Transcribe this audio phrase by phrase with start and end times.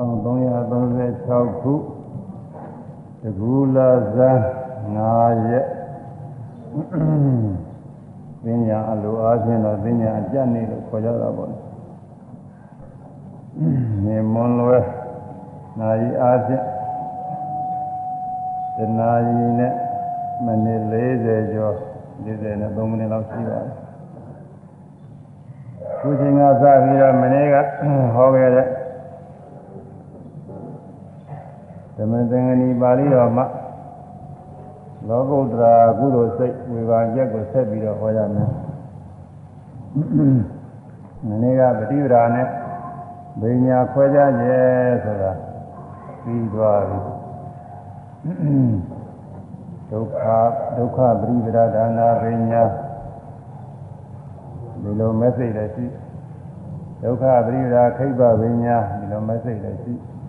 [0.00, 1.74] 1336ခု
[3.22, 4.38] တကူလာဇန်
[4.96, 5.66] 9ရက်
[8.42, 11.50] ပညာအလိုအားဖြင့်တော့ပညာအကျက်နေလို့ခေါ်ကြတာပေါ့
[14.04, 14.84] နေမွန်လွယ်
[15.78, 16.64] နာယီအားဖြင့်
[18.76, 19.72] တနာယီနဲ့
[20.44, 21.74] မိနစ်40ကျော်
[22.24, 23.74] 40နဲ့3မိနစ်လောက်ရှိပါတယ်
[25.98, 27.56] ခုချိန်ကစပြီးတော့မနေ့က
[28.14, 28.66] ဟောခဲ့တဲ့
[31.89, 33.46] သ မသင်္ကနီပါဠိတော်မှာ
[35.08, 38.50] လောကုတ္တရာကုသိုလ်စိတ်ဝိပါရက်ကိုဆက်ပြီးတော့ဟောရမယ်။
[41.28, 42.46] မနေ့ကပฏิပဒါနဲ့
[43.40, 45.32] ဘိညာခွဲကြရဲ့ဆိုတာ
[46.22, 46.98] ပြီးသွားပြီ။
[49.90, 50.24] ဒုက္ခ
[50.76, 52.62] ဒုက္ခပရိပဒါဒါနာဘိညာ
[54.82, 55.86] ဒီလို message လည်းရှိ
[57.02, 59.94] ဒုက္ခပရိပဒါခိဗ္ဗဘိညာဒီလို message လည်းရှိ။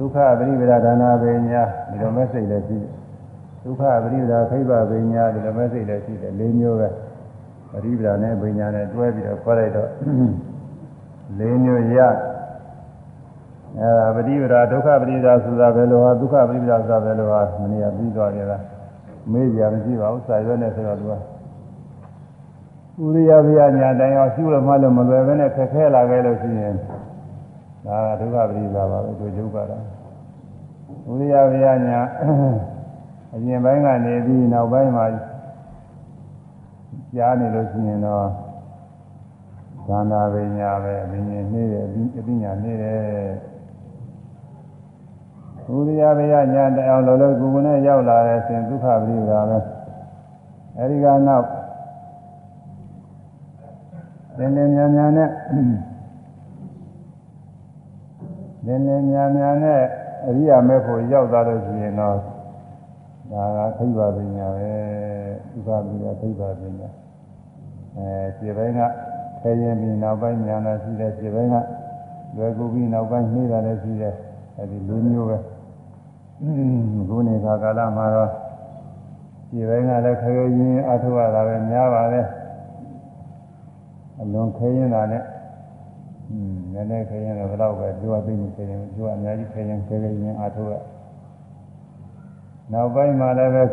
[0.00, 2.78] ဒုက္ခပရိပဒဒါနာပညာဒီလိုမဲ့စိတ်လည်းရှိ
[3.64, 6.88] ဒုက္ခပရိပဒခိဗ္ဗပညာဒီလိုမဲ့စိတ်လည်းရှိတယ်၄မျိုးပဲ
[7.72, 9.88] ပရိပဒနဲ့ပညာနဲ့တွဲပြီးတော့ခေါ်လိုက်တော့
[11.40, 11.98] ၄မျိုးရ
[13.78, 18.58] အဲဒါပရိပဒဒုက္ခပရိပဒဆိုတာပဲလို့ဟာဒုက္ခပရိပဒဆိုတာပဲလို့ဟာမနေ့ကပြီးသွားကြတာ
[19.32, 21.16] မေးကြမရှိပါဘူးစာရွက်နဲ့ဆိုတော့သူကဥ
[23.14, 26.76] ရိယဗျာညာတိုင်းအောင်ရှိလို့မှလို့မလွယ်ဘဲနဲ့ခက်ခဲလာခဲ့လို့ရှိရင်
[27.86, 29.82] ဒါကဒုက္ခပရိပါပါပဲသူယုတ်ကတော့
[31.10, 32.00] ဥရိယဗျာညာ
[33.34, 35.06] အရင်ပိုင်းကနေပြီးနောက်ပိုင်းမှာ
[37.16, 38.26] ကြားနေလို့ရှိရင်တော့
[39.86, 41.84] သန္တာပညာပဲအရင်နေတယ်
[42.18, 43.00] အပိညာနေတယ်
[45.74, 49.58] ဥရိယဗျာညာတအောင်လောလောကူကူနဲ့ရောက်လာတဲ့ဆိုရင်ဒုက္ခပရိပါပဲ
[50.78, 51.46] အဲဒီကနောက်
[54.36, 55.30] သင်္နေညာညာနဲ့
[58.66, 59.80] နည်းနည်းများများနဲ့
[60.26, 62.16] အရိယာမဲဖို့ရောက်သွားလို့ရှိရင်တော့
[63.30, 64.72] ဒါကခိဗ္ဗပညာပဲ
[65.56, 66.88] ဥပပညာခိဗ္ဗပညာ
[67.96, 68.80] အဲခြေပိုင်းက
[69.40, 71.56] ခဲရင်ပြီးနောက်ပိုင်းညာလာရှိတယ်ခြေပိုင်းက
[72.36, 74.14] လွယ်ကူပြီးနောက်ပိုင်းနှေးတာလည်းရှိတယ်
[74.56, 75.38] အဲဒီလေးမျိုးပဲ
[77.08, 78.30] ခုနေခါကာလမှာတော့
[79.50, 82.22] ခြေပိုင်းကလည်းခဲရင်အထုရတာပဲများပါလေ
[84.20, 85.39] အလွန်ခဲရင်တာနဲ့อืม
[86.74, 90.74] နည်းနည်းခရင်တော့ဘယ်တော့ပဲပြောသိနေခရင်ပြောအများကြီးခရင်ခဲခဲရင်အားထုတ်ရ
[92.72, 93.64] နောက်ပိုင်းမှာလည်းပဲ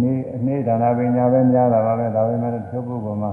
[0.00, 0.12] နေ
[0.46, 3.32] နေဒါနာပညာပဲများတာပါပဲဒါပေမဲ့ချုပ်ပုဂ္ဂိုလ်မှာ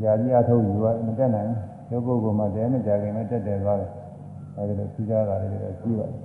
[0.00, 1.50] ကြာကြီးအားထုတ်ယူရမတက်နိုင်
[1.88, 3.90] ချုပ်ပုဂ္ဂိုလ်မှာတဲမကြခင်နဲ့တက်တယ်သွားတယ်
[4.56, 6.20] အဲဒီလိုသိကြတာတွေလည်းရှိပါတယ်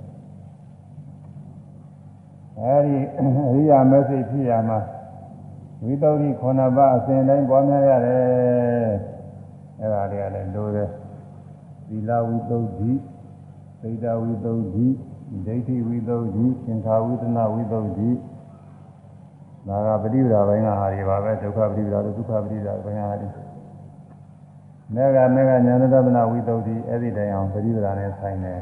[2.60, 2.96] အဲဒီ
[3.50, 4.78] အရိယာမက်ဆေ့ဖြစ်ရမှာ
[5.84, 9.13] ဝိသုဒ္ဓိခုနပါအစဉ်တိုင်းပွားများရတယ်
[9.79, 10.89] အဲ့ဒါတွေကလည်းလိုတယ်
[11.87, 12.91] သီလဝိသုဒ္ဓိ
[13.81, 14.87] သိတဝိသုဒ္ဓိ
[15.45, 18.09] ဒိဋ္ဌိဝိသုဒ္ဓိသင်္ခါဝိသနာဝိသုဒ္ဓိ
[19.67, 23.29] ဒါကပฏิပဒါပိုင်းကဟာတွေပါပဲဒုက္ခပฏิပဒါဒုက္ခပฏิပဒါပိုင်းဟာတွေ
[24.95, 28.61] မေဃမေဃညာဏတမနာဝိသုဒ္ဓိအဲ့ဒီတိုင်အောင်ပฏิပဒါနဲ့ဆိုင်တယ်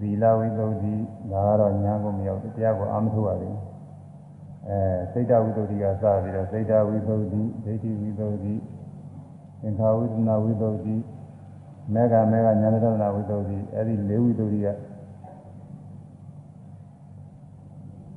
[0.00, 0.94] သီလဝိသုဒ္ဓိ
[1.32, 3.56] ဒါကတော့ညာကိုမရောက်တရားကိုအာမထုတ်ရတယ်
[4.68, 4.78] အဲ
[5.12, 8.54] စိတ်တဝိသုဒ္ဓိကစပြီးတော့စိတ်တဝိသုဒ္ဓိဒိဋ္ဌိဝိသုဒ္ဓိ
[9.63, 10.95] သင်္ခါဝိသနာဝိသုဒ္ဓိ
[11.93, 14.67] မေဃမေဃညာဏတနာဝိသုဒ္ဓိအဲ့ဒီ၄ဝိသုဒ္ဓိက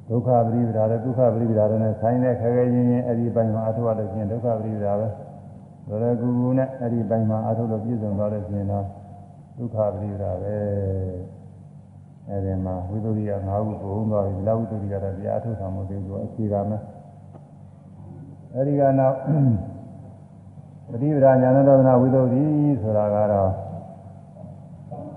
[0.09, 5.09] ဒုက္ခပရိပဒါနဲ့ဒုက္ခပရိပဒါနဲ့ဆိုင်တဲ့ခဲခဲချင်းချင်းအဲ့ဒီပိုင်းမှာအထုရလို့ရှိရင်ဒုက္ခပရိပဒါပဲ
[5.89, 8.87] လောလောကူကူနဲ့အဲ့ဒီပိုင်းမှာအထုလို့ပြည့်စုံသွားလို့ရှိရင်တော့
[9.57, 10.57] ဒုက္ခပရိပဒါပဲ
[12.29, 16.83] အဲ့ဒီမှာဝိသုဒ္ဓိက၅ခုပုံသွားပြီလဝိသုဒ္ဓိကတော့တရားအထုဆောင်မှုတွေဆိုအခြေခံမယ်
[18.55, 19.17] အဲ့ဒီကနောက်
[20.92, 22.44] ပฏิပဒါညာဏတော်နာဝိသုဒ္ဓိ
[22.82, 23.52] ဆိုတာကတော့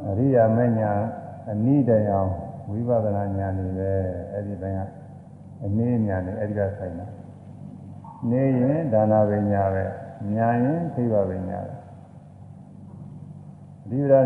[0.08, 0.92] အရိယာမညာ
[1.50, 2.18] အနိတယံ
[2.70, 3.90] ဝိပဿနာဉာဏ်တွေပဲ
[4.32, 4.80] အဲ့ဒီတိုင်းက
[5.64, 7.06] အနည်းဉာဏ်တွေအဲ့ဒီကဆိုင်တာ
[8.30, 9.84] နေရင်ဒါနာပညာပဲ
[10.34, 11.74] ညာရင်သိဗပညာပဲ
[13.84, 14.20] ပฏิပဒါ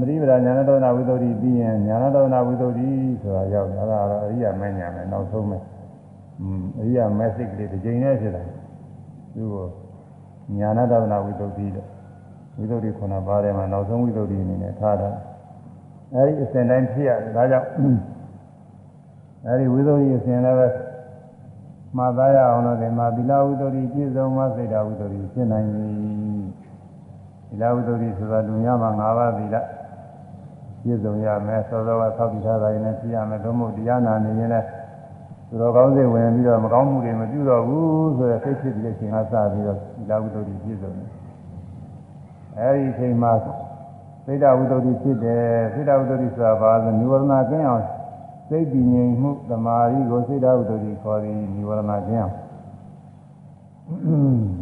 [0.00, 2.88] ပฏิပဒါညာဏတော်နာဝိသုဒ္ဓိပြီးရင်ညာဏတော်နာဝိသုဒ္ဓိ
[3.22, 5.58] ဆိုတာရောက်တယ်အဲ့ဒါကတော့အရိယာမညာပဲနောက်ဆုံးပဲ
[6.40, 8.46] อืมအရိယာမက်စစ်ကလေးတစ်ချိန်နဲ့ဖြစ်တယ်
[9.34, 9.66] သူ့ကို
[10.57, 11.87] ညာနာတဝနာဝိသုဒ္ဓိလို့
[12.57, 15.09] ဝိသုဒ္ဓိခုနပါးထဲမှာနောက်ဆုံးဝိသုဒ္ဓိအနေနဲ့ထားတာ
[16.13, 17.67] အဲဒီအစဉ်တိုင်းဖြစ်ရတယ်ဒါကြောင့်
[19.47, 20.67] အဲဒီဝိသုဒ္ဓိအစဉ်လည်းပဲ
[21.97, 25.87] မှားသားရအောင်လို့ဒီမှာသီလဝိသုဒ္ဓိပြည့်စုံမှစိတ်ဓာဝိသုဒ္ဓိဖြစ်နိုင်ပြီ
[27.47, 29.55] သီလဝိသုဒ္ဓိဆိုတာလူများမှာ၅ပါးသီလ
[30.81, 34.67] ပြည့်စုံရမယ်စောစောကသောက်တည်ထားတာရင်လည်းပြရမယ်သို့မဟုတ်တရားနာနေရင်လည်း
[35.49, 41.09] သူတော်ကောင်းစိတ်ဝင်ပြီးတော့မကောင်းမှုတွေမပြုတော့ဘူးဆိုတဲ့စိတ်ဖြစ်ပြီးတဲ့အချိန်ကစပြီးတော့ဒီ လာဝိတ္တုပြည့်စုံတယ်
[42.59, 43.31] အဲဒီအချိန်မှာ
[44.25, 47.83] စိတ်တဝိတ္တိဖြစ်တယ်စိတ်တဝိတ္တိဆိုတာဘာလဲနိဝရဏကင်းအောင်
[48.47, 52.35] စိတ်တည်ငြိမ်မှုသမာဓိကိုစိတ်တဝိတ္တိခေါ်သည်နိဝရဏကင်းအောင်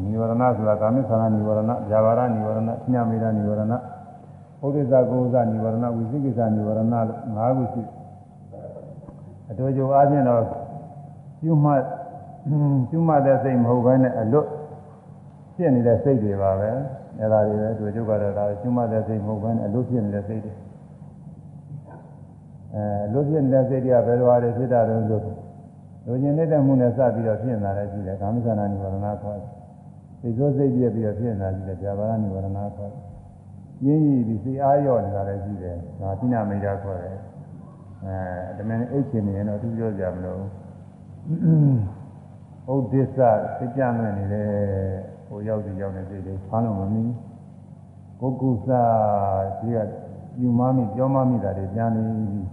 [0.04, 2.60] နိဝရဏဆိုတာကာမိသနာနိဝရဏဇာဘာရနိဝရဏ
[2.92, 3.74] ညမေရနိဝရဏ
[4.64, 6.88] ဥဒိစ္စကိုဥစ္စနိဝရဏဝိသိကိစ္စနိဝရဏလို့
[7.38, 7.84] ၅ခုရှိ
[9.50, 10.42] အတူတူအားဖြင့်တော့
[11.42, 11.82] ကျွမှတ်
[12.90, 14.48] ကျွမှတ်တဲ့စိတ်မဟုတ်ဘဲနဲ့အလွတ်
[15.64, 16.70] ဖြစ်နေတဲ့စိတ်တွေပါပဲ
[17.20, 20.54] အဲ့ဒါတွေပဲသူကျုပ်ကတော့ဒါကျွမှတ်တဲ့စိတ်မဟုတ်ဘဲနဲ့အလွတ်ဖြစ်နေတဲ့စိတ်တွေ
[22.74, 25.20] အဲအလွတ်ဖြစ်နေတဲ့စိတ်တွေကဘယ်လိုအားတွေဖြစ်တာလဲဆို
[26.06, 29.50] လူကျင်နေတဲ့မှုနဲ့စပြီးတော့ဖြစ်နေတာလည်းရှိတယ်ကာမိသနာနိဝရဏခေါ်တယ်
[30.22, 32.92] စိတ်ဆိုးစိတ်ပြည့်ပြီးတော့ဖြစ်နေတာရှိတယ်ဇာဘာရနိဝရဏခေါ်တယ်
[33.86, 37.18] ရင်းရည်ပြီးစိတ်အားရော့နေတာလည်းရှိတယ်ဒါတိနာမိတ်တာခေါ်တယ်
[38.06, 40.42] အဲတမန်အိတ်ချင်နေရင်တော့သူပြောကြမလို့
[42.74, 43.18] ဥဒိစ္စ
[43.58, 47.04] စိတ်ကြမ်းနေတယ် ဟိုရောက်စီရောက်နေစိတ်တွေဖမ်းလို့မမီ
[48.20, 48.70] ကိုကုသ
[49.60, 49.78] ဒီက
[50.42, 52.50] ယူမမိပြောမမိတာတွေပြန်နေပြီး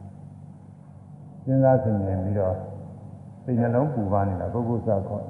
[1.45, 2.55] စဉ်းစားဆင်ခြင်ပြီးတော့
[3.43, 5.25] စိတ်နှလုံးပူပါနေတာကိုကုသခေါ်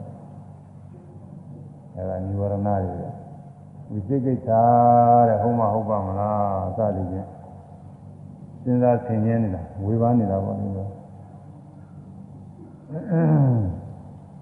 [1.94, 3.08] အဲဒါនិဝရဏတွေ
[3.90, 4.48] ဝိသိကိစ္စ
[5.28, 7.28] တဲ့ဟုတ်မဟုတ်ပါမလားစသည်ဖြင့်
[8.62, 10.87] စဉ်းစားဆင်ခြင်နေတာဝေဘာနေတာပေါ့ဒီလို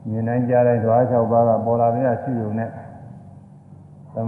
[0.08, 2.70] မြင်နိုင်ကြတဲ့ဓဝါ၆ပါးကပေါ်လာတဲ့ရှိုံနဲ့သ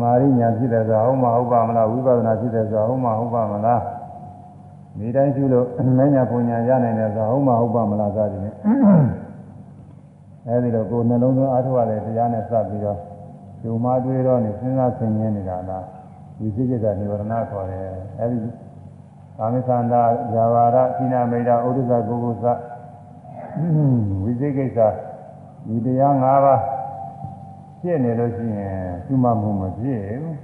[0.03, 3.83] မာဓိညာဖြစ်တယ်ဆိုဟုတ်မဟုတ်ပါမလားဝိပဿနာဖြစ်တယ်ဆိုဟုတ်မဟုတ်ပါမလား
[4.99, 5.67] ဒီတိုင်းရှိလို့
[5.99, 8.57] မညာပူညာရနိုင်တယ်ဆိုဟုတ်မဟုတ်ပါမလားစသည်ဖြင့်
[10.47, 12.99] အဲဒီတော့ကိုယ်နှလုံးသွင်းအားထုတ်ရတဲ့တရားနဲ့စပ်ပြီးတော့
[13.63, 15.85] ဂျုံမတွေးတော့နေစဉ်းစားဆင်ခြင်နေတာလား
[16.41, 17.85] ဝိသိကိစ္စនិဝရဏခေါ်တယ်
[18.21, 18.39] အဲဒီ
[19.39, 20.03] ကာမိသန္တာ
[20.33, 22.47] ဇာဝရသီနာမိတာဥဒ္ဒဇကုကုသ
[24.23, 24.79] ဝိသိကိစ္စ
[25.67, 26.61] ဒီတရား၅ပါး
[27.81, 30.39] ဖြစ်နေလို့ရှိရင်သူ့မမှုမဖြစ်ဘူး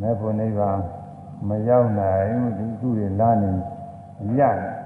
[0.00, 0.78] မေဖို့နိဗ္ဗာန်
[1.48, 3.50] မရောက်နိုင်ဘူးဒီသူတွေလာနေ
[4.38, 4.76] ရတယ်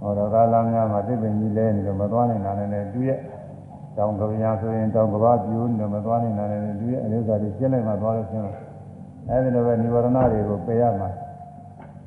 [0.00, 3.18] ဟောတော့ကာလများမှာသိပ္ပံကြီးလဲနေတော့မသွားနိုင်တာနဲ့တူရဲ့
[3.96, 8.56] တောင်ကဗျာဆိုရင်တောင်ကဘာပြိုးနေမသွားနိုင်တာနဲ့တူရဲ့အလေးစားတွေရှင်းလိုက်မှသွားလို့ရှင်းတော့
[9.28, 11.10] အဲဒီလိုပဲនិဝရဏတွေကိုပယ်ရမှာ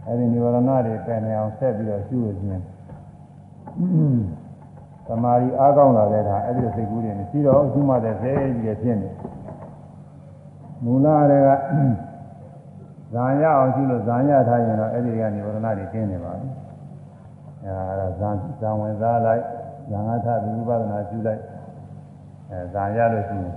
[0.05, 2.61] အဲဒီនិဝရဏတွေပယ်နေအောင်ဆက်ပြီးတော့ရှုလို့ရှိရင်
[5.07, 9.09] သမာဓိအားကောင်းလာတဲ့အခါအဲ့ဒီစိတ်ကူးတွေမရှိတော့ရှုမှတ်တဲ့စိတ်ကြီးဖြစ်နေ
[10.83, 11.49] မူလတွေက
[13.13, 16.49] ဇာရအောင်ရှုလို့ဇာရထားရင်တော့အဲ့ဒီကနေဝရဏတွေကျင်းနေပါပြီ
[17.63, 18.29] အဲဒါဇာ
[18.61, 19.43] ဇာဝင်စားလိုက်
[19.91, 21.41] ဇာငါထပြီးဝိပဿနာရှုလိုက်
[22.49, 23.55] အဲဇာရလို့ရှိရင်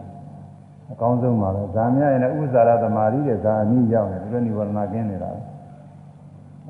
[0.93, 5.31] အကောင်းဆုံးပါပဲဇာမြရင်လည်းဥစ္စာရသမာဓိတဲ့ဇာအနည်းရောက်နေဒီလိုနိဝရဏကျင်းနေတာ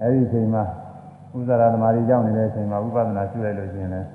[0.00, 0.64] အဲ့ဒီအချိန်မှာ
[1.37, 4.06] ဥစ္စာရသမာဓိရောက်နေတဲ့အချိန်မှာဝိပဿနာရှုလိုက်လို့ရှိရင်လည်း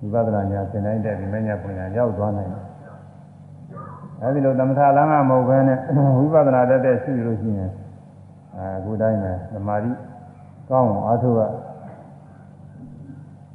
[0.00, 2.62] ဝိပဿနာညာသင်တိုင်းတဲ့ဒီမညာပညာရောက်သွားနိုင်တယ်
[4.22, 5.78] အဲဒီလိုသမထလမ်းကမဟုတ်ဘဲနဲ့
[6.18, 7.72] ဝိပဿနာတတ်တဲ့ရှိလို့ရှိရင်
[8.56, 9.90] အခုတိုင်းပဲသမာဓိ
[10.70, 11.40] ကောင်းအောင်အားထုတ်ရ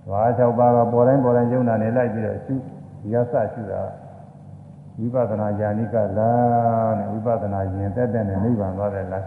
[0.10, 2.54] ဘာ၆ပါးကပေါ်တိုင်းပေါ်တိုင်းယုံနာနေလိုက်ပြီးတော့ရှု
[3.02, 3.82] ဒီရစရှုတာ
[4.98, 6.32] ဝိပဿနာญาဏိကလာ
[6.98, 9.24] နဲ့ဝိပဿနာဉာဏ်တက်တဲ့နဲ့နိဗ္ဗာန်သွားတဲ့လား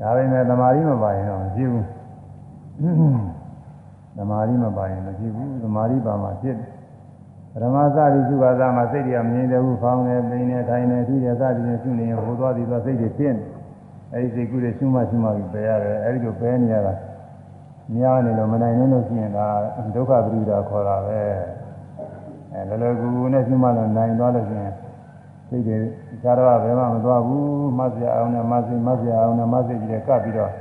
[0.00, 1.84] ဒါပေမဲ့သမာဓိမပါရင်တော့မရှိဘူး
[4.16, 6.68] သမာဓိမပါရင်မရှိဘူးသမာဓိပါမှဖြစ်တယ်
[7.52, 13.38] ပရမသတိစုပါသမှာစိတ်တွေကမငြိမ်သေးဘူးဖောင်းနေပိနေထိုင်နေထိတယ်စသည်ဖြင့်ရှုနေရင်ဟိုသွားပြီးသွားစိတ်တွေပြင်း
[14.12, 16.94] အဲဒီစိတ်ကူးတွေရှုမှရှုမှပြီးပယ်ရတယ်အဲဒီလိုပယ်နေရတာ
[17.94, 19.46] များနေလို့မနိုင်နေလို့ရှိရင်ဒါ
[19.94, 21.20] ဒုက္ခပရိဒါခေါ်တာပဲ
[22.52, 24.74] အဲလောလောကူကူနဲ့ရှုမှလည်းနိုင်သွားလို့ရှိရင်
[25.48, 25.78] စိတ်တွေ
[26.22, 30.52] ခြားတော့ဘယ်မှမသွားဘူးမဆရာအောင်နဲ့မဆိမဆရာအောင်နဲ့မဆိကြီးတွေကပ်ပြီးတော့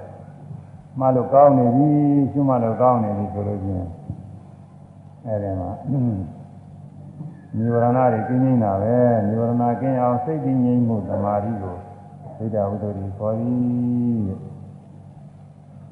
[0.99, 1.87] မှလို့ကောင်းနေပြီ
[2.31, 3.89] ရှုမှလို့ကောင်းနေပြီဆိုလို့ရှိရင်
[5.25, 5.71] အဲဒီမှာ
[7.57, 8.95] နိဝရဏတွေကင်းငိမ့်တာပဲ
[9.27, 11.75] နိဝရဏကင်းအောင်စိတ်တည်ငြိမ်မှုသမာဓိကို
[12.35, 14.23] စိတ်တဝိတ္တိခေါ်သည်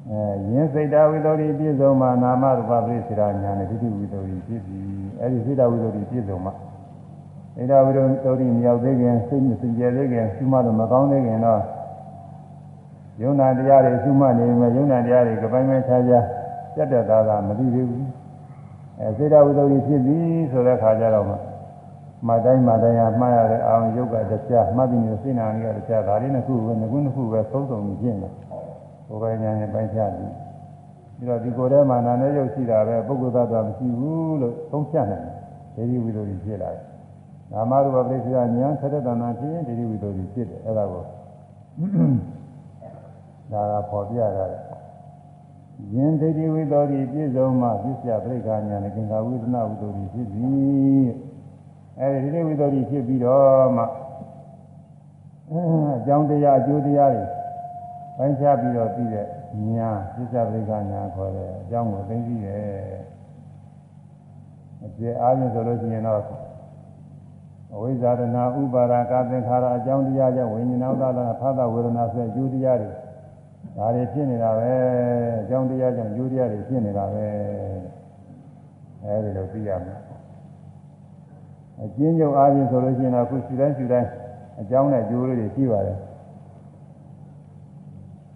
[0.08, 4.78] အဲယင်းစိတ်တဝိတ္တိပြည့်စုံမှနာမရူပပရိစ္ဆေရာညာနဲ့ဒိဋ္ဌိဝိတ္တိဖြစ်ပြီ
[5.20, 6.50] အဲဒီစိတ်တဝိတ္တိပြည့်စုံမှ
[7.54, 11.60] စိတ်တဝိတ္တိမြောက်သေးခင်စိတ်မစင်ကြယ်သေးခင်ရှုမှတော့မကောင်းသေးခင်တော့
[13.22, 16.24] ယုံနာတရားတွေရှုမှတ်နေမယ်ယုံနာတရားတွေကပိုင်းပိုင်းခြားခြား
[16.74, 18.06] ပြတ်တဲ့သားကမသိသေးဘူး
[18.98, 20.18] အဲစိတ်တဝိတ္တိဖြစ်ပြီ
[20.50, 21.36] ဆိုတဲ့ခါကျတော့မှ
[22.28, 28.32] မတိုင်းမတိုင်းဟာမှားရတဲ့အောင်ယုတ်ကတရားမှတ်ပြီးနေစိတ်နာလေးကတရားဒါလေးနှစ်ခုပဲငကုနှစ်ခုပဲသုံးစုံပြင်းတယ်
[29.08, 30.32] ဘုရားဉာဏ်နဲ့ပိုင်းခြားပြီး
[31.18, 35.26] ပြီးတော့ဒီကိုယ်ထဲမှာနာနဲ့ရုပ်ရှိတာပဲပုဂ္ဂိုလ်သတ္တဝါမရှိဘူးလို့သုံးဖြတ်နိုင်
[35.74, 36.84] တယ်ဒေဒီဝိသုဒ္ဓိဖြစ်လာတယ်
[37.52, 41.02] နာမရူပပရိစ္ဆေယဉာဏ်ဆက်တဲ့တဏ္ဍာဖြစ်ရင်ဒေဒီဝိသုဒ္ဓိဖြစ်တယ်အဲ့ဒါကို
[43.52, 44.50] ဒါကပေါ်ပြရတယ်
[45.94, 51.08] ယင်ဒိဋ္ဌိဝိသောတိပြည့်စုံမှပြည့်စရာပြိက္ခာညာနဲ့ကင်္ဂဝိဒနာဝိသောတိဖြစ်သည်
[51.98, 53.84] အဲဒီဒီဝိသောတိဖြစ်ပြီးတော့မှ
[55.96, 57.24] အကြောင်းတရားအကျိုးတရားတွေ
[58.16, 59.26] ပိုင်းခြားပြီးတော့ပြီးတဲ့
[59.76, 63.00] ညာပြစ္ဆပရိက္ခညာခေါ်တယ်အကြောင်းကိုသိသိတယ်
[64.84, 66.20] အကျေအားဖြင့်ဆိုလို့ရှိရင်တော့
[67.74, 72.90] အဝိဇ္ဇာတနာဥပါဒကာသင်္ခါရအကြောင်းတရားကြောင့်ဝိညာဉ်ဥဒ္ဒနာဖသဝေဒနာဆိုတဲ့အကျိုးတရားတွေ
[73.76, 74.72] ဒါတွေဖြစ်နေတာပဲ
[75.40, 77.26] အကြောင်းတရားကြောင့်အကျိုးတရားတွေဖြစ်နေတာပဲ
[79.02, 79.98] အဲဒီလိုသိရမယ်
[81.82, 84.08] အကျဉ်းချုပ်အားဖြင့်ဆိုလို့ရှိရင်တော့ခုစီတိုင်းစီတိုင်း
[84.60, 85.98] အကြောင်းနဲ့အကျိုးလေးတွေရှိပါတယ်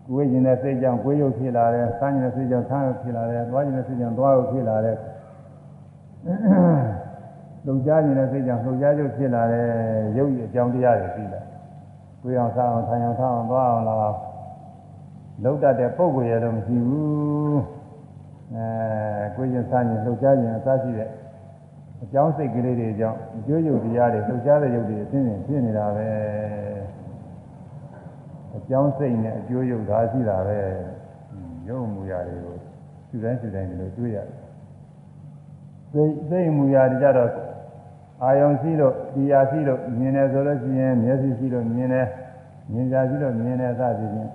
[0.09, 4.97] ကိုယ်ကျင်တဲ့စိတ်ကြောင့်ကိုယ်ရုပ်ဖြစ်လာတယ်။ဆန်းကျင်တဲ့စိတ်ကြောင့်ဆန်းရုပ်ဖြစ်လာတယ်။သွားကျင်တဲ့စိတ်ကြောင့်သွားရုပ်ဖြစ်လာတယ်။
[7.67, 9.67] လှုပ်ရှားကျင်တဲ့စိတ်ကြောင့်လှုပ်ရှားရုပ်ဖြစ်လာတယ်။
[10.19, 11.41] ရုပ်ရအကြောင်းတရားတွေရှိလာ။
[12.23, 14.17] ကိုယ်အောင်ဆန်းအောင်ထိုင်အောင်ထားအောင်သွားအောင်လာအောင်
[15.43, 17.57] လှုပ်တတ်တဲ့ပုံကိုယ်ရတော့မရှိဘူး။
[18.55, 21.11] အဲကိုယ်ကျင်ဆန်းကျင်လှုပ်ရှားကျင်အစရှိတဲ့
[22.03, 26.09] အကြောင်းစိတ်ကလေးတွေကြောင့်အကျိုးရုပ်တရားတွေလှုပ်ရှားတဲ့ရုပ်တွေအသိဉာဏ်ဖြစ်နေတာပဲ
[28.57, 30.59] အကြောင်းစိတ်နဲ့အကျိုးရုပ်ဒါရှိတာပဲ
[31.69, 32.57] ရုပ်မူရာတွေကို
[33.09, 34.37] သူတိုင်းသူတိုင်းဒီလိုတွေ့ရတယ်
[35.93, 37.31] စိတ်စိတ်မူရာတွေကြတော့
[38.23, 42.07] အာယုံရှိလို့တရားရှိလို့မြင်တယ်ဆိုလို့ရှိရင်မျက်စိရှိလို့မြင်တယ်
[42.73, 44.31] မြင်ကြရှိလို့မြင်တယ်စသည်ဖြင့်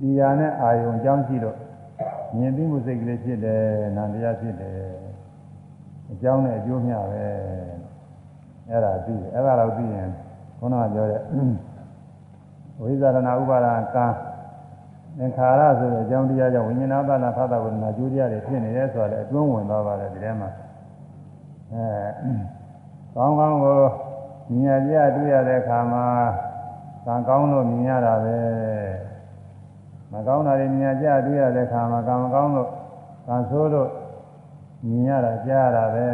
[0.00, 1.56] တရားနဲ့အာယုံအကြောင်းရှိလို့
[2.36, 3.62] မြင်ပြီးမှုစိတ်ကလေးဖြစ်တယ်
[3.96, 4.76] နာတရားဖြစ်တယ်
[6.12, 7.24] အကြောင်းနဲ့အကျိုးမျှပဲ
[8.70, 10.08] အဲ့ဒါသိတယ်အဲ့ဒါတော့သိရင်
[10.58, 11.22] ခုနကပြောတဲ့
[12.80, 14.06] ဝိဇာရဏဥပါဒကံ
[15.18, 20.50] သင်္ခါရဆိုတဲ့အကြောင်းတရားကြောင့်ဝိညာဏပါဠဖသဝေဒနာကျိုးတရားတွေဖြစ်နေတယ်ဆိုတာလည်းအတွင်းဝင်သွားပါတယ်ဒီထဲမှာ
[21.72, 21.86] အဲ
[23.14, 23.80] ကောင်းကောင်းကို
[24.52, 26.04] မြင်ရကြတွေ့ရတဲ့အခါမှာ
[27.06, 28.38] ကံကောင်းလို့မြင်ရတာပဲ
[30.12, 32.68] မကောင်းတာတွေမြင်ရကြတွေ့ရတဲ့အခါမှာကံမကောင်းလို့
[33.26, 33.90] ကံဆိုးလို့
[34.86, 36.06] မြင်ရတာကြားရတာပဲ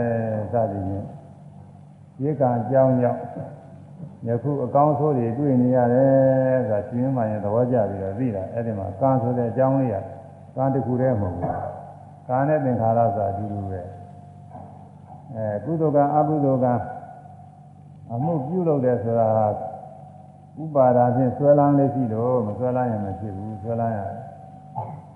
[0.52, 1.06] စသည်ဖြင့်
[2.18, 3.20] ဒီကံအကြောင်းကြောင့်
[4.26, 9.96] ယခုအကောင်းဆိုးတွေတွေ့နေရတယ်ဆိုတာရှင်မှရင်သဘောကျပြီးတော့သိတာအဲ့ဒီမှာကံဆိုတဲ့အကြောင်းလေးက
[10.56, 11.44] ကံတစ်ခုတည်းမဟုတ်ဘူး
[12.28, 13.80] ကံနဲ့သင်္ခါရဆိုတာအတူတူပဲ
[15.34, 16.72] အဲကုသိုလ်ကံအကုသိုလ်ကံ
[18.12, 19.28] အမှုပြုလုပ်တယ်ဆိုတာ
[20.61, 24.19] ဥပါဒါဖြင့်ဆွဲလန်းလေးရှိလို့မဆွဲလန်းရင်မဖြစ်ဘူးဆွဲလန်းရတယ်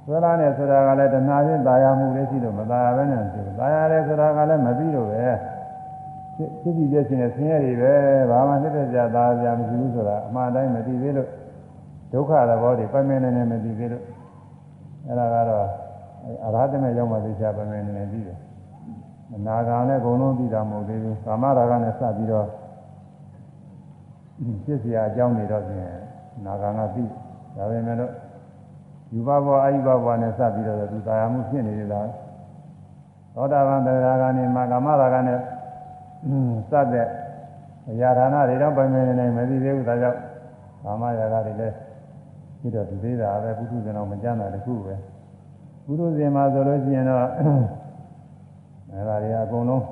[0.06, 5.26] ဆွဲလန်းတယ်ဆိုတာကလည်းတဏှာဖြင့်ตายမှုလေးရှိလို့မตายဘဲနဲ့ဖြစ်ဘူးตายရတယ်ဆိုတာကလည်းမသိလို့ပဲ
[6.36, 7.94] ဖြစ်ဖြစ်ပြည့်ချင်းတဲ့ဆင်းရဲတွေပဲ
[8.30, 11.30] ဘာမှဖြစ်တဲ့ကြသားကြမရှိဘူးဆိုတာအမှန်တိုင်းမသိသေးလို့
[12.12, 14.04] ဒုက္ခသဘောတွေပိုင်မနေနေမသိသေးလို့
[15.08, 15.66] အဲ့ဒါကတော့
[16.46, 18.40] အရဟတမေရောက်မှသိချပိုင်မနေနေပြီးတယ်
[19.48, 22.48] နာဂာနဲ့အကုန်လုံးသိတာမဟုတ်သေးဘူးကာမရာဂနဲ့စပြီးတော့
[24.66, 25.90] ဖြစ်เสียအကြောင်းတွေတော့ပြင်
[26.46, 27.04] နာဂာကသိ
[27.56, 28.12] ဒါပေမဲ့လို့
[29.14, 32.02] ယူဘဘောအာယုဘဘောနဲ့စပြီးတော့သူတာယာမှုဖြစ်နေသေးတာ
[33.36, 35.40] သောတာပန်တရားကနေမှာကာမရာဂနဲ့
[36.70, 37.08] စတဲ့
[37.90, 40.20] အရာဌာနတွေတော့ပိုင်ပိုင်နေနေမသိသေးဘူးဒါကြောင့်
[40.84, 41.76] ကာမရာဂတွေလည်း
[42.60, 44.96] ပြီးတော့ဒီသေးတာပဲပုထုဇဉ်တော်မကြမ်းတာတခုပဲ
[45.86, 47.22] ပုထုဇဉ်မှာဆိုလို့ရှိရင်တော့
[48.92, 49.84] အဲဒါတွေအကုန်လုံး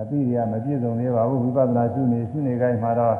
[0.00, 3.16] အပိရိယမပြည့်စုံသေးပါဘူးဝိပဿနာရှုနေရှုနေခိုင်းမှာတော့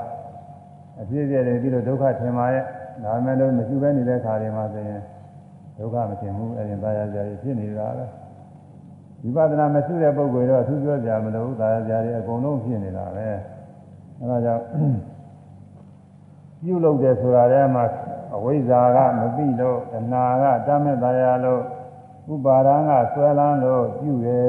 [1.01, 2.63] အပြည့်ပြည့်တယ်ပြီးတော့ဒုက္ခထင်ပါရဲ့
[3.03, 5.01] ဒါမှလည်းမရှိဘဲနေတဲ့ခါတွေမှာဆိုရင်
[5.77, 8.05] ဒုက္ခမထင်ဘူးအဲဒီသာယာကြရဖြစ်နေတာပဲ
[9.21, 13.27] ဝိပဿနာမရှိတဲ့ပုဂ္ဂိုလ်တော့သူပြောကြမလို့သာယာကြရအကုန်လုံးဖြစ်နေတာပဲ
[14.19, 14.63] အဲဒါကြောင့်
[16.63, 17.83] ပြုလုပ်တယ်ဆိုတာထဲမှာ
[18.35, 21.61] အဝိဇ္ဇာကမသိလို့အနာကတမဲ့သာယာလို့
[22.33, 24.47] ဥပါဒံကဆွဲလန်းလို့ပြုတယ်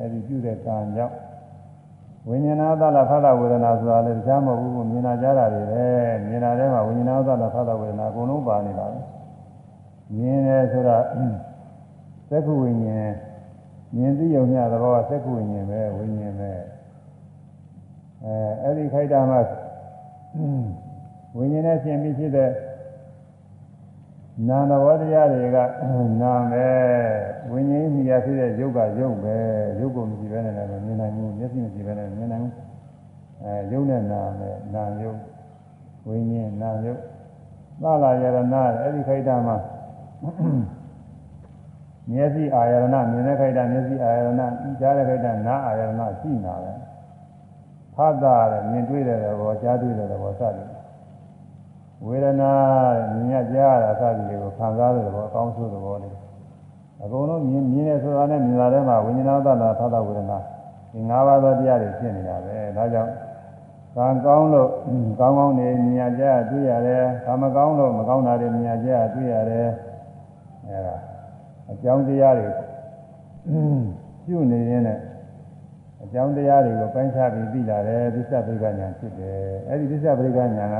[0.00, 1.14] အဲဒီပြုတဲ့ကံကြောင့်
[2.28, 5.84] ဝိညာဏသလဖသဝေဒနာဆိုတာလည်းတရားမဟုတ်ဘူးမြင်လာကြတာတွေပဲ
[6.26, 9.00] မြင်လာတဲ့မှာဝိညာဏသလဖသဝေဒနာအကုန်လုံးပါနေတာပဲ
[10.16, 10.96] မြင်တယ်ဆိုတာ
[12.30, 13.12] သက္ခုဝိညာဉ်
[13.94, 16.52] မြင်သိုံမြသဘောကသက္ခုဝိညာဉ်ပဲဝိညာဉ်ပဲ
[18.24, 19.40] အဲအဲ့ဒီခိုက်တာမှာ
[21.36, 22.50] ဝိညာဉ်နဲ့ရှင်ပြီးဖြစ်တဲ့
[24.48, 25.56] နာသဘောတရားတွေက
[26.20, 26.76] နာမယ်
[27.50, 29.36] ဝိညာဉ်မြာဖြစ်တဲ့ယုတ်ကယုတ်ပဲ
[29.78, 32.54] ယုတ်ကိုမရှိဘဲနဲ့လည်းမြင်နိုင်ဘူးမျက်စိမရှိဘဲနဲ့မြင်နိုင်ဘူး
[33.42, 35.18] အဲယုတ်နဲ့နာမယ်နာယုတ်
[36.06, 37.00] ဝိညာဉ်နာယုတ်
[37.82, 38.38] သာလာယရဏ
[38.80, 39.56] အဲ့ဒီခိုက်တာမှာ
[42.10, 44.42] မျက်စိအာယရဏမြင်တဲ့ခိုက်တာမျက်စိအာယရဏ
[44.80, 46.78] ကြားတဲ့ခိုက်တာနားအာယရဏရှိနာတယ်
[47.94, 50.75] ဖတ်တာတဲ့မြင်တွေ့တဲ့ဘောကြားတွေ့တဲ့ဘောစသည်
[52.04, 52.52] ဝေဒနာ
[53.12, 56.16] မြင်ရကြားရတာစသည်တွေကိုခံစားတဲ့ဘောအကောင်းဆုံးသဘောလေး
[57.02, 60.38] အကုန်လုံးမြင်မြင်ရဆိုတာနဲ့မြင်လာတဲ့မှာဝိညာဏသနာသတ္တဝေဒနာ
[60.92, 63.12] ဒီ၅ပါးသောတရားတွေဖြစ်နေတာပဲဒါကြောင့်
[63.96, 64.70] ကံကောင်းလို့
[65.20, 69.68] ကောင်းကောင်းနေမြင်ရကြတွေ့ရတယ်။ကာမကောင်းလို့မကောင်းတာတွေမြင်ရကြတွေ့ရတယ်။
[70.66, 70.96] အဲဒါ
[71.70, 72.48] အကြောင်းတရားတွေ
[74.26, 74.98] ပြုနေရင်းနဲ့
[76.02, 79.38] အကြောင်းတရားတွေကိုပိုင်းခြားပြီးသိလာတယ်သစ္စာပရိက္ခဉာဏ်ဖြစ်တယ်
[79.68, 80.76] အဲ့ဒီသစ္စာပရိက္ခဉာဏ်က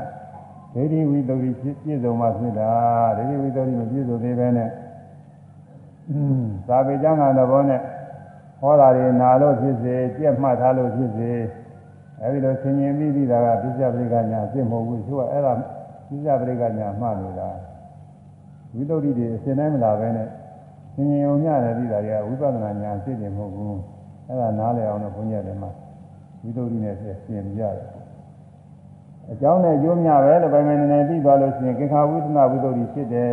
[0.76, 1.56] ဒိဋ္ဌိဝိတ္တုပြည့်
[2.02, 2.71] စုံမှဖြစ်တာ
[3.16, 4.71] ဒိဋ္ဌိဝိတ္တုမပြည့်စုံသေးပဲနဲ့
[6.68, 7.80] သာပေကျမ်းဂန်သဘောနဲ့
[8.61, 11.33] ဟောတာတွေနာလို့ဖြစ်စေကြက်မှတ်ထားလို့ဖြစ်စေ
[12.23, 15.52] အဲဒီလိုဆင်ញင်ပြီးပြီးတာကသစ္စာပရိက္ခဉာဏ်အစ်မဟုတ်ဘူးသူကအဲ့ဒါ
[16.09, 17.49] သစ္စာပရိက္ခဉာဏ်မှတ်နေတာ
[18.75, 20.28] ဝိတ္တုတွေအစင်တိုင်းမလာပဲနဲ့
[20.95, 23.80] ဆင်ញင်ုံညတယ်ပြီးတာတွေကဝိပဿနာဉာဏ်ဖြစ်တယ်မဟုတ်ဘူး
[24.26, 25.71] အဲ့ဒါနားလည်အောင်လို့ဘုန်းကြီးတွေမှာ
[26.42, 28.05] ဝိတ္တုနဲ့ပြင်ပြရတယ်
[29.33, 33.33] အကြောင်းနဲ့ကျိုးများပဲလို့ပိုင်ပိုင်နေနေပြီးသွားလို့ရှိရင်ကိခာဝိသနာဝိတ္တုဖြစ်တယ်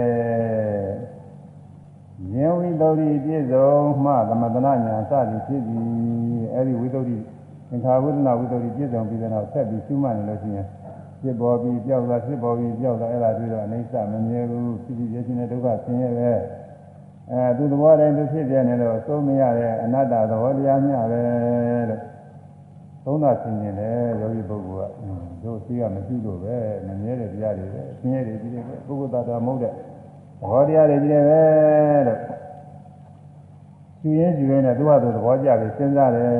[2.33, 3.69] ဉာဏ်ဝိတ္တုပြည့်စုံ
[4.03, 10.67] မှသမထနာညာစသည်ဖြစ်ပြီးအဲဒီဝိတ္တုသင်္ခါဝိသနာဝိတ္တုပြည့်စုံပြီးတော့ဆက်ပြီးရှုမှတ်နေလို့ရှိရင်
[11.21, 16.31] ဖြစ်ပေါ်ပြီးကြောက်တာဖြစ်ပေါ်ပြီးကြောက်တာအဲ့ဒါပြီးတော့အိဋ္ဌမမြဲဘူးဖြစ်ပြီးရခြင်းနဲ့ဒုက္ခဆင်းရဲပဲ
[17.31, 21.21] အဲသူသဘောတိုင်းသူဖြစ်ပြနေတော့သုံးမရတဲ့အနတ္တသဘောတရားမျှပဲ
[21.89, 22.01] လို့
[23.05, 26.55] သုံးတာဆင်းရဲတယ်ယောဂီပုဂ္ဂိုလ်ကတို့ရှိကမရှိလို့ပဲ
[26.87, 29.75] မမြဲတဲ့တရားတွေပဲဆင်းရဲတွေကြီးတယ်ပုဂ္ဂိုလ်သားတော်မဟုတ်တဲ့သ
[30.41, 31.41] ဘောတရားတွေကြီးတယ်ပဲ
[32.07, 32.19] လို့
[34.03, 36.33] ယူရင်းယူရင်းနဲ့သူ့ဟာသူသဘောကျပြီးစဉ်းစားတယ်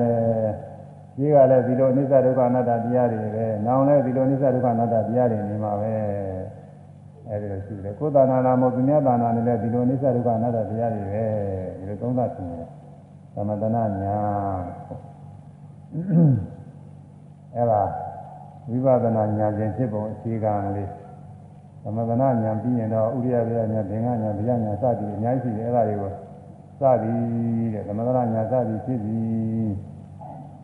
[1.17, 5.93] ဒီကလည်းဒီလိုအနိစ္စဒုက္ခအနတ္တတရားတွေပဲ။နောင်လည်းဒီလိုအနိစ္စဒုက္ခအနတ္တတရားတွေနေမှာပဲ။
[7.29, 11.25] အဲဒီလိုရှိတယ်။ကိုယ်တဏ္ဍာနာမဟုတ်သူများတဏ္ဍာနဲ့လည်းဒီလိုအနိစ္စဒုက္ခအနတ္တတရားတွေပဲ။
[11.79, 12.67] ဒီလိုသုံးသပ်ခြင်းတယ်။
[13.36, 14.17] သမတနာညာ
[17.55, 17.81] အဲဒါ
[18.69, 20.89] ဝိပဿနာညာခြင်းဖြစ်ပုံအခြေခံလေး
[21.83, 26.12] သမတနာညာပြီးရင်တော့ဥရိယဗျာညာဘင်္ဂညာဗျာညာစသည်အများကြီးရှိတယ်အဲဒါတွေကို
[26.79, 29.72] စသည်တဲ့သမတနာညာစသည်ဖြစ်သည်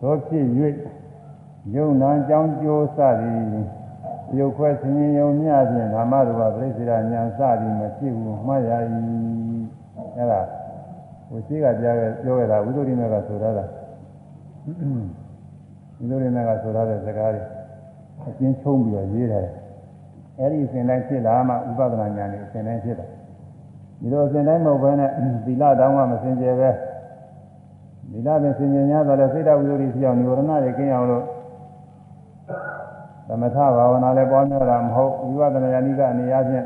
[0.01, 0.46] သောဖြစ်၍
[1.75, 3.43] ယုံနာကြောင်းကျိုးစသည်
[4.38, 8.72] ရုပ်ခွဲဆင်းရဲယုံမြဖြင့်ဓမ္မရူပပြိစ္ဆေရညာစသည်မဖြစ်ဘူးမှားရ၏
[10.17, 10.41] အဲဒါ
[11.27, 13.65] ဟိုရှိကကြားခဲ့ပြောခဲ့တာဝိသုဒ္ဓိမေကဆိုရတာ
[16.00, 17.44] ဒီလိုတွေနဲ့ကဆိုရတဲ့စကားတွေ
[18.27, 19.48] အချင်းချုံပြီးတော့ရေးတယ်
[20.39, 23.06] အဲ့ဒီအစဉ်တိုင်းဖြစ်လာမှဥပဒနာဉာဏ်နဲ့အစဉ်တိုင်းဖြစ်တာ
[24.02, 25.10] ဒီလိုအစဉ်တိုင်းမဟုတ်ဘဲနဲ့
[25.45, 26.69] သီလတောင်းမှမစင်ကြယ်ပဲ
[28.12, 31.26] သီလနဲ့စင်ကြယ်များတော့လည်းစိတ်ဓာတ်ဝိသုဒ္ဓိဖြစ်အောင်ညိုရဏတွေကင်းအောင်လို့
[33.28, 36.65] သမထဘာဝနာလည်းပွားများတာမဟုတ်ဝိပဿနာဉာဏ်ကအနေအချင်း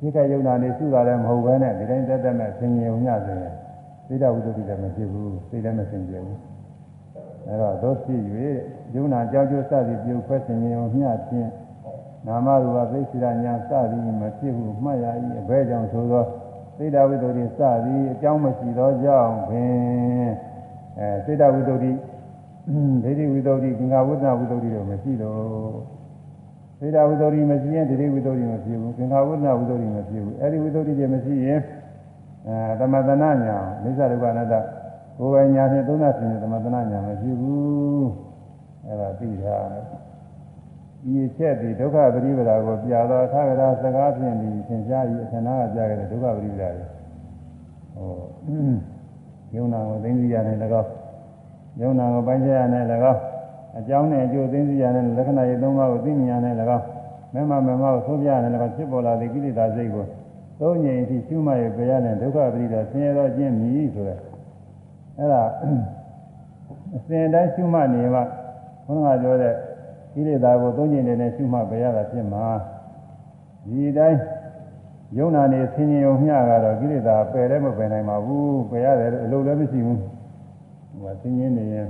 [0.00, 3.54] ဒီကယုံနာနေစုတာလည်းမဟုတ်ဘဲနဲ့ဒီတိုင်းတက်တက်နဲ့ဆင်ញုံညဆိုရင်
[4.08, 6.55] သီလဝိသုဒ္ဓိလည်းမဖြစ်ဘူးစိတ်လည်းမဆင်ကြယ်ဘူး
[7.48, 8.20] အဲတော့သောဖြစ်၍
[8.94, 11.50] ယုံနာကြောက်ကြွစသည်ပြုခွဲဆင်ញင်ုံညဖြင့်
[12.26, 15.06] နာမရူပသိစိရညာစသည်မဖြစ်ဘူးမှတ်ရ၏
[15.40, 16.24] အဘဲကြောင့်ဆိုသော
[16.78, 20.28] သိတဝိတ္တုတွေစသည်အကြောင်းမရှိသောကြောင့်ပင်
[20.98, 21.92] အဲသိတဝိတ္တုတွေ
[23.04, 25.74] ဒိဋ္ဌိဝိတ္တုတွေသင်္ဃဝိသနာဝိတ္တုတွေတော့မရှိတော့
[26.80, 31.60] သိတဝိတ္တုတွေမရှိရင်ဒိဋ္ဌိဝိတ္တုတွေမဖြစ်ဘူးသင်္ဃဝိသနာဝိတ္တုတွေမဖြစ်ဘူးအဲဒီဝိတ္တုတွေမရှိရင်
[32.46, 34.54] အဲသမတနာညာမိစ္ဆာဒုက္ခအနတ္တ
[35.18, 38.08] ကိုယ်ပိုင်ညာနဲ့သုံးသပ်ခြင်းသမတနာညာမရှိဘူး
[38.86, 39.56] အဲဒါသိတာ
[41.14, 46.84] ဤချက်ဒီဒုက္ခပရိပဒါကိုပြတော်သာဂရာစကားဖြင့်ဒီသင်ကြားဤအထနာကပြခဲ့တဲ့ဒုက္ခပရိပဒါတွေ
[47.94, 48.10] ဟော
[49.54, 50.90] ယုံနာကိုသိသိရတဲ့၎င်း
[51.80, 53.20] ယုံနာကိုပိုင်းခြားရတဲ့၎င်း
[53.78, 56.84] အကြောင်းနဲ့အကျိုးသိသိရတဲ့လက္ခဏာရေးသုံးပါးကိုသိမြင်ရတဲ့၎င်း
[57.34, 60.04] မမမမကိုသိပြရတဲ့၎င်းဖြစ်ပေါ်လာတဲ့ကိလေသာစိတ်ကို
[60.60, 64.18] သုံးငြိမ်အထိရှုမှတ်ရပြရတဲ့ဒုက္ခပရိဒါဆင်းရဲသောခြင်းမြည်ဆိုတဲ့
[65.18, 65.42] အဲ့ဒါ
[66.96, 68.20] အစဉ်တိုင်းရှုမှတ်နေမှ
[68.86, 69.54] ဘုရားပြောတဲ့
[70.12, 72.46] ကိလေသာကိုသုံးကျင်နေတဲ့ရှုမှတ်ပြရတာဖြစ်မှာ
[73.66, 74.18] ဒီတိုင်း
[75.18, 80.00] ယုံနာနေဆင်းရဲုံမျှကတော့ကိလေသာပယ်လည်းမပယ်နိုင်ပါဘူးပယ်ရတယ်အလုပ်လည်းမရှိဘူး
[81.00, 81.88] ဟိုဆင်းရဲနေရင်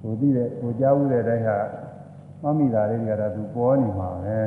[0.00, 1.56] ဟိုသိတဲ့ဟိုကြားဘူးတဲ့အတိုင်းဟာ
[2.42, 4.42] မမိတာလေးတွေကတော့သူပေါ်နေမှာပဲ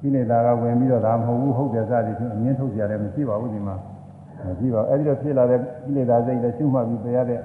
[0.00, 3.76] ကိလေသာကဝင်ပြီးတော့ဒါမဟုတ်ဘူးဟုတ်တယ်စသည်ဖြင့်အမြင်ထုတ်ကြတယ်မရှိပါဘူးဒီမှာ
[4.44, 7.40] မရှိပါဘူးအဲဒီတော့ဖြစ်လာတဲ့ကိလေသာစိတ်နဲ့ရှုမှတ်ပြီးပြရတဲ့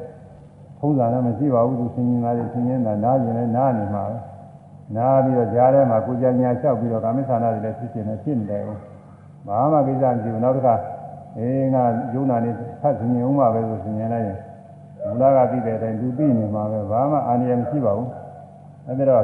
[0.80, 4.18] ဖုံးစာလည်းမရှိပါဘူးသူစဉ်းကျင်တာတွေစဉ်းကျင်တာနားကျင်လည်းနားနေမှာပဲ
[4.96, 8.62] နားပြီးတော့ကြားထဲမှာကိုယ်ကြညာလျှောက်ပြီးတော့ကာမိဌာနတွေလည်းဖြစ်နေတယ်ဖြစ်နေတယ်။
[9.48, 10.76] ဘာမှကိစ္စမရှိဘူး။နောက်တစ်ခါ
[11.38, 11.84] အေးငါ
[12.14, 14.38] ယုံနာနေဖတ်ဆင်ရင်ဥမာပဲဆိုဆင်ရင်လိုက်ရင်
[15.06, 18.08] မူလကပြီးတဲ့အတိုင်းသူပြီးနေမှာပဲဘာမှအာဏာမရှိပါဘူး။
[18.88, 19.24] အဲဒီတော့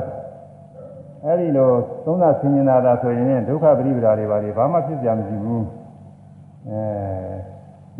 [1.25, 1.69] အဲဒီလို
[2.05, 5.61] သုံးသဆင်ရင်တာဆိုရင်ဒုက္ခပရိပဒါတွေပါလေဘာမှဖြစ်ကြမရှိဘူး။
[6.69, 6.81] အဲ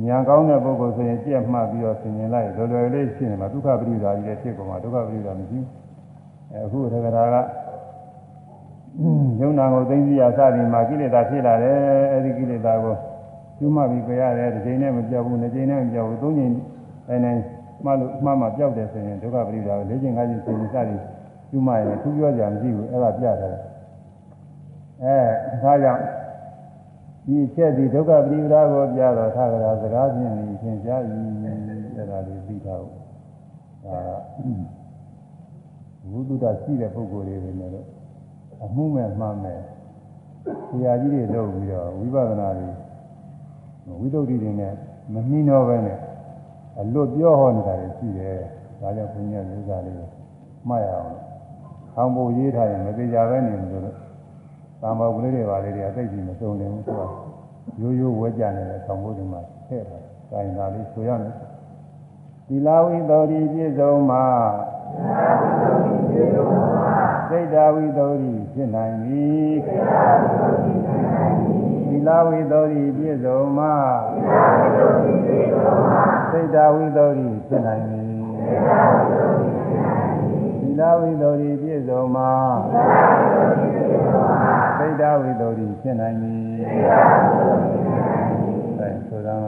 [0.02, 5.66] ညာကောင်းတဲ့ပုဂ္ဂိုလ်ဆိုရင်ကြက်မှတ်ပြီးတော့ဆင်ញင်လိုက်လွယ်လွယ်လေးဖြစ်နေမှာဒုက္ခပရိပဒါကြီးလည်းဖြစ်ကုန်မှာဒုက္ခပရိပဒါမရှိဘူး
[6.66, 7.36] အခုတက္ကရာက
[9.42, 11.78] ယုံနာကိုသိသိရစသည်မှာကိလေသာဖြစ်လာတယ်
[12.12, 12.96] အဲဒီကိလေသာကို
[13.58, 16.52] ကျွမှပြီးပြရတယ်တစ်ချိန်နဲ့မပြောက်ဘူးနှစ်ချိန်နဲ့မပြောက်ဘူးသုံးချိန်
[17.08, 17.42] တိုင်းတိုင်း
[17.86, 21.02] မှလို့မှမှပြောက်တယ်ဆိုရင်ဒုက္ခပရိဒါကို၄ချိန်၅ချိန်စဉ်းစားပြီး
[21.50, 23.36] ကျွမှရင်သူပြောကြမရှိဘူးအဲ့ဒါပြတယ်
[25.04, 25.18] အဲ
[25.64, 26.02] ဒါကြောင့်
[27.26, 31.02] ဒီအချက်ဒီဒုက္ခပရိပဒါကိုပြတော့ထာဂရာစကားဖြင့်သင်ကြား၏
[31.96, 33.02] အဲ့ဒါလေးသိထားဖို့
[33.86, 33.98] ဒါ
[36.10, 37.82] ဝိသုဒ္ဓရှိတဲ့ပုဂ္ဂိုလ်တွေပဲလေ
[38.64, 39.60] အမှုမဲ့မှမ်းမဲ့
[40.68, 42.70] ဆရာကြီးတွေလုပ်ပြီးတော့ဝိပဿနာတွေ
[44.00, 44.74] ဝိသုဒ္ဓိတွေနဲ့
[45.14, 46.00] မနှီးတော့ပဲနဲ့
[46.80, 48.38] အလွတ်ပြောဟောနေတာတွေရှိတယ်
[48.82, 49.96] ဒါကြောင့်ဘုရားဥစ္စာလေး
[50.70, 51.12] မှတ်ရအောင်။
[51.94, 53.98] ဆောင်းဖို့ရေးထားရင်မသေးကြပဲနေလို့လို့
[54.84, 57.12] သာမောကလေးတွေပါလေတွေအသိကြီးမစုံနေဘူးဆိုတော့
[57.82, 61.34] ရိုးရိုးဝဲကြနေတဲ့ဆောင်းဖို့ဒီမှာထည့်တယ်။ဒါရင်ဒါလေးဆိုရမယ်။
[62.48, 64.26] သီလဝိသောတိပြည့်စုံမှာ
[67.30, 69.54] စိတ်ဓာဝိသောတိဖြစ်နိုင်သည်
[71.90, 73.74] သီလဝိသောတိပြည့်စုံမှာ
[76.32, 78.14] စိတ်ဓာဝိသောတိဖြစ်နိုင်သည်
[80.80, 82.32] လဝိသောတိပြည့်စုံမှာ
[82.72, 84.03] သိ
[84.94, 86.34] တ္တဝိသောတိဖြစ်နိုင်ပြီ
[88.80, 89.48] အဲဆိုတော့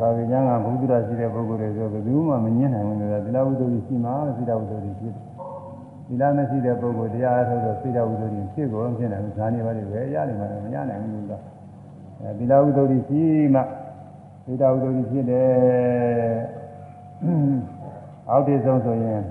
[0.00, 5.24] သာဝေကျမ်းကဘုဒ္ဓရာရှိတဲ့ပုဂ္ဂိုလ်တွေဆိုဘယ်သူမှမငြင်းနိုင်ဘူးလို့သီလဝိသုဒ္ဓိရှိမှသီလဝိသုဒ္ဓိဖြစ်တယ်။
[6.08, 11.42] သီလမရှိတဲ့ပုဂ္ဂိုလ်တရားအားထုတ်တော့သီလဝိသုဒ္ဓိဖြစ်ကုန်ဖြစ်နိုင်ဘူး။ဇာနေပါလိမ့်ပဲရနိုင်မှာမရနိုင်ဘူးလို့
[12.20, 13.22] အဲသီလဝိသုဒ္ဓိရှိ
[13.54, 13.60] မှ
[14.46, 16.36] သီလဝိသုဒ္ဓိဖြစ်တယ်။
[18.30, 19.22] အောက်တည်ဆုံးဆိုရင်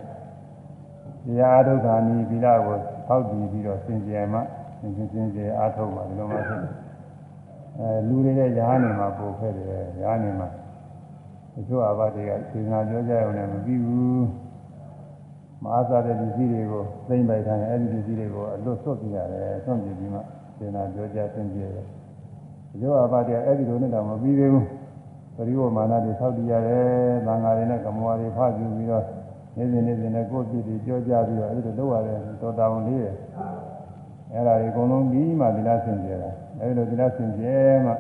[1.26, 4.40] တရားအားထုတ်တာနီသီလကိုထောက်တည်ပြီးတော့စင်ကြယ်မှ
[4.80, 6.74] စင်စင်စင်ကြယ်အားထုတ်မှဒီလိုမှဖြစ်တယ်။
[7.80, 10.48] အဲလူတွေရဲ့ရားနေမှာပို့ခဲ့တယ်ရားနေမှာ
[11.54, 14.47] တချို့အဘတွေကစေနာပြောကြရုံနဲ့မပြီးဘူး
[15.64, 20.20] မအားစားတဲ့ပစ္စည်းတွေကိုသိမ့်ပိုက်ထားရင်အဲ့ဒီပစ္စည်းတွေကိုအလွတ်ဆွတ်ပြရတယ်ဆွတ်ပြပြီးမှ
[20.58, 21.86] စေနာပြောကြသင်ပြရတယ်
[22.72, 24.66] တချို့အဘတွေကအဲ့ဒီလိုနဲ့တော့မပြီးသေးဘူး
[25.36, 26.86] ပရိဝမာနတွေဆောက်တည်ရတယ်
[27.26, 29.06] သံဃာတွေနဲ့ကမောတွေဖပြူပြီးတော့
[29.58, 33.16] နေစဉ်နေစဉ်နဲ့ကိုယ့်ပြစ်တွေပြောကြပြီးတော့အဲ့ဒီလိုလုပ်ရတယ်တော်တာဝန်လေးတယ်
[34.34, 37.46] အဲ့ဒါတွေအကုန်လုံးပြီးမှသီလဆင်ကြတယ်အဲ့ဒီလိုသီလဆင်ကြ
[37.86, 37.92] မှ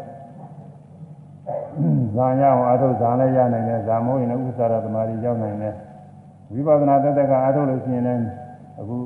[2.15, 5.75] ဇာညောအာထုဇာလည်းရနိုင်တယ်ဇာမိုးရင်လည်းဥစ္စာရသမารီရောက်နိုင်တယ်
[6.51, 8.23] ဝိပဿနာတသက်ကအာထုလို့ရှိရင်လည်း
[8.79, 8.97] အခု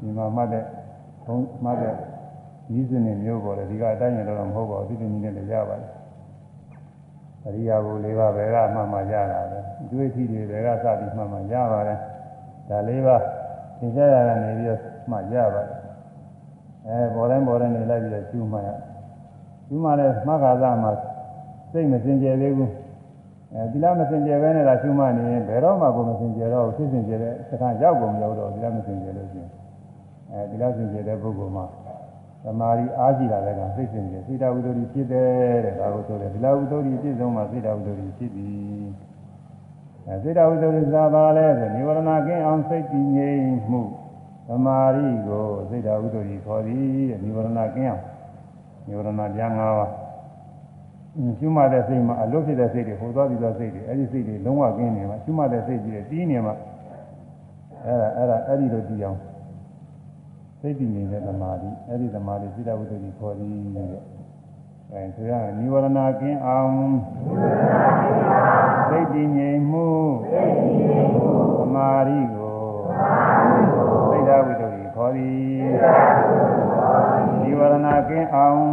[0.00, 0.64] ဒီမှာမှတ်တဲ့
[1.24, 1.94] ဘုံမှတ်တဲ့
[2.78, 5.90] ဤစနစ်မျိုးပေါ်တယ်ဒီကအတိုင်းရတော့မဟုတ်ပါဘူးဒီလိုနည်းနဲ့လည်းရပါတယ်
[7.46, 11.98] အရိယာဘုလေးပါးဘယ်ကမှမှရတာလဲအတွေ့အထိတွေဘယ်ကစပြီးမှမှရပါတယ်
[12.68, 13.16] ဒါလေးပါ
[13.78, 14.80] သင်္ကြန်ရကနေပြီးတော့
[15.10, 15.78] မှရပါတယ်
[16.86, 18.68] အဲပေါ်တိုင်းပေါ်တိုင်းနေလိုက်ပြီးတော့ကျူးမှရ
[19.66, 20.90] ကျူးမှလည်းမှတ်ခါသားမှာ
[21.72, 22.72] စိတ်မစင်ကြယ်သေးဘူး
[23.54, 29.50] အဲဒီလားမစင်ကြယ်ပဲနဲ့လားရှုမှတ်နေရင်ဘယ်တော့မှကိုမစင်ကြယ်တော့ဖြစ်စင်ကြယ်တဲ့စခါရောက်ကုန်ရောက်တော့ဒီလားမစင်ကြယ်လို့ရှိရင်
[30.32, 31.66] အဲဒီလားစင်ကြယ်တဲ့ပုဂ္ဂိုလ်မှာ
[32.44, 38.48] သမာဓိအားရှိတာလည်းကစိတ်စင်ကြယ်စိတ်တဝိတ္တိဖြစ်တယ်တဲ့ဒါကိုဆိုတယ်ဒီလားဝိတ္တိပြည့်စုံမှစိတ်တဝိတ္တိဖြစ်ပြီ
[40.06, 43.82] အဲစိတ်တဝိတ္တိသာပါလဲဆိုနိဝရဏကင်းအောင်စိတ်တည်ငြိမ်မှု
[44.48, 48.02] သမာဓိကိုစိတ်တဝိတ္တိခေါ်သည်တဲ့နိဝရဏကင်းအောင်
[48.86, 50.05] နိဝရဏတရား၅ပါး
[51.38, 56.54] ရှုမှတ်တဲ့စိတ်မှာအလွတ်ဖြစ်တဲ့စိတ်တွေဟိုသွားပြီးသွားစိတ်တွေအဲ့ဒီစိတ်တွေလုံးဝကင်းနေမှာရှုမှတ်တဲ့စိတ်ကြီးတွေတီးနေမှာ
[57.84, 59.18] အဲ့ဒါအဲ့ဒါအဲ့ဒီလိုကြည့်အောင်
[60.60, 63.88] စိတ်တည်နေတဲ့သမာဓိအဲ့ဒီသမာဓိစိတ္တဝိတ္တိခေါ်သည်တဲ့
[64.92, 66.74] အဲဆိုရရင်និဝရဏကင်းအောင်
[68.88, 69.88] စိတ်တည်ငြိမ်မှု
[71.58, 72.58] သမာဓိကို
[74.10, 75.36] စိတ္တဝိတ္တိခေါ်သည်
[77.42, 78.64] និဝရဏကင်းအောင်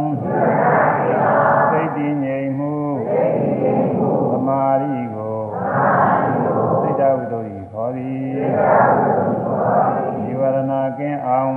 [7.96, 8.34] သည်
[10.24, 11.56] ဒီဝရဏကင်းအောင်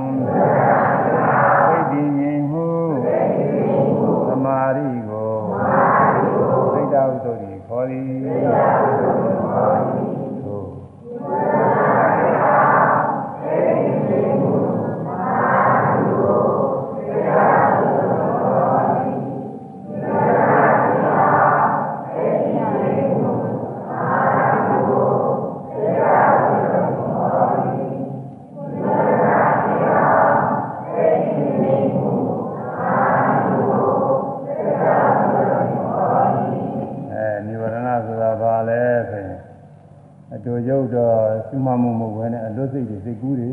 [1.68, 2.68] စိတ်တည်ငြိမ်မှု
[4.28, 5.32] သမာဓိကို
[6.72, 9.37] စိတ်တဝိတ္တိခေါ်သည်
[40.48, 43.48] တို့ရုပ်တော့ရှုမှတ်မှုမဟုတ်ဘဲနဲ့အလွတ်စိတ်တွေစိတ်ကူးတွေ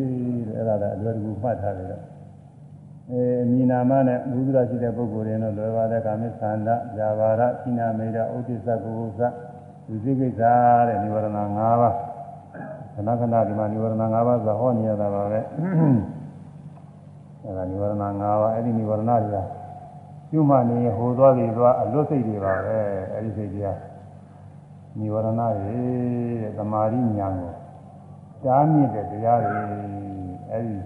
[0.48, 2.04] တဲ့အဲ့ဒါလည်းအလွတ်ကူမှတ်ထားတယ်တော့
[3.12, 9.22] အဲမိနာမနဲ့ဘုရားရှိတဲ့ပုဂ္ဂိုလ်တွေတော့လွယ်ပါတဲ့ကာမိသန္တာဇာဘာရခိနာမေဒဥဒိစ္စကုဥစ္စ
[9.88, 10.42] ဒီစိကိစ္စ
[10.88, 11.38] တဲ့နိဝရဏ၅
[11.82, 11.96] ပါး
[12.94, 15.40] ခဏခဏဒီမှာနိဝရဏ၅ပါးဆိုဟောနေရတာပါပဲ
[17.44, 19.38] အဲဒါနိဝရဏ၅ပါးအဲ့ဒီနိဝရဏတွေက
[20.30, 22.78] ရှုမှတ်နေဟိုသွားပြီးသွားအလွတ်စိတ်တွေပါပဲ
[23.14, 23.68] အဲ့ဒီစိတ်တွေက
[25.00, 25.80] និဝရဏတွေ
[26.42, 27.54] တဲ့သမာဓိဉာဏ်ကို
[28.44, 29.60] တားမြစ်တဲ့တရားတွေ
[30.52, 30.78] အဲဒီ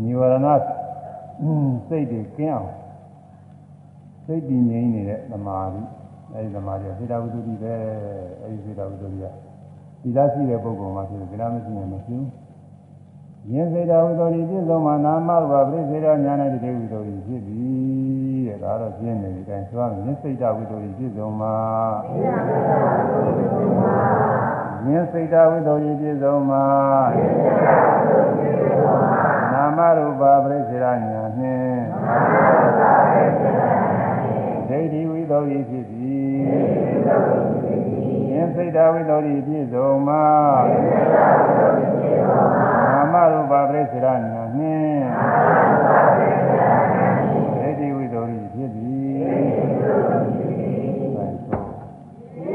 [0.00, 0.48] និဝရဏ
[1.88, 2.72] စိတ်တွေကင်းအောင်
[4.24, 5.80] စိတ်တည်ငြိမ်နေတဲ့သမာဓိ
[6.32, 7.74] အဲဒီသမာဓိကစေတဝိတ္တိပဲ
[8.42, 9.24] အဲဒီစေတဝိတ္တိက
[10.02, 17.64] ဒီလားရှိတဲ့ပုဂ္ဂိုလ်မှာဖြစ်တယ်ဒီလားမရှိရင်မရှိဘူးယင်စေတဝိတ္တိပြည့်စုံမှာနာမရူပပြိစေတညာနဲ့တည်းဝိတ္တိဖြစ်ပြီ
[18.54, 21.56] တဲ့ဒါတော့ပြင်းနေပြီအဲဆိုရရင်စိတ်တဝိတ္တိပြည့်စုံမှာ
[24.86, 26.66] ယင်စိတ်တဝိတ္တိပြည့်စုံမှာ
[29.52, 31.80] နာမရူပပြိစေတညာနှင့်
[34.68, 36.18] ဒိဋ္ဌိဝိတ္တိဖြစ်ပြီ
[38.32, 40.24] ယင်စိတ်တဝိတ္တိပြည့်စုံမှာ
[42.92, 45.04] နာမရူပပြိစေတညာနှင့်
[47.58, 49.36] ဒိဋ္ဌိဝိတ္တိဖြစ်ပြီအဲ
[51.44, 51.60] ဆို
[52.44, 52.50] အ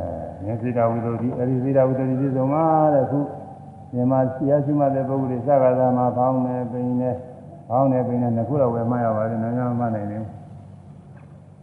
[0.00, 3.18] ဲဉာဏ်စိတဝိတ္တိအဲဒီစိတဝိတ္တိပြည့်စုံမှာတဲ့ခု
[3.94, 7.10] မြန်မာဆရာရှိမှတဲ့ပုဂ္ဂိုလ်တွေစကားသာမှာဖောင်းနေပိန်နေ
[7.68, 10.24] ဖောင်းနေပိန်နေနှစ်ခုတော့ဝယ်မှရပါတယ်နိုင်ငံမှနိုင်တယ်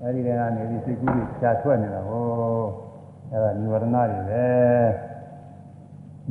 [0.01, 2.21] အဲဒီတည်းကနေဒီစိတ်ကူးတွေဖြာထွက်နေတာဟော
[3.31, 4.45] အဲဒါနိဝရဏတွေပဲ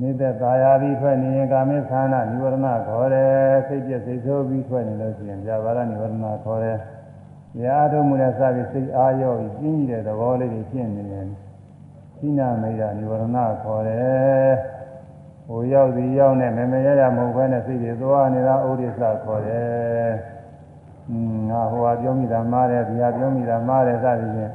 [0.01, 2.57] နေတဲ့သာယာပြီးထွက်နေရင်ကာမေခန္ဓာနိဝရဏ
[2.87, 6.79] ခေါ်တယ်စိတ်ပြည့်စိတ်ဆိုးပြီးထွက်နေလို့ရှိရင်ဇာဘာရနိဝရဏခေါ်တယ်
[7.65, 11.25] ရာထုံးမှုနဲ့စပြီးစိတ်အားရောပြီးပြင်းကြီးတဲ့သဘောလေးတွေဖြစ်နေတယ်
[12.19, 13.25] သိနာမေရာနိဝရဏ
[13.63, 14.76] ခေါ်တယ်
[15.49, 20.11] ဟိုရောက်ဒီရောက်နဲ့မမရရမဟုတ်ဘဲနဲ့စိတ်တွေသွားနေတာဥဒိစ္စခေါ်တယ်။
[21.11, 21.15] 음
[21.51, 24.53] ငါဟိုဟာပြောမိတာမားတယ်ဒီဟာပြောမိတာမားတယ်စသဖြင့်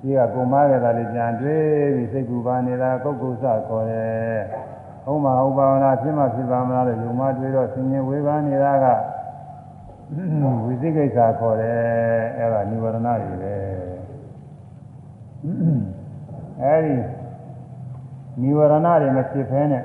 [0.00, 4.36] ဒီကကိုမားခဲ့တာလေးပြန်တွေးပြီးစိတ်ကူပါနေတာကုတ်ကုဆခေါ်တယ်။
[5.04, 8.86] ဟုတ်မှာဟုတ်ပါမလားဖြစ်မှဖြစ်ပါမလားလို့ယုံမှတွေးတော့ဆင်ញင်ဝေဘာနေတာက
[10.64, 11.78] ဝိသိကိစ္စခေါ်တယ်
[12.38, 13.56] အဲ့ဒါနိဝရဏတွေပဲ။
[16.62, 16.96] အဲ့ဒီ
[18.40, 19.84] နိဝရဏတွေမဖြစ်ဖဲနဲ့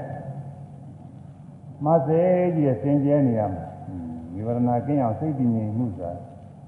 [1.85, 2.21] မစေ
[2.55, 3.65] ကြီးရဲ့စင်ကြဲနေရမှာ
[4.33, 6.11] និဝရဏကင်းအောင်စိတ်တည်ငြိမ်မှုဆိုတာ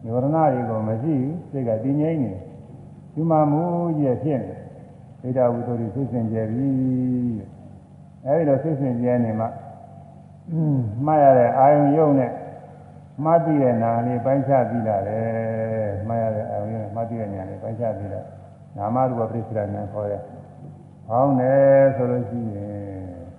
[0.04, 2.34] និဝရဏတွေကိုမရှိဘူးစိတ်ကတည်ငြိမ်နေ
[3.13, 3.62] ဒီမှာမူ
[3.97, 4.39] ကြီးရဲ့ဖြစ်
[5.21, 6.69] နေဒိဋ္ဌဝိတ္တိစိတ်စင်ကြဲပြီ
[8.26, 9.45] အဲဒီလိုစိတ်စင်ကြဲနေမှ
[11.06, 12.32] မှားရတဲ့အာယုံယုံနဲ့
[13.23, 18.21] မှတ်ပြီးတဲ့နာလေးပိုင်းခြားပြီးလာတယ်မှားရတဲ့အာယုံနဲ့မှတ်ပြီးတဲ့ညာလေးပိုင်းခြားပြီးလာ
[18.78, 20.21] နာမရူပပရိစ္ဆေဒညာခေါ်တယ်
[21.08, 22.92] ဟောင်းတယ်ဆိုလို့ရှိရင်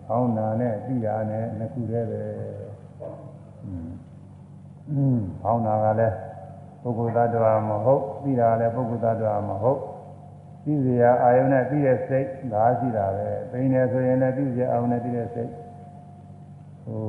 [0.09, 2.23] ဟောင်းနာနဲ့ပြီးတာနဲ့နှစ်ခုတည်းပဲ
[4.91, 6.17] อืมဟောင်းနာကလည်း
[6.83, 9.81] ပုဂ္ဂိုလ်သတ္တဝါမဟုတ်ပြီးတာလည်းပုဂ္ဂိုလ်သတ္တဝါမဟုတ်
[10.65, 15.51] ပြီးစရာအာယုံနဲ့ပြီးတဲ့စိတ်ဒါရှိတာပဲပိန်တယ်ဆိုရင်လည်းပြီးစရာအာယုံနဲ့ပြီးတဲ့စိတ်
[16.85, 17.01] ဟို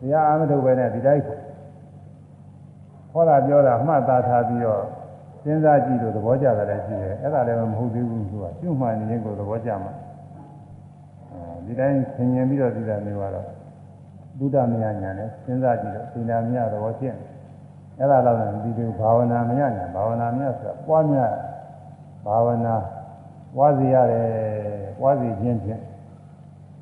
[0.00, 1.24] တရားအမထုတ်ပဲနဲ့ဒီတိုင်း
[3.12, 4.82] ဟောတာပြောတာမှတ်သားထားပြီးတော့
[5.42, 10.13] စဉ်းစားကြည့်လို့သဘောကျတာလည်းရှိတယ်အဲ့ဒါလည်းမဟုတ်သေးဘူးသူကကျွမှန်နေရင်ကိုသဘောကျမှာအဲ
[11.66, 13.46] ဒီတိုင်းဆင်ញင်ပြီးတော့ဒီတာမျိုးကတော့
[14.38, 17.16] ဘုဒ္ဓမယညာနဲ့စဉ်းစားကြည့်တော့သီလမယသဘောကျင့်
[17.98, 21.32] အဲ့ဒါတော့လည်းဒီလိုဘာဝနာမယညာဘာဝနာမယဆိုတာပွားများ
[22.26, 22.74] ဘာဝနာ
[23.56, 24.28] ပွားစီရတယ်
[25.00, 25.80] ပွားစီခြင်းဖြင့်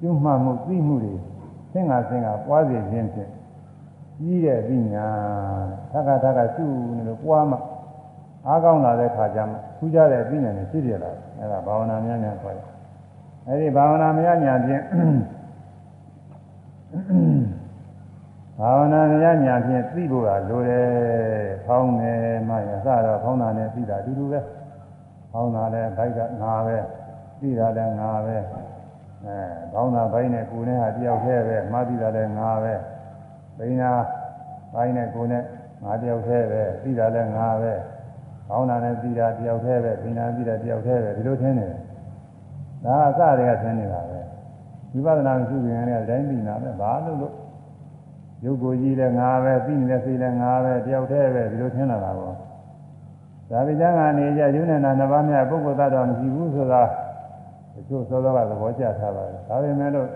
[0.00, 1.14] ကျွမှန်မှုသိမှုတွေ
[1.72, 3.30] သင်္ဃာသင်္ဃာပွားစီခြင်းဖြင့်
[4.18, 5.06] ကြီးတဲ့ပညာ
[5.92, 6.64] သက္ကသက္ကရှု
[6.96, 7.56] နေလို့ပွားမှ
[8.46, 12.66] အားကောင်းလာတဲ့ခါကျမှထူးခြားတဲ့ပညာနဲ့ဖြစ်ပြလာတယ်အဲဒါဘာဝနာများများခေါ်တယ်
[13.48, 14.82] အဲဒီဘာဝနာများများဖြင့်
[18.58, 20.88] ဘာဝနာများများဖြင့်သိဖို့ကလိုတယ်
[21.66, 24.40] ဖောင်းတယ်မှရစတော့ဖောင်းတာနဲ့သိတာအတူတူပဲ
[25.32, 26.78] ဖောင်းတာလည်းဘိုက်ကငါပဲ
[27.40, 28.36] သိတာလည်းငါပဲ
[29.24, 29.36] အဲ
[29.72, 32.74] ဖောင်းတာဘိုက်နဲ့ကိုယ်နဲ့ဟာတယောက်တည်းပဲမှသိတာလည်းငါပဲ
[33.58, 33.92] ဘိညာ
[34.74, 35.44] ဘိုင်းနဲ့ကိုယ်နဲ့
[35.84, 37.72] ငါတယောက်တည်းပဲသိတာလည်းငါပဲ
[38.48, 41.91] ကောင်းတာနဲ့သိတာတယောက်တည်းပဲဘိညာသိတာတယောက်တည်းပဲဒီလိုထင်နေတယ်
[42.84, 44.18] ဒါအစတွေကထင်နေတာပဲ
[44.92, 47.34] ဝိပဿနာမရှိခင်ကတိုင်းသိနေတာပဲဘာလို့လို့
[48.44, 52.34] ရုပ်ကိုယ်ကြီးလည်းငါပဲသိနေတဲ့စိတ်လည်းငါပဲတယောက်တည်းပဲဒီလိုထင်လာတာပေါ့
[53.50, 53.82] ဒါပိဋက
[54.18, 56.82] နေကြယုံနေတာနှစ်ပါးများပုဂ္ဂိုလ်သတ္တဝါမရှိဘူးဆိုတာ
[57.74, 60.08] တချို့သောသောကသဘောကျထားပါတယ်ဒါပေမဲ့လို့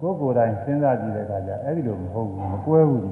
[0.00, 3.04] ကိုယ်ကိုယ်တိုင်စဉ်းစားကြည့်တဲ့အခါကျအဲ့ဒီလိုမဟုတ်ဘူးမကွဲဘူး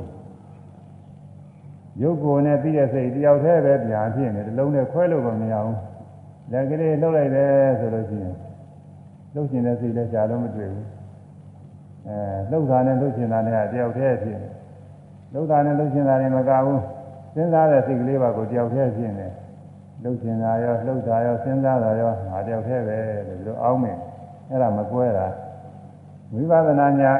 [2.02, 5.78] ရုပ်ကိုယ်နဲ့ပြီးတဲ့စိတ်တယောက်တည်းပဲပြန်ဖြစ်နေတယ်လုံးနဲ့ခွဲလို့မမရဘူး
[6.52, 8.34] လက်ကလေးလှုပ်လိုက်တယ်ဆိုလို့ရှိရင်
[9.36, 10.86] လှုပ်ရှင်တဲ့စိတ်လည်းရှားလို့မတွေ့ဘူး
[12.06, 12.16] အဲ
[12.50, 14.50] လှုပ်တာနဲ့လှုပ်ရှင်တာနဲ့တယောက်တည်းဖြစ်နေ
[15.32, 16.82] လှုပ်တာနဲ့လှုပ်ရှင်တာတွေမကဘူး
[17.34, 19.28] စဉ်းစားတဲ့စိတ်ကလေးပါကိုတယောက်တည်းဖြစ်နေ
[20.02, 23.98] လှုပ်ရှင်တာရောလှုပ်တာရောစဉ်းစားတာရောငါတယောက်တည်းပဲလို့ဒီလိုအောင်းမယ်
[24.50, 25.26] အဲ့ဒါမကွဲတာ
[26.32, 27.12] ဝိပဿနာညာ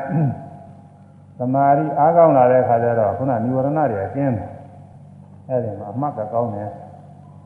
[1.39, 4.51] သမာဓိအားကောင်းလာတဲ့အခါကျတော့ခုနនិဝရဏတွေအကျင်းတယ်
[5.49, 6.71] အဲ့ဒီမှာအမှတ်ကကောင်းတယ်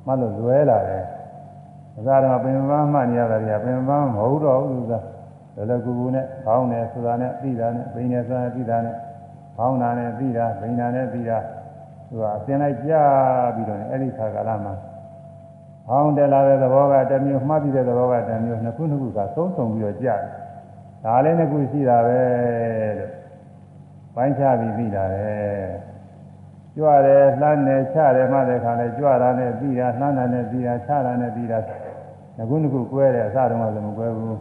[0.07, 1.05] မှတ်လို့လွဲလာတယ်
[2.01, 4.99] အစားတော့ပင်ပန်းမှနေရတာကြီးပင်ပန်းမဟုတ်တော့ဘူးသာ
[5.57, 8.97] လောလောကူကူနဲ့ခေါင်းနဲ့ဆိုတာနဲ့ပြီးတာနဲ့ဘိန်းနဲ့ဆိုတာနဲ့ပြီးတာနဲ့
[9.57, 11.39] ခေါင်းနာနဲ့ပြီးတာဘိန်းနာနဲ့ပြီးတာ
[12.09, 12.93] သူကအစင်လိုက်ကြ
[13.55, 14.75] ပြီးတော့အဲ့ဒီခါကာလမှာ
[15.87, 20.31] ဟောင်းတက်လာတဲ့သဘောကတစ်မျိုးမှတ်ပြီးတဲ့သဘောကတစ်မျိုးနှစ်ခုနှစ်ခုကသုံးဆောင်ပြီးတော့ကြာတယ်
[21.05, 22.21] ဒါလည်းနှစ်ခုရှိတာပဲ
[22.99, 23.11] လို့
[24.15, 25.29] ပိုင်းခြားပြီးပြီးတာပဲ
[26.77, 31.59] ကြွတယ်လှမ်းတယ်ချတယ်မှတဲ့ခါလဲကြွတာနဲ့ပြီးတာလှမ်းတာနဲ့ပြီးတာချတာနဲ့ပြီးတာ
[32.41, 34.39] ငကုနှစ်ခုကွဲတယ်အစတုန်းကလည်းမကွဲဘူး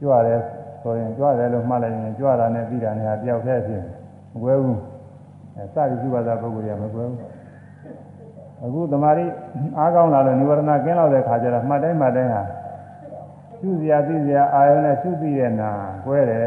[0.00, 0.40] ကြွတယ်
[0.82, 3.84] ဆိုရင်ကြွတယ်လို့မှတ်လိုက်ရင်ကြွတာနဲ့ပြီးတာနဲ့ဟာတယောက်တည်းဖြစ်
[4.32, 4.78] မကွဲဘူး
[5.56, 7.18] အဲစသည်ကြွပါတာပုဂ္ဂိုလ်ကမကွဲဘူး
[8.64, 9.26] အခုတမာရီ
[9.78, 12.42] အားကောင်းလာလို့និဝရဏကင်းလောက်တဲ့ခါကျတော့မှတ်တိုင်းမှတ်တိုင်းဟာ
[13.58, 15.70] ရှုစရာသိစရာအာယုံနဲ့ရှုသိတဲ့နာ
[16.04, 16.40] ကွဲတယ်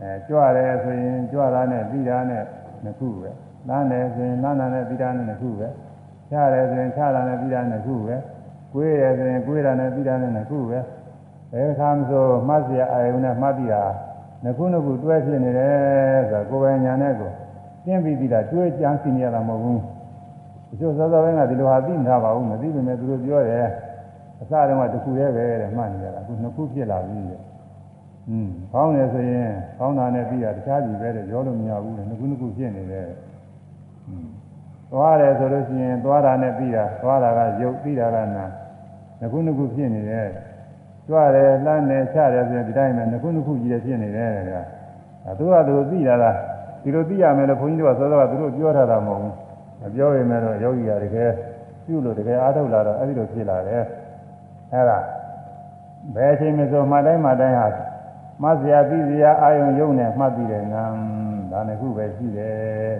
[0.00, 2.42] အဲကြွတယ်ဆိုရင်ကြွတာနဲ့ပြီးတာနဲ့
[2.84, 3.30] နှစ်ခုပဲ
[3.68, 5.68] လမ်းတယ်ဆိုရင်လမ်းတာနဲ့ပြီးတာနဲ့နှစ်ခုပဲ
[6.30, 8.16] ချတယ်ဆိုရင်ချတာနဲ့ပြီးတာနဲ့နှစ်ခုပဲ
[8.73, 10.79] ကွေးတယ်ဆိုရင်ကွေးတာနဲ့ပြီးတာနဲ့နှစ်ခုပဲ
[11.51, 13.83] ဘယ်ခါမှဆိုမှတ်စရာအာယုံနဲ့မှတ်ပြီးတာ
[14.43, 17.31] နှစ်ခုနှစ်ခုတွဲဖြစ်နေတယ်ဆိုတော့ကိုယ်ပိုင်ညာနဲ့ကို
[17.83, 19.81] ရှင်းပြီးပြီးတာတွဲကြမ်းစီနေရတာမဟုတ်ဘူး
[20.69, 23.67] တချို့သောသောဘင်းကဒီလိုဟာသိမထားပါဘူးမသိပေမဲ့သူတို့ပြောတယ်
[24.41, 27.41] အစတုန်းကတစ်ခုတည်းပဲတဲ့မှတ်နေရတာအခုနှစ်ခုဖြစ်လာပြီတဲ့
[28.29, 33.07] อืมခေါင်းတယ်ဆိုရင်ခေါင်းတာနဲ့ပြီးတာတခြားစီပဲတဲ့ရောလို့မရဘူးတဲ့နှစ်ခုနှစ်ခုဖြစ်နေတယ်
[34.07, 34.27] อืม
[34.92, 38.44] သွားတယ်ဆိုလို့ရှိရင်သွားတာနဲ့ပြီးတာသွားတာကရုပ်ပြီးတာကနာ
[39.20, 40.28] နှစ်ခုနှစ်ခုဖြစ်နေတယ်
[41.06, 44.62] ကြွတယ်လှမ်းတယ်ချတယ်ဆိုရင်ဒီတိုင်းပဲနှစ်ခုနှစ်ခုကြီးတယ်ဖြစ်နေတယ်ကွာ
[45.26, 46.36] အဲသူကသူသိတာလား
[46.82, 49.34] ဒီလိုသိရမယ်လို့ဘုန်းကြီးတို့ကသောသောကသူတို့ပြောထားတာမဟုတ်ဘူး
[49.80, 51.30] မပြောရင်လည်းယောဂီကတကယ်
[51.84, 53.82] ပြုလို့တကယ်အားထုတ်လာတော့အဲ့ဒီလိုဖြစ်လာတယ်
[54.72, 54.98] အဲ့ဒါ
[56.14, 57.68] ဘယ်အချိန်မှဆိုမှတိုင်းမှတိုင်းဟာ
[58.42, 60.64] မဆရာသိစရာအာယုံယုံနဲ့မှတ်ပြီးတယ်
[61.52, 62.56] နာဒါနဲ့ခုပဲရှိတယ်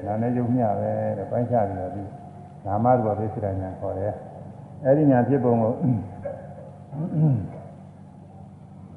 [0.07, 2.05] နာနဲ့ယုံမျှပဲတဲ့ပိုင်းခြားပြီးတော့ဒီ
[2.67, 4.13] နာမတော်သိစိတ္တညာခေါ်တယ်
[4.85, 5.73] အဲ့ဒီညာဖြစ်ပုံကို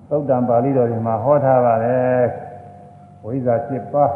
[0.09, 2.23] သုတ်တံပါဠိတော်ဒီမှာဟောထားပါတယ်
[3.23, 4.11] ဝိဇ္ဇာ7ပါး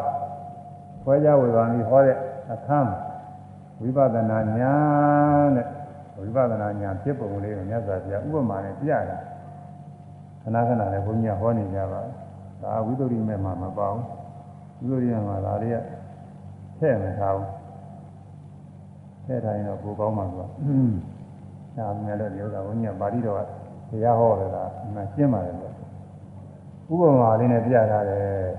[1.02, 2.16] ခွဲခြားဝေဘာပြီးဟောတဲ့
[2.52, 2.92] အခန်း
[3.80, 5.66] ဝိပဿနာဉာဏ်တဲ့
[6.18, 9.20] ဝိပဿနာဉာဏ်ဖြစ်ပုံလေးကိုမြတ်စွာဘုရားဥပမာနဲ့ပြရတယ်
[10.42, 12.00] ခဏခဏလည်းဘုန်းကြီးဟောနေကြပါ
[12.62, 13.96] ဒါဝိသုဒ္ဓိမဲ့မှာမပေါ့
[14.80, 15.76] ဝိသုဒ္ဓိမဲ့မှာဒါတွေက
[16.78, 17.48] ထည့်မထားဘူး
[19.24, 20.46] ထည့်ထားရင်တော့ပိုကောင်းမှာကွာ
[21.76, 23.40] ဒါမှလည်းဒီဥစ္စာဘုန်းကြီးကပါဠိတော်က
[23.90, 25.70] တရားဟောတယ်လားအမှန်ရှင်းပါတယ်ကွာ
[26.90, 28.50] ဥပမာလေးနဲ့ပြထားတယ်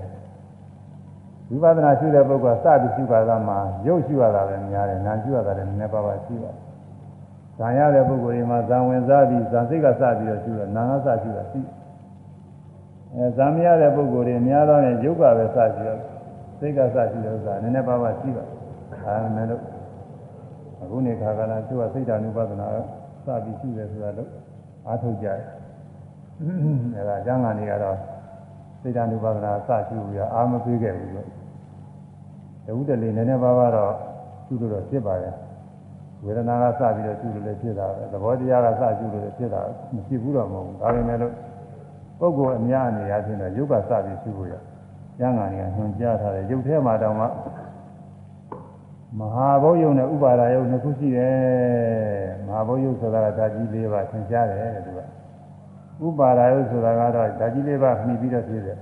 [1.50, 6.54] ဝိပဿနာရှုတဲ့ပုဂ္ဂိုလ်ကစပြီးရှုပါသားမှာရုပ်ရှုရတာလည်းများတယ်နာရှုရတာလည်းနည်းနည်းပါးပါးရှုရတယ်။
[7.58, 11.60] ဇံရတဲ့ပုဂ္ဂိုလ်တွေမှာဇံဝင်စားပြီးဇံစိတ်ကစပြီးတော့ရှုရနာငါစရှုတာရှိ။
[13.16, 15.90] အဲဇံမရတဲ့ပုဂ္ဂိုလ်တွေများတော့ရင်ရုပ်ကပဲစရှုရ
[16.58, 18.44] စိတ်ကစရှုရဥစ္စာနည်းနည်းပါးပါးရှိပါ။
[19.04, 19.62] ဒါနဲ့လို့
[20.82, 22.66] အခုနေခါကလာသူကစိတ်ဓာနုပဒနာ
[23.24, 24.30] စပြီးရှုတယ်ဆိုတာလို့
[24.86, 25.40] အားထုတ်ကြတယ်။
[26.96, 27.96] အဲဒါအကျမ်းဂန်တွေကတော့
[28.82, 31.28] စိတ်ဓာနုပဒနာစရှုပြီးအာမပေးခဲ့ဘူးလို့
[32.66, 33.92] တဝုတလေနည်းနည်းပါးပါးတော့
[34.46, 35.34] ရှုလို့တော့ဖြစ်ပါရဲ့
[36.24, 39.60] ဝေဒနာကစပြီးတော့ရှုလို့လည်းဖြစ်တာပဲသဘောတရားကစရှုလို့လည်းဖြစ်တာ
[39.94, 41.32] မဖြစ်ဘူးတော့မဟုတ်ဘူးဒါပေမဲ့လို့
[42.18, 44.54] ပုဂ္ဂိုလ်အများအနေအချင်းတော့ယုတ်ကစပြီးရှုလို့ရ
[45.18, 47.26] ကျမ်းဂန်တွေကညွှန်ကြားထားတယ်ယုတ်ထဲမှာတောင်မှ
[49.18, 51.36] မဟာဘုတ်ယုံနဲ့ဥပါဒယုံနှစ်ခုရှိတယ်
[52.46, 55.00] မဟာဘုတ်ယုံဆိုတာကဓာကြီး၄ပါးသင်ကြားတယ်တဲ့သူက
[56.06, 58.78] ဥပါဒယုံဆိုတာကတော့ဓာကြီး၄ပါးမှီပြီးတော့ဖြစ်တယ်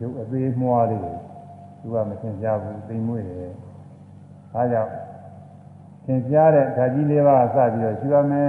[0.00, 1.00] ရုပ်အသေးမွှားလေး
[1.80, 3.52] သူကမသင်ကြားဘူးသိမ်မွေ့တယ်။
[4.52, 4.94] ဒါကြောင့်သ
[6.14, 8.48] င်ကြားတဲ့ဓာကြီးလေးပါးစပြီးတော့ရှင်းရမယ်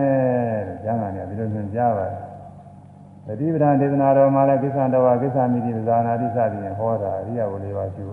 [0.67, 2.21] တဲ့ကျမ်းဂန်ကဒီလိုသင်ကြားပါတယ်။
[3.25, 8.05] တတိပဒံဒေသနာတော်မှာလည်းကိစ္စတော်ဝကိစ္စမိတိဇာနာတိစသည်ဖြင့်ဟောတာအရိယဝလေးပါရှု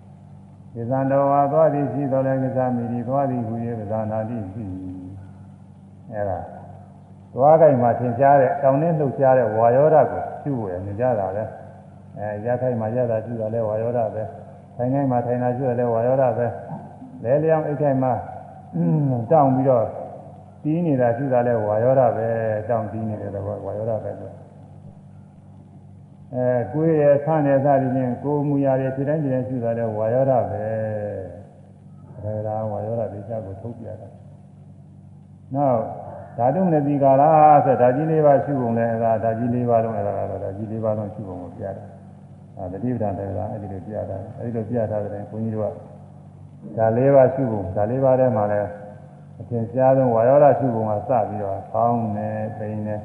[0.74, 3.54] ။ကိစ္စတော်ဝသွားသည်ရှိတော်လည်းကိစ္စမိတိသွားသည်ဟူ၍
[3.90, 4.64] ဇာနာတိရှိ။
[6.12, 6.38] အဲဒါ
[7.34, 11.44] သွားကြိုင်မှာသင်ကြားတဲ့တောင်းနှင်းလှုပ်ရှားတဲ့ဝါယောဓာတ်ကိုရှုဝယ်နေကြတာလေ။
[12.18, 14.22] အဲရခိုင်မှာရတာရှိတာလဲဝါယောဓပဲ
[14.76, 16.46] ထိုင်ခိုင်မှာထိုင်တာရှိတယ်လဲဝါယောဓပဲ
[17.24, 18.12] လဲလျောင်းအိတ်ခိုင်မှာ
[19.30, 19.86] တောင်းပြီးတော့
[20.62, 22.28] တီးနေတာရှိတာလဲဝါယောဓပဲ
[22.68, 24.30] တောင်းတီးနေတဲ့ဘောဝါယောဓပဲဆို
[26.34, 30.64] အဲကိုယ်ရဲ့ဆန်းနေစားပြီးချင်းကိုယ်မူရာတွေဖြစ်တိုင်းဖြစ်တိုင်းရှိတာလဲဝါယောဓပဲ
[32.22, 34.08] အဲဒါဝါယောဓဒီချက်ကိုထုတ်ပြတာ
[35.54, 35.80] နောက်
[36.38, 37.30] ဓာတုမနတိကာလာ
[37.64, 41.84] ဆိုဓာကြီးလေးပါရှုပုံလဲအဲဒါဓာကြီးလေးပါလုံးအဲဒါကတော့ဓာကြီးလေးပါလုံးရှုပုံကိုပြတာ
[42.58, 45.89] အဲတတိပဒံတရားအဲ့ဒီလိုပြတာအဲ့ဒီလိုပြထားတဲ့ဘုန်းကြီးတို့က
[46.76, 48.60] ဓာလေးပါရှုပုံဓာလေးပါထဲမှာလဲ
[49.40, 52.96] အထင်ရှားဆုံးဝါယောဓရှုပုံကစပြီးတော့ဖောင်းနေပိန်နေ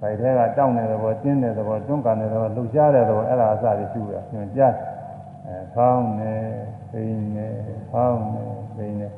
[0.00, 4.74] ဗိုက်ထဲကတောင့်နေတဲ့ဘောတင်းတဲ့ဘောတွန်းကန်တဲ့ဘောလှုပ်ရှားတဲ့ဘောအဲ့ဒါအစပြီးရှုရညွှန်ကြား
[5.46, 6.34] အဲဖောင်းနေ
[6.90, 7.48] ပိန်နေ
[7.90, 8.44] ဖောင်းနေ
[8.76, 9.08] ပိန်နေ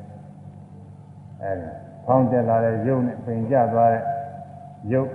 [1.41, 1.69] အဲဒီ
[2.05, 4.03] ဖောင်းတက်လာတဲ့ရုပ်နဲ့ပိန်ကျသွားတဲ့
[4.91, 5.09] ရုပ်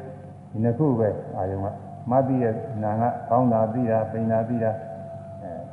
[0.51, 1.66] ဒီနှစ်ခုပဲအာယုံက
[2.11, 4.84] မသိရဲ့နာကဖောင်းတာပြီးတာပိန်တာပြီးတာအဲ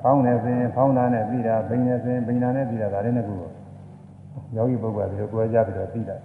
[0.01, 3.47] ဖောင်းနေစဉ်ဖောင်းတာနဲ့ပြီးတာပိန်နေစဉ်ပိန်တာနဲ့ပြီးတာဒါလည်းနှစ်ခုပဲ
[4.55, 6.17] ယောဂီပုဂ္ဂိုလ်ကဒီလိုကြွယ်ကြပြီးတော့ပြီးတာ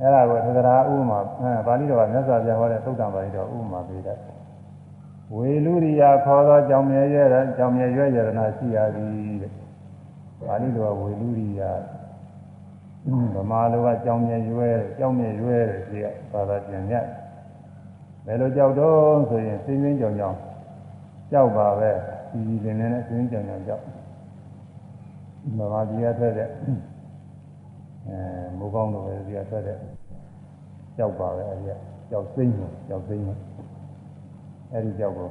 [0.00, 4.18] အဲ့ဒါကိုသဒ္ဒရာဥပမာအဲပါဠိတော်ကမြတ်စွာဘုရားဟောတဲ့သုတ္တံပါဠိတော်ဥပမာပေးတယ်
[5.34, 7.24] ဝေလူရိယာခေါ်သောကြောင်မြဲရဲ
[7.56, 9.52] ကြောင်မြဲရွဲရတနာရှိရသည်တဲ့
[10.46, 11.70] ပါဠိတော်ကဝေလူရိယာ
[13.34, 14.68] ဗမာလိုကကြောင်မြဲရွဲ
[14.98, 17.06] ကြောင်မြဲရွဲတဲ့ဒီကဘာသာပြန်ညက်
[18.26, 20.36] ဘယ်လိုကြောက်တော့ဆိုရင်စိမ့်ရင်းကြောင်ကြောင်
[21.32, 21.90] ကြောက်ပါပဲ
[22.31, 23.83] ဒီဒီနေနဲ့စိမ့်ကြောင်ကြောင်ကြောက်
[25.57, 26.49] ဗမာပြည်ရထွက်တဲ့
[28.07, 28.17] အဲ
[28.57, 29.77] မိုးကောင်းတော်ပဲဒီကထွက်တဲ့
[30.97, 31.71] ကြောက်ပါပဲအဲဒီက
[32.09, 33.37] ကြောက်စိမ့်ကိုကြောက်စိမ့်ကို
[34.73, 35.29] အဲဒီကြောက်ကို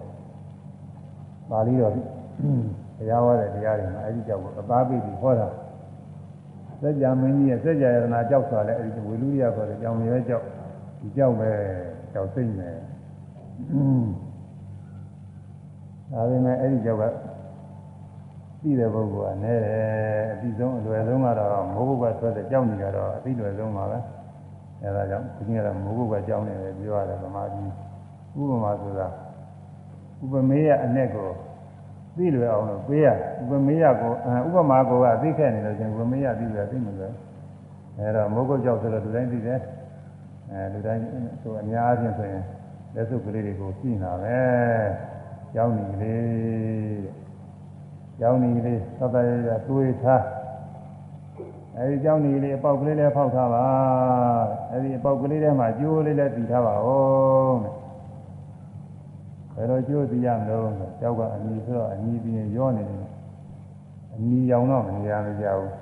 [1.50, 5.48] ပါဠိတော်တရားဟောတဲ့တရားတွေမှာအဲဒီကြောက်ကိုအပါပိပြီးဟောတာ
[6.82, 10.44] စัจ जा မင်းကြီးရဲ့စัจ जा ယရနာကြောက်ဆိုလဲအဲဒီဝေလူရခေါ်တဲ့ကြောင်ရဲကြောက်
[11.00, 11.50] ဒီကြောက်ပဲ
[12.12, 12.76] ကြောက်စိမ့်မယ်
[16.12, 17.03] ဒါပေမဲ့အဲဒီကြောက်က
[18.62, 23.97] သိတဲ့ပုဂ္ဂိုလ်ကနဲတယ်အပြီးဆုံးအလွယ်ဆုံးကတော့မိုးဘုတ်ကဆွဲတဲ့ကြောက်နေကြတော့အပြီးလွယ်ဆုံးပါပဲ
[24.84, 27.72] အဲဒါကြောင့်ဒီနေ့ကတော့မိုးဘုတ်ကကြောက်နေတယ်ပြောရတယ်ဗမာပြည်
[28.39, 29.07] ဥပမာဆိုတာ
[30.24, 31.30] ဥပမေယအ내ကို
[32.18, 33.07] သိလွယ်အောင်လို့ပေးရ
[33.41, 34.12] ဥပမေယကို
[34.47, 37.14] ဥပမာကိုကသိခဲ့နေလို့ချင်းဥပမေယသိလွယ်သိမလွယ်
[37.97, 39.60] အဲတော့မိုးဘုတ်ကြောက်ဆိုတော့လူတိုင်းသိတယ်
[40.51, 41.01] အဲလူတိုင်း
[41.41, 42.43] ဆိုအများအားဖြင့်ဆိုရင်
[42.95, 44.39] လက်စုပ်ကလေးတွေကိုကြည့်နေတာပဲ
[45.55, 47.01] ကြောင်းနေကလေး
[48.19, 50.23] ကြောင်းနေကလေးသတ်တရရတွေးထား
[51.77, 53.65] အဲဒီကြောင်းနေကလေးအပေါက်ကလေးလည်းဖောက်ထားပါ
[54.71, 57.59] အဲဒီအပေါက်ကလေးထဲမှာကျိုးလေးလည်းတည်ထားပါဦး
[59.55, 63.07] ဘယ်လိုကျိုးတည်ရမလို့ဆိုကြောက်ကအနီဆိုတော့အနီပြီးရင်ရောနေတယ်
[64.13, 65.73] အနီရောင်တော့မနေရမကြဘူး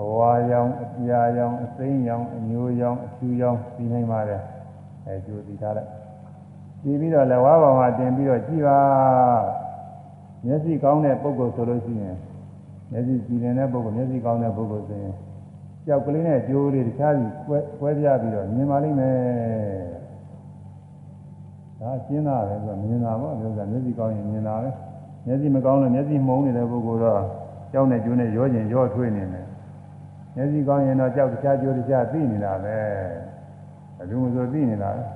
[0.00, 4.42] အဝါရောင်အပြာရောင်အသိမ်းရောင်အညိုရောင်အဖြူရောင်ပြီးနိုင်ပါတယ်
[5.06, 5.90] အဲကျိုးတည်ထားလိုက်
[6.86, 8.80] ပြီးပြီးတော့လည်းဝါဘောင်မှာတင်ပြီးတော့ကြည့်ပါ
[10.44, 12.16] မျက်စိကောင်းတဲ့ပုဂ္ဂိုလ်ဆိုလို့ရှိရင်
[12.90, 15.14] မျက်စိကြည်နေတဲ့ပုဂ္ဂိုလ်မျက်စိကောင်းတဲ့ပုဂ္ဂိုလ်ဆိုရင်
[15.86, 19.16] ကြောက်ကလေးနဲ့ကြိုးလေးတခြားစီကွဲကွဲပြားပြီးတော့မြင်ပါလိမ့်မယ်
[21.80, 24.70] ဒါရှင်းတာပဲဆိုတော့မြင်တာပေါ့ပြောတာမျက်စိကောင်းရင်မြင်တာပဲ
[25.26, 27.22] မျက်စိမကောင်းလို့မျက်စိမှုံနေတဲ့ပုဂ္ဂိုလ်တော့
[27.72, 29.46] ကြောက်နဲ့ကျိုးနဲ့ရောကျင်ရောထွေးနေတယ်
[30.34, 32.76] မျက်စိကောင်းရင်တော့ကြောက်တခြားကြိုးတခြားသိနေတာပဲ
[33.96, 35.15] ဘယ်သူမှဆိုသိနေတာပဲ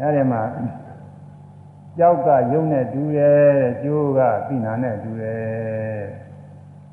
[0.00, 0.42] အဲဒီမှာ
[1.98, 6.02] ကြောက်ကယုံနဲ့တူတယ်ကျိုးကသိနာနဲ့တူတယ်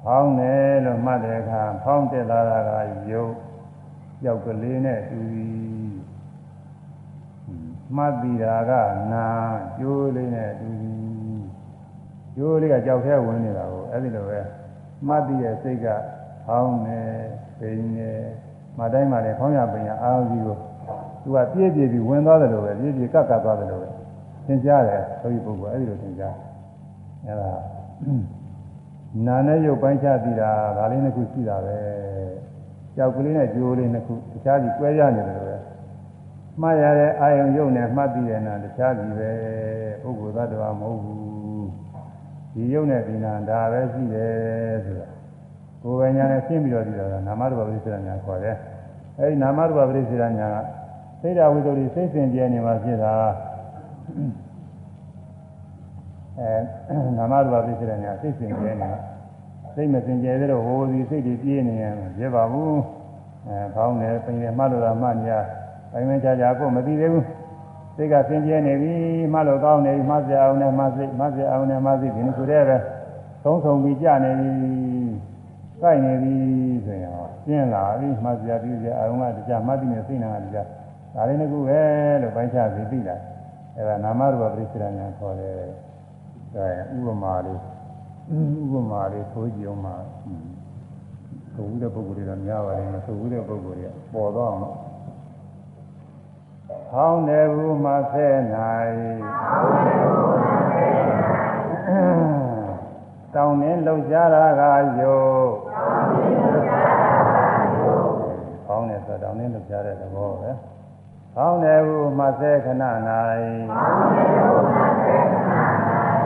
[0.04, 2.72] ဖောင်းတယ်လို့မှတ်တဲ့အခါဖောင်းတက်လာတာက
[3.12, 3.26] ယုံ
[4.24, 5.96] ကြောက်ကလေးနဲ့တူပြီး
[7.96, 8.72] မှတ်ပြီးတာက
[9.14, 9.26] နာ
[9.80, 11.46] ကျိုးလေးနဲ့တူပြီး
[12.36, 14.40] ကျိုးလေးကကြောက်ထဲဝင်နေတာကိုအဲ့ဒီလိုပဲ
[15.08, 15.88] မှတ်ပြီးတဲ့စိတ်က
[16.46, 17.14] ဖောင်းတယ်
[17.60, 18.22] ပိန်တယ်
[18.78, 20.58] မတိုင်းမှာလည်းဖောင်းရပိန်ရအာရုံကြီးကို
[21.26, 23.90] သူကပြည့်ပြည့်ပြီးဝင်သွားတယ်လို့ပဲပြည့်ပြည့်ကပ်ကပ်သွားတယ်လို့ပဲ
[24.46, 26.36] သင်ကြားတယ်ဘုရားပုဂ္ဂိုလ်အဲ့ဒီလိုသင်ကြား
[27.26, 27.52] အဲ့ဒါ
[29.28, 31.78] နာနဲ့ရုပ်ပိုင်းခြားသိတာဒါလေးနှစ်ခုရှိတာပဲ
[32.96, 35.58] ကြောက်ကလေးနဲ့ကြိုးလေးနှစ်ခုတခြားစီကွဲရနေတယ်လို့ပဲ
[36.62, 39.32] မှားရတဲ့အာယုံရုပ်နဲ့မှတ်သိတယ်နာတခြားစီပဲ
[40.02, 41.68] ပုဂ္ဂိုလ်သတ္တဝါမဟုတ်ဘူး
[42.54, 45.08] ဒီရုပ်နဲ့ဒီနာဒါပဲရှိတယ်ဆိုတာ
[45.82, 48.58] ကိုယ်ပဲညာနဲ့ရှင်းပြီးတော့ဒီတော့နာမရူပပရိစ္ဆေရညာခေါ်တယ်
[49.20, 50.85] အဲဒီနာမရူပပရိစ္ဆေရညာက
[51.22, 53.14] စိတ်ဓာဝိတ္တိစိတ်စဉ်ကျဲနေမှာဖြစ်တာ
[56.40, 59.00] အဲနာမရူပပရိစ္ဆေရညာစိတ်စဉ်ကျဲနေတာ
[59.76, 62.80] စိတ်မစဉ်ကျဲသေးတော့ဟိုဒီစိတ်တွေပြေးနေရင်ပြပါဘူး
[63.48, 65.40] အဲခေါင်းနဲ့ပင်နဲ့မှတ်လို့တာမှညာ
[65.92, 67.26] ပိုင်းပိုင်းခြားခြားကိုမသိသေးဘူး
[67.96, 68.94] စိတ်ကစဉ်ကျဲနေပြီ
[69.34, 72.78] မှလို့ကောင်းနေပြီမှစရာအောင်နဲ့မှစိတ်မှစရာအောင်နဲ့မှစိတ်ဒီလိုဆိုတဲ့ပဲ
[73.44, 74.52] သုံးဆောင်ပြီးကြနေပြီ
[75.82, 76.36] ကိုက်နေပြီ
[76.86, 77.12] ဆိုရင်
[77.46, 80.68] ကျင်းလာပြီမှတ်စရာပြုစရာအောင်ကတရားမှတ်ပြီးနေစိတ်နာကတရား
[81.16, 81.82] ဒါလေးတစ်ခုပဲ
[82.22, 83.18] လို့ပိုင်းခြားပြီးသိလာ
[83.78, 85.58] အဲဒါနာမရူပပရိစ္ဆေရညာခေါ်တယ်
[86.56, 87.60] အဲဥပမာလေး
[88.74, 89.96] ဥပမာလေးဆိုကြည့်အောင်ပါ
[91.56, 94.62] သို့တဲ့ပုဂ္ဂိုလ်တွေကများပါတယ်မသို့တဲ့ပုဂ္ဂိုလ်တွေကပေါ်တော့အောင်
[96.92, 98.96] ဟောင်းတယ်ဘူးမဆဲနိုင်
[103.36, 104.62] တောင်းနေလှုပ်ရှားတာက
[105.00, 105.48] ယုတ်
[108.66, 110.35] ဟောင်းတယ်တော့တောင်းနေလို့ကြားတဲ့သဘောပဲ။
[111.40, 112.84] ကောင်းတယ်ဟုမှတ်စေခဏ၌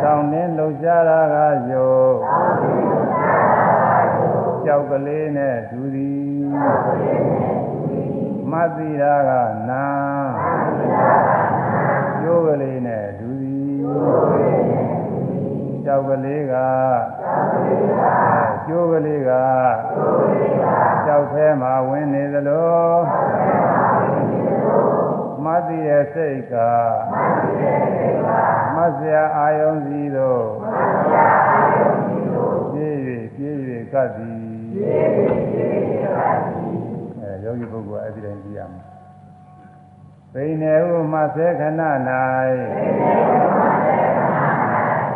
[0.04, 1.36] တောင်းနေလို့ကြားတာက
[1.72, 2.16] ယုတ်
[4.66, 6.34] ကြောက်ကလေးနဲ့ဒူသည်
[8.52, 9.32] မသိတာက
[9.70, 9.86] နာ
[12.22, 13.82] ကျိုးကလေးနဲ့ဒူသည်
[15.86, 16.56] ကြောက်ကလေးက
[18.68, 19.32] ကျိုးကလေးက
[21.06, 22.90] ကြောက်แท้မှာဝင်နေသလို
[23.89, 23.89] မ
[25.68, 26.54] သိရဲ့စိတ်က
[28.76, 30.46] မဆရာအာယုံစီတို့
[32.72, 32.96] ပြေး၍
[33.36, 33.56] ပြေး၍
[33.94, 34.42] ကပ်သည်
[37.22, 38.84] အဲယောဂီပုဂ္ဂိုလ်အဲ့ဒီတိုင်းကြည့်ရမယ်
[40.34, 41.82] ပိနေဟုမသေခဏ၌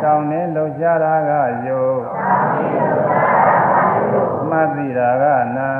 [0.02, 1.32] တောင်းနေလုံကြတာက
[1.66, 1.98] ယုတ်
[4.50, 5.24] မသိတာက
[5.56, 5.70] နာ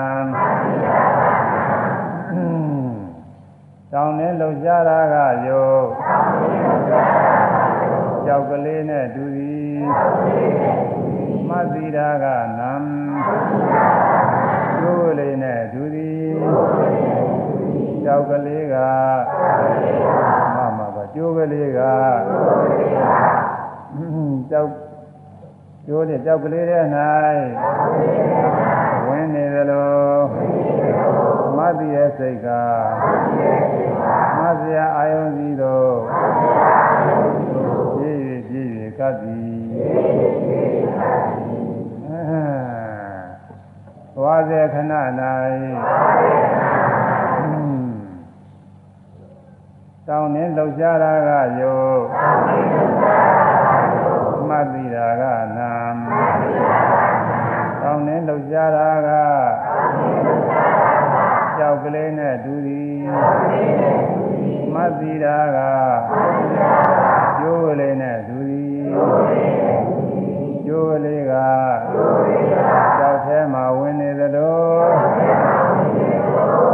[3.96, 5.14] တောင်းနေလုံကြတာက
[5.46, 5.86] ယုတ်
[8.26, 9.82] ကြောက်ကလေးနဲ့တူသည်
[11.48, 12.24] မသိတာက
[12.58, 12.72] နံ
[14.78, 16.32] ကျိုးလေးနဲ့တူသည်
[18.04, 18.76] ကြောက်ကလေးက
[20.54, 21.80] မမကကျိုးကလေးက
[24.50, 24.70] ကြောက်
[25.86, 26.84] ကျိုးတဲ့ကြောက်ကလေးတဲ့၌
[29.06, 30.73] ဝင်နေသလို
[31.64, 32.48] မသိရဲ့စိတ်က
[34.38, 35.94] မစရာအာယုံစီတို့
[37.96, 39.56] ပြည့်၍ပြည့်၍ကပ်သည်
[44.14, 44.92] သွားစေခဏ၌
[50.08, 52.00] တောင်းနေလှုပ်ရှားတာကယုတ်
[54.48, 55.22] မှတ်သိတာက
[55.56, 55.72] နာ
[57.82, 59.10] တောင်းနေလှုပ်ရှားတာက
[61.84, 62.96] ကြောက်ကလေးနဲ့ဒူသည်
[64.74, 65.58] မှတ်သိတာက
[67.38, 68.84] ကျိုးကလေးနဲ့ဒူသည်
[70.66, 71.32] ကျိုးကလေးက
[72.98, 74.64] ကြောက်แท้မှာဝင်နေသလို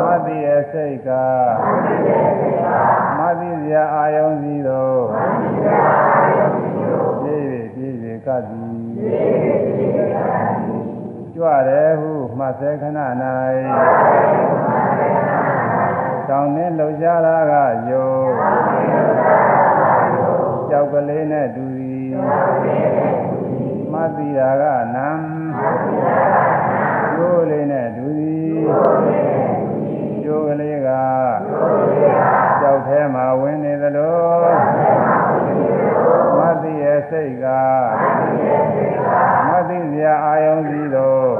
[0.00, 1.08] မသိရဲ့စိတ်က
[3.18, 5.02] မသိစရာအာယုံစီတော့
[7.22, 8.80] ပြည့်ပြည့်ပြည့်ပြည့်ကပ်သည်
[11.34, 12.98] ကြွတယ်ဟုမှတ်စေခဏ၌
[16.30, 17.54] တောင်းနေလှုပ်ရှားတာက
[17.90, 18.30] ယုတ်
[20.70, 22.10] ကြောက်ကလေးနဲ့တူသည်
[23.92, 24.64] မသိတာက
[24.94, 25.08] နံ
[27.14, 28.60] ကျိုးလေးနဲ့တူသည်
[30.22, 30.88] ကျိုးကလေးက
[32.60, 34.20] ကြောက်แท้မှာဝင်နေသလို
[36.36, 37.46] မသိရဲ့စိတ်က
[39.48, 41.30] မသိစရာအာယုံစီတော့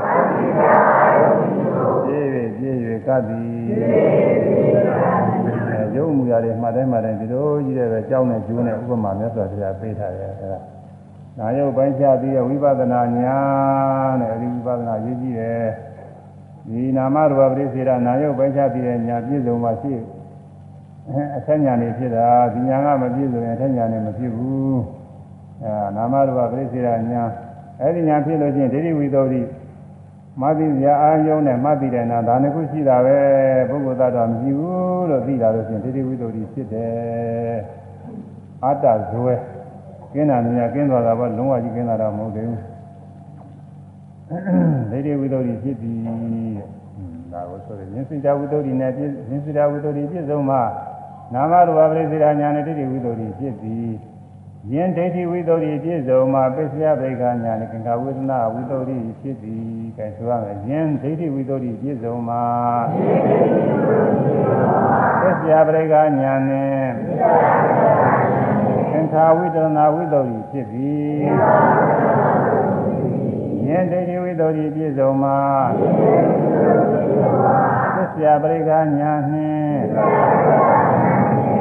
[2.05, 4.70] ပြည့်ပြည့်ပြည့်ပြည့်ကပ်သည်အဲ
[5.97, 10.61] ရုပ်မူရတွေမှတ်တိုင်းမှတ်တိုင်းဒီလိုကြီးတဲ့ပဲကြောင်းနဲ့ကျိုးနဲ့ဥပမာမြတ်စွာဘုရားပေးထားတယ်အဲဒါ
[11.39, 13.39] နာယုတ်ပိုင်းခြားပြီးဝိပဿနာညာ
[14.21, 15.67] တဲ့အဲဒီဝိပဿနာရေးကြည့်တယ်
[16.69, 19.95] ဒီနာမရူပပရိစေရနာယုတ်ပိုင်းခြားပြီးတဲ့ညာပြည့်စုံမှရှိ
[21.37, 24.81] အထက်ညာနေဖြစ်တာဒီညာကမပြည့်စုံရင်အထက်ညာနေမဖြစ်ဘူး
[25.63, 27.23] အဲနာမရူပပရိစေရညာ
[27.81, 29.41] အဲဒီညာဖြစ်လို့ချင်းဒိဋ္ဌိဝိသောတိ
[30.41, 33.19] မသိစရာအာယုံနဲ့မှတ်ပြီးတဲ့နာဒါနှစ်ခုရှိတာပဲ
[33.71, 37.59] ပုဂ္ဂိုလ်သတ္တဝါမရှိဘူးလို့သိတာလို့ချင်းဒိဋ္ဌိဝိသောတိဖြစ်တယ်
[38.65, 39.35] အတ္တဇွဲ
[40.13, 42.61] ကင်းတာညာကင်းသွားတာပေါ့လုံးဝကြီးကင်းတာတော့မဟုတ်သေးဘူး
[44.91, 45.93] ဒိဋ္ဌိဝိသောတိဖြစ်ပြီ
[47.33, 50.59] ဒါကိုဆိုရင်ဉာဏ်စိတ္တဝိသောတိနဲ့ပြည့်ဉာဏ်စိတ္တဝိသောတိပြည့်စုံမှ
[51.35, 53.77] နာမရူပပရိစေရညာနဲ့ဒိဋ္ဌိဝိသောတိဖြစ်ပြီ
[54.73, 62.45] ယင်ဒိဋ္ဌိဝိသုဒ္ဓိပြည့်စုံမှာပစ္စယဗေခာညာနဲ့ကင်္ခဝေဒနာဝိသုဒ္ဓိဖြစ်သည် ကဲဆိုရမယ်ယင်ဒိဋ္ဌိဝိသုဒ္ဓိပြည့်စုံမှာ
[65.21, 66.87] ပစ္စယဗေခာညာနဲ့
[68.91, 71.21] ကင်္ခဝေဒနာဝိသုဒ္ဓိဖြစ်သည်
[73.67, 75.39] ယင်ဒိဋ္ဌိဝိသုဒ္ဓိပြည့်စုံမှာ
[77.95, 79.77] ပစ္စယဗေခာညာနဲ့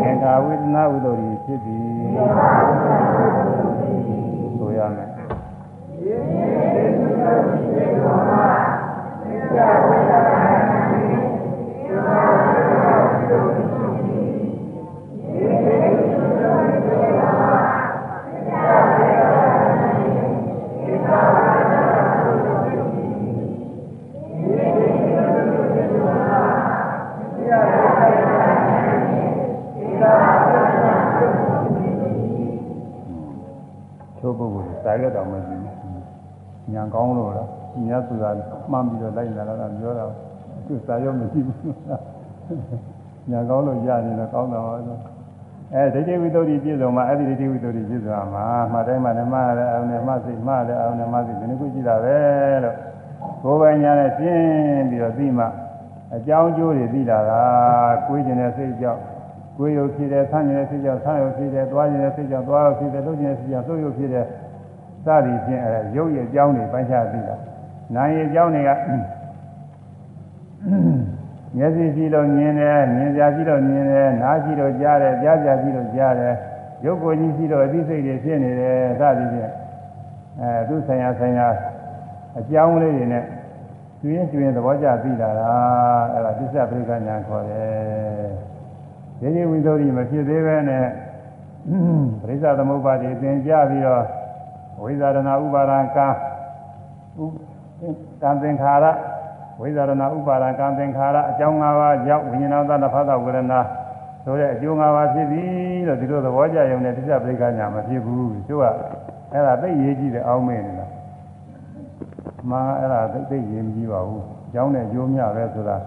[0.03, 1.99] ကင်္ခဝေဒနာဝိသုဒ္ဓိဖြစ်သည်
[43.31, 44.97] ညာကောင်းလို့ရနေတော့ကောင်းတာပါဆို
[45.73, 52.17] အဲဒိဋ္ဌိဝိတ္တုပြည့်စုံမှာအဲ့ဒီဒိဋ္ဌိဝိတ္တုပြည့်စုံမှာမှတ်တိုင်းမှဓမ္မလည်းအောင်နဲ့မှစိတ်မှလည်းအောင်နဲ့မှစိတ်ဒီနှစ်ခုရှိတာပဲ
[52.63, 52.75] လို့
[53.43, 55.45] ကိုယ်ပိုင်ညာနဲ့ရှင်းပြီးတော့ပြီးမှ
[56.15, 57.41] အကြောင်းကျိုးတွေသိလာတာ
[58.07, 59.01] ကိုယ်ကျင်တဲ့စိတ်ကြောင့်
[59.57, 64.25] ကိုယ်ရုပ်ဖြစ်တယ်ဆန်းကျင်တဲ့စိတ်ကြောင့်ဆန်းရုပ်ဖြစ်တယ်သွားကျင်တဲ့စိတ်ကြောင့်သွားရုပ်ဖြစ်တယ်လှုပ်ကျင်တဲ့စိတ်ကြောင့်လှုပ်ရုပ်ဖြစ်တယ်
[65.05, 67.35] စသည်ဖြင့်အဲရုပ်ရဲ့အကြောင်းတွေပိုင်းခြားသိတာ
[67.95, 68.71] နာမ်ရဲ့အကြောင်းတွေက
[71.57, 76.35] မျက်စိရှိလို့မြင်တယ်မြင်ကြရှိလို့မြင်တယ်နားရှိလို့ကြားတယ်ကြားကြရှိလို့ကြားတယ်
[76.85, 79.51] ရုပ်ကိုယ်ကြီးရှိလို့အသိစိတ်တွေဖြစ်နေတယ်စသည်ဖြင့်
[80.41, 81.47] အဲသူဆိုင်ရာဆိုင်ရာ
[82.39, 83.23] အကြောင်းလေးတွေနဲ့
[84.01, 85.51] ကျွင်းကျွင်းသဘောကျသိလာတာ
[86.13, 88.29] အဲ့ဒါသစ္စာပရိက္ခညာခေါ်တယ်
[89.19, 90.85] ဒီဒီဝိသုဒ္ဓိမဖြစ်သေးပဲနဲ့
[92.21, 94.05] ပရိစ္ဆသမုပ္ပါဒိသင်ကြပြီးတော့
[94.81, 96.07] ဝိဇာရဏဥပါဒံကံ
[97.21, 97.25] ဥ
[98.21, 98.85] ကံသင်္ခါရ
[99.59, 103.59] ဝိဇာရဏဥပါဒံကံသင်္ခါရအကြောင်း၅ပါးကြောင့်ဝိညာဏသတ္တဖသဝေဒနာ
[104.23, 105.43] ဆိုတဲ့အကျိုး၅ပါးဖြစ်ပြီ
[105.87, 108.63] လို့ဒီလိုသဘောကျရုံနဲ့သစ္စာပရိက္ခညာမဖြစ်ဘူးသူက
[109.33, 110.87] အဲ့ဒါသိရေးကြည့်တဲ့အောင်းမင်းနေတာ
[112.49, 115.77] မှာအဲ့ဒါသိသိရေးမကြည့်ပါဘူးအကြောင်းနဲ့အကျိုးများပဲဆိုတာ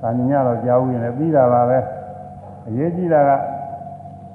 [0.00, 1.78] တာမြင်ရတော့ကြားဦးရင်လည်းပြီးတာပါပဲ
[2.68, 3.30] အရေးကြီးတာက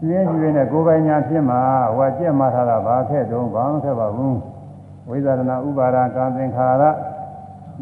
[0.01, 1.59] ကျွင်းကျွင်းနဲ့ကိုယ်ပိုင်ညာဖြစ်မှာ
[1.95, 4.37] ဟိုကကြက်မှထားတာဘာခဲ့တုံးဘာမှခဲ့ပါဘူး
[5.09, 6.83] ဝိဇာရဏဥပါဒကံသင်္ခါရ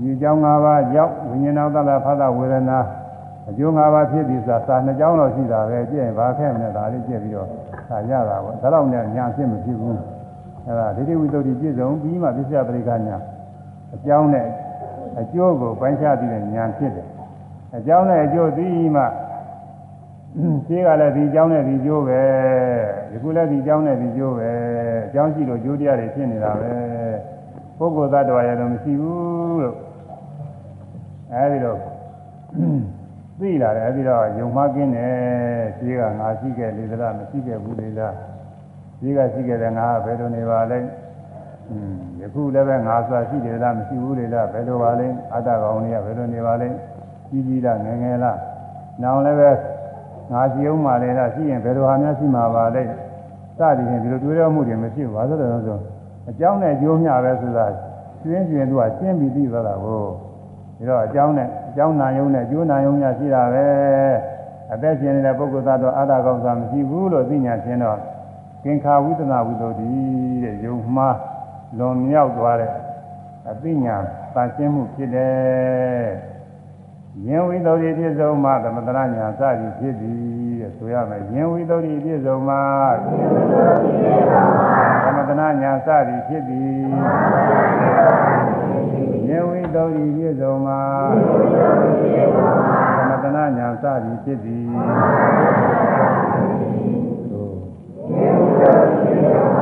[0.02, 2.80] ဒီကြောင်း၅ပါးကြောင့်ဝိညာဉ်တော်သလဖသဝေဒနာ
[3.50, 7.48] အကျိုး၅ပါးဖြစ်ပြီဆိုတာစာနှစ်ကြောင်းတော့ရှိတာပဲကြည့်ရင်ဘာခဲ့မလဲဒါလေးကြည့်ပြီးတော့
[7.89, 8.86] ဒါရတာပေါ့ဒါတော့
[9.16, 10.00] ညာဖြစ်မဖြစ်ဘူး
[10.66, 13.18] အဲ့ဒါဒိဋ္ဌိဝိတ္တုပြည့်စုံပြီးမှပြစ္ဆယပရိက္ခညာ
[13.96, 14.48] အကြောင်းနဲ့
[15.20, 17.08] အကျိုးကိုပိုင်းခြားပြီးတဲ့ညာဖြစ်တယ်
[17.78, 19.04] အကြောင်းနဲ့အကျိုးသိမှ
[20.66, 22.22] ရှိကလည်းဒီအကြောင်းနဲ့ဒီကျိုးပဲ
[23.10, 24.52] ဒီခုလည်းဒီအကြောင်းနဲ့ဒီကျိုးပဲ
[25.08, 26.72] အကြောင်းရှိလို့ကျိုးတရားတွေဖြစ်နေတာပဲ
[27.78, 29.78] ပုဂ္ဂိုလ်သတ္တဝါရဲ့တော့မရှိဘူးလို့
[31.34, 31.80] အဲဒီတော့
[33.40, 35.14] သိလာတယ်အဲဒီတော့ယုံမှကင်းတယ်
[35.78, 38.16] ရှင်းကငါရှိခဲ့လေသလားမရှိခဲ့ဘူးလေလား
[39.00, 40.80] ရှင်းကရှိခဲ့တယ်ငါဘယ်လိုနေပါလဲ
[41.70, 46.68] อืมယခုလည်းပဲငါစွာရှိတယ်လားမရှိဘူးလေလားဘယ်လိုပါလဲအတ္တကောင်တွေကဘယ်လိုနေပါလဲ
[47.30, 48.38] ကြီးကြီးလားငယ်ငယ်လား
[49.02, 49.50] နောင်လည်းပဲ
[50.32, 55.82] ငါရှိအောင်ပါလေလားရှိရင်ဘယ်လိုဟာများရှိမှာပါလဲစသည်ဖြင့်ဒီလိုတွေးရမှုတွေမရှိဘူးဘာလို့လဲဆိုတော့
[56.30, 57.66] အကြောင်းနဲ့အကျိုးမျှပဲဆိုတာ
[58.22, 60.04] ရှင်းရှင်းသူကရှင်းပြီးသိသွားတာကို
[60.78, 63.68] ဒီတော့အကြောင်းနဲ့အကြောင်းနာယုံနဲ့အကျိုးနာယုံများရှိတာပဲ
[64.74, 67.98] အသက်ရှင်နေတဲ့ပုဂ္ဂိုလ်သားတော့အာရကောင်းစွာမရှိဘူးလို့သိညာရှင်းတော့
[68.64, 69.92] ကင်္ခာဝိသနာဝိသုဒ္ဓိ
[70.44, 71.18] တဲ့ယုံမှား
[71.78, 72.72] လွန်မြောက်သွားတဲ့
[73.50, 73.96] အသိညာ
[74.34, 76.08] တန်ရှင်းမှုဖြစ်တယ်
[77.28, 82.55] ယင်ဝိသုဒ္ဓိပြည့်စုံမှသမထနာညာစသည်ဖြစ်သည် တဲ့ဆိုရမယ်ယင်ဝိသုဒ္ဓိပြည့်စုံမှ
[85.03, 86.82] သမထနာညာစသည်ဖြစ်သည်
[89.28, 90.74] ယင်ဝိသုဒ္ဓိပြည့်စုံမှ
[92.97, 94.64] သမထနာညာစသည်ဖြစ်သည်
[98.20, 99.53] ယင်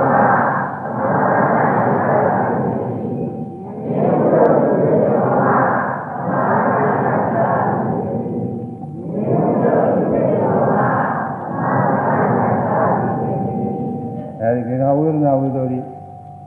[14.81, 15.79] ကေခဝေဒနာဝိသုဒ္ဓိ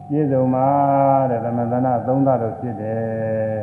[0.09, 0.67] ပြည့်စုံမှာ
[1.31, 3.59] တဲ့သမန္တနာသုံးသတော့ဖြစ်တယ်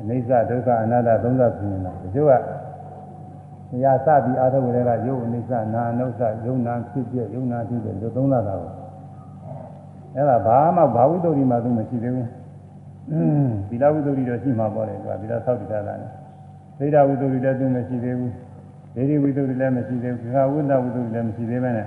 [0.00, 2.42] အနိစ္စဒုက္ခအနတ္တသုံးသဖြစ်နေတာဒီလိုက
[3.84, 8.72] ရာစပြီးအာထုပ်တွေကယုတ်အနိစ္စနာအနုစ္စယုံနာဖြစ်ပြယုံနာဖြစ်တယ်ဒီသုံးသတာကို
[10.14, 12.28] အဲ့ဒါဘာမှဘာဝိသုဒ္ဓိမှသူမရှိသေးဘူး
[13.12, 16.00] อืมသီလဝိသုဒ္ဓိတော့ရှိမှာပေါ့လေသူကသီလဆောက်တည်တာလည်း
[16.78, 18.32] သိဒဝိသုဒ္ဓိလည်းသူမရှိသေးဘူး
[18.94, 21.86] ဒေဒီဝိသုဒ္ဓိလည်းမရှိသေးဘူးခါဝိသဝိသုဒ္ဓိလည်းမရှိသေးပဲနဲ့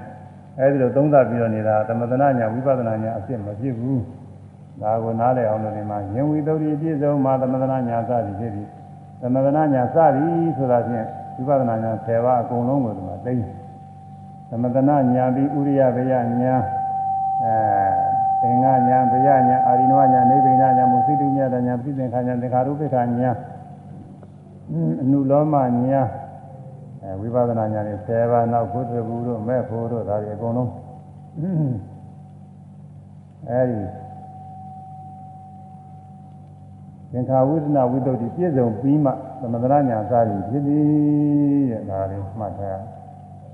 [0.60, 4.02] အဲဒီလိုသုံးသပ်ပြီးတော့နေတာသမထနာညာဝိပဿနာညာအဖြစ်မဖြစ်ဘူး
[4.82, 8.68] ဒါကိုနားလည်အောင်လို့ဒီမှာယင်ဝိသုဒ္ဓိပြည့်စုံမှာသမထနာညာစသည်ဖြစ်ပြီး
[9.22, 11.06] သမထနာညာစသည်ဆိုတာဖြင့်
[11.36, 13.36] ဝိပဿနာညာ10ပါးအကုန်လုံးကိုဒီမှာသိ
[14.50, 16.56] သမထနာညာပြီးဥရိယဘေယညာ
[17.44, 17.54] အဲ
[18.42, 23.32] သင်္ဃညာဘေယညာအာရိနဝညာနိဗ္ဗိဏညာမုသိတုညာညာပြိသင်္ခာညာသင်္ခါရုပ္ပခာညာ
[25.02, 25.56] အနုလောမ
[25.86, 26.02] ညာ
[27.10, 30.72] အဲဝိပဿနာဉာဏ်နဲ့10ပါးနောက်ဘုဒ္ဓဘူးတို့မဲ့ဖို့တို့ဒါတွေအကုန်လုံး
[33.50, 33.80] အဲဒီ
[37.12, 40.86] သင်္ခါဝိဒနာဝိတ္တုပြည့်စုံပြီးမှသမထနာဉာဏ်စားပြီးဖြစ်သည်
[41.72, 42.82] တဲ့ဒါလေးမှတ်ထား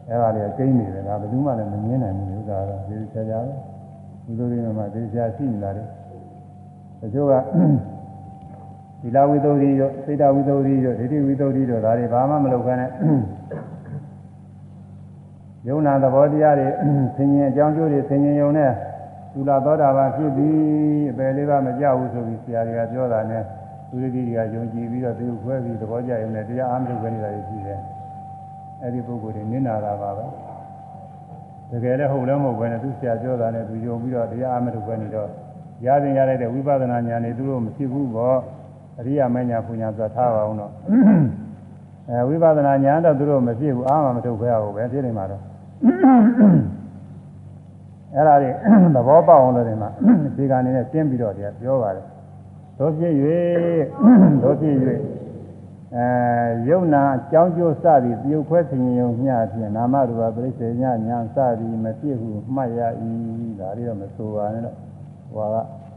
[0.10, 3.53] အဲဒါလေးကိန်းနေတယ်ဒါဘယ်သူမှလည်းမမြင်နိုင်ဘူးဥစ္စာတော့ဒီဆရာပဲ
[4.26, 5.84] ဒီလိုတွေမှဒီဆရာရှိနေတာလေ
[7.01, 7.95] တချို့ကသီ
[9.16, 12.89] လဝိသုဒ္ဓိရောစိတ်တဝိသုဒ္ဓိရောဒိဋ္ဌိဝိသုဒ္ဓိရောဒါတွေဘာမှမလုပ်ခဲနဲ့
[15.68, 16.68] ယုံနာသဘောတရားတွေ
[17.16, 18.72] ဆင်ញင်အကြောင်းကျိုးတွေဆင်ញင်ယုံနဲ့
[19.34, 20.56] သုလာသောတာပန်ဖြစ်ပြီး
[21.12, 23.43] အပယ်လေးပါမကြဘူးဆိုပြီးဆရာတွေကပြောတာနဲ့
[23.89, 27.80] သူသူရည်ကြီးကယုံကြည်ပြီးတော့သူခွဲပြီးသဘောကျရုံနဲ့တရားအားမထုတ်ပဲနေတာရှိတယ်
[28.82, 30.26] အဲ့ဒီပုဂ္ဂိုလ်တွေနင်းနာတာပါပဲ
[31.72, 35.30] တကယ်လည်းဟုတ်လည်းမဟုတ်ပဲနဲ့သူဆရာပြောတာနဲ့သူယုံပြီးတော့တရားအားမထုတ်ပဲနေတော့
[35.86, 38.38] ရရင်ရလိုက်တဲ့ဝိပဿနာဉာဏ်တွေသူတို့မရှိဘူးပေါ့
[39.00, 40.72] အရိယာမညာပူညာဆိုထားပါအောင်တော့
[42.10, 45.41] အဲဝိပဿနာဉာဏ်တော့သူတို့မရှိဘူးအားမမထုတ်ခဲရဘူးပဲဖြစ်နေမှာတော့
[48.16, 48.50] အဲ့ဒါတွေ
[48.96, 49.89] သဘောပေါက်အောင်လို့ဒီမှာ
[50.38, 52.06] ဒီကနေ့နဲ့ရှင်းပြီးတော့တရားပြောပါတယ်
[52.80, 53.14] တို့ဖြစ်၍
[54.43, 54.76] တို့ဖြစ်၍
[55.96, 56.08] အဲ
[56.70, 62.82] ယုံနာအကြောင်းကျိုးစသည်ပြုတ်ခွဲဆင်ញုံမျှဖြင့်နာမရူပပရိစ္ဆေညညာစသည်မဖြစ်ဟုမှတ်ရ၏
[63.60, 64.76] ဒါတွေတော့မဆိုပါနဲ့တော့
[65.34, 65.56] ဟိုက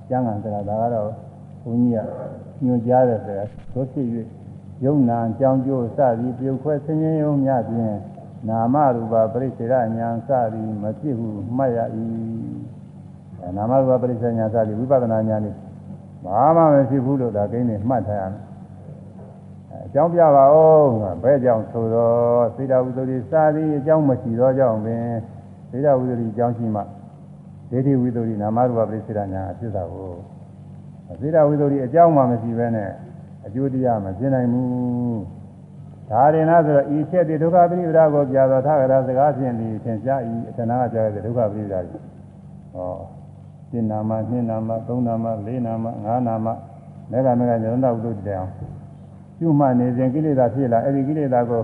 [0.09, 1.07] ကျမ်းဂန်စရာဒါကတော့
[1.63, 3.41] ဘုန်းကြီးက ညွှန်ကြားတယ်ဆိုရ
[3.75, 4.07] တို့ဖြစ်၍
[4.85, 7.99] ယုံနာအကြောင်းကျိုးစသည်ပြုတ်ခွဲဆင်ញုံမျှဖြင့်
[8.49, 11.79] နာမရူပပရိစ္ဆေရညာစသည်မဖြစ်ဟုမှတ်ရ၏
[13.57, 15.55] နာမရူပပရိစ္ဆေညာစသည်ဝိပဿနာဉာဏ်នេះ
[16.25, 18.49] ဘာမှမဖြစ်ဘူးလို့ဒါကိန်းနေမှတ်ထားရမယ်
[19.87, 20.91] အကြောင်းပြပါဦး
[21.23, 25.05] ဘယ်ကြောင့်ဆိုတော့သေတဝုဒ္ဓရိစာသည်အကြောင်းမရှိသောကြောင့်ပင်
[25.71, 26.83] သေတဝုဒ္ဓရိအကြောင်းရှိမှ
[27.71, 30.11] ဒိဋ္ဌိဝိသုဒ္ဓိနာမရူပပရိစ္ဆေဒညာဖြစ်တာကို
[31.21, 32.91] သေတဝိသုဒ္ဓရိအကြောင်းမှမရှိဘဲနဲ့
[33.47, 35.21] အကျိုးတရားမဖြစ်နိုင်ဘူး
[36.11, 42.03] ဒါရင်လားဆိုတော့ဤချက်တိဒုက္ခပရိပဒါကိုပြသောထာဂရစကားဖြင့်ဒီသင်ကြားဤအတနာကကြားတဲ့ဒုက္ခပရိပဒါကြီး
[42.75, 42.93] ဟော
[43.71, 46.47] ရှင်းနာမနှစ်နာမသုံးနာမလေးနာမငါးနာမ
[47.11, 48.51] မေဃမေဃညရဏဝုဒ္ဓတေအောင်
[49.39, 51.63] ရှုမှတ်နေစဉ်ကိလေသာဖြစ်လာအဲ့ဒီကိလေသာကို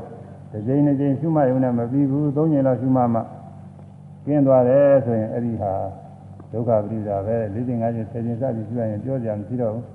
[0.50, 3.20] တစ်ကြိမ်တစ်ကြိမ်ရှုမှတ်ရုံနဲ့မပြီးဘူးသုံးကြိမ်လောက်ရှုမှတ်မှ
[4.26, 5.72] ကျင်းသွားတယ်ဆိုရင်အဲ့ဒီဟာ
[6.53, 9.85] ဒုက္ခပရိဒါပဲ၄ကြိမ်၅ကြိမ်၁၀ကြိမ်စသည်ရှုရရင်ပြောကြမရှိတော့ဘူး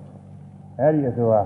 [0.78, 1.40] အဲ့ဒီအဆိုဟာ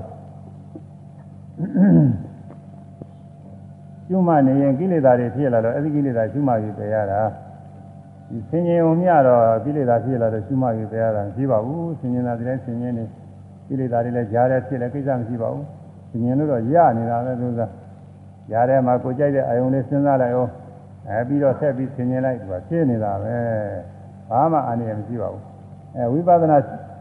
[4.07, 7.21] ရှုမှတ်နေရင်ကိလေသာတွေဖြစ်လာတော့အဲ့ဒီကိလေသာရှုမှတ်ပြီးပယ်ရတာ
[8.31, 13.05] ဒီဆင်ញင်ုံမြတော့ကိလေသာဖြစ်လာတော့ရှုမှတ်ပြီးပယ်ရတာမရှိပါဘူးဆင်ញင်တာဒီတိုင်းဆင်ញင်နေ
[13.69, 15.67] ကိလေသာတွေလည်းကြားတယ်ဖြစ်လည်းကိစ္စမရှိပါဘူး
[16.11, 17.61] ဆင်ញင်လို့တော့ရနေတာပဲသူက
[18.53, 20.51] ရားထဲမှာကိုကြိုက်တဲ့အာယုံလေးစဉ်းစားလိုက်အောင်
[21.09, 23.37] အဲပြီးတော့ဆက်ပြီးဆင်ញင်လိုက်သူကဖြစ်နေတာပဲ
[24.30, 25.44] ဘာမှအန္တရာယ်မရှိပါဘူး
[25.96, 26.58] အဲဝိပဿနာ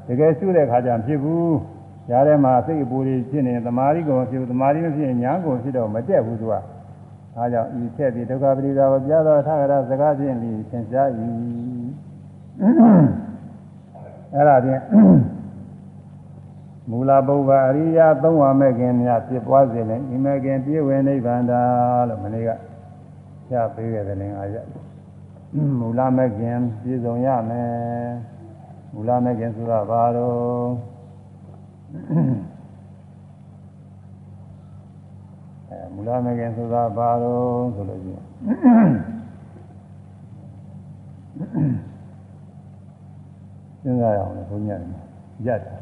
[0.08, 1.56] တကယ်ရှုတဲ့ခါကျမဖြစ်ဘူး
[2.10, 6.54] ရားထဲမှာစိတ်အပူတွေဖြစ်နေသမာဓိကိုဖြစ်ဘူးသမာဓိမဖြစ်ရင်ညာကိုဖြစ်တော့မတက်ဘူးသူက
[7.36, 11.08] အားကြောင့်ဤချက်ပြီးဒုက္ခပရိဒါကိုပြသောထာဂရစကားဖြင့်ဒီသင်ကြား၏
[14.34, 14.82] အဲ့ဒါဖြင့်
[16.90, 21.60] မူလပုဗ္ဗအရိယာသုံးဝမဲ့ခင်များဖြစ်ပွားစေလင်ဤမဲ့ခင်ပြည့်ဝင်နိဗ္ဗာန်တာ
[22.08, 22.50] လို့မနေ့က
[23.48, 24.56] ပြပေးခဲ့တယ်လင်အားရ
[25.54, 27.72] မူလမဲ့ခင်ပြည့်စုံရမယ်
[28.92, 30.68] မူလမဲ့ခင်ဆိုတာဘာတော့
[35.68, 38.24] အဲမူလမဲ့ခင်ဆိုတာဘာတော့ဆိုလို့ရှိရင်
[43.82, 44.80] စဉ်းစားရအောင်လေဘုန်းကြီး
[45.46, 45.76] ရတယ်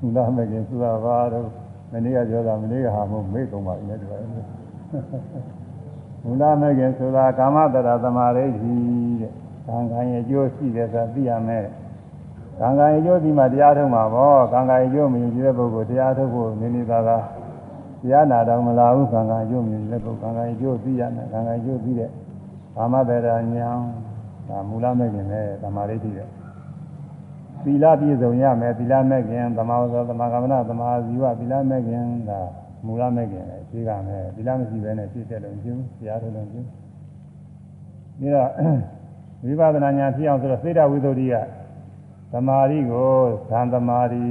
[0.00, 1.48] မူလမဲ့ခင်ဆိုတာဘာတော့
[1.92, 4.20] မနေ့ကပြောတာမနေ့ကဟာမဟုတ်မေ့ကုန်ပါပြီလေဒီလို
[6.24, 9.32] မူလမဲ့ခင်ဆိုတာကာမတရာသမာဓိကြီးတဲ့
[9.66, 11.66] ကံကံရဲ့အကျိုးရှိတယ်ဆိုတာသိရမယ်
[12.60, 17.18] ကံကံရဲ့အကျိုးဒီမှာတရားထုတ်မှာပေါ့ကံကံရဲ့အကျိုးမမြင်ကြတဲ့ပုဂ္ဂိုလ်တရားထုတ်ဖို့နေနေသာသာ
[18.02, 22.10] တရားနာတော့မလာဘူးကံကံအကျိုးမြင်တဲ့ပုဂ္ဂိုလ်ကံကံအကျိုးသိရမယ်ကံကံအကျိုးသိတဲ့
[22.76, 23.68] ကာမတရာညာ
[24.48, 26.28] ဒါမူလမဲ့ခင်နဲ့သမာဓိတည်တဲ့
[27.64, 32.40] သီလပြည့်စုံရမယ်သီလမဲ့ခင်သမာဝဇ္ဇသမာကမ္မနာသမာဇီဝသီလမဲ့ခင်ဒါ
[32.86, 36.68] မူလမဲ့ခင်လေရှိကမယ်သီလမရှိဘဲနဲ့ပြည့်တဲ့လုံးကျင်းတရားထုတ်လုံးကျင်း
[38.18, 38.50] ပြီးတော့
[39.44, 41.34] ဝိပဿနာဉာဏ်ဖြစ်အောင်ဆိုတော့စေတဝိသုဒ္ဓိက
[42.32, 43.12] သမာဓိကို
[43.48, 44.24] ဇန်သမာဓိ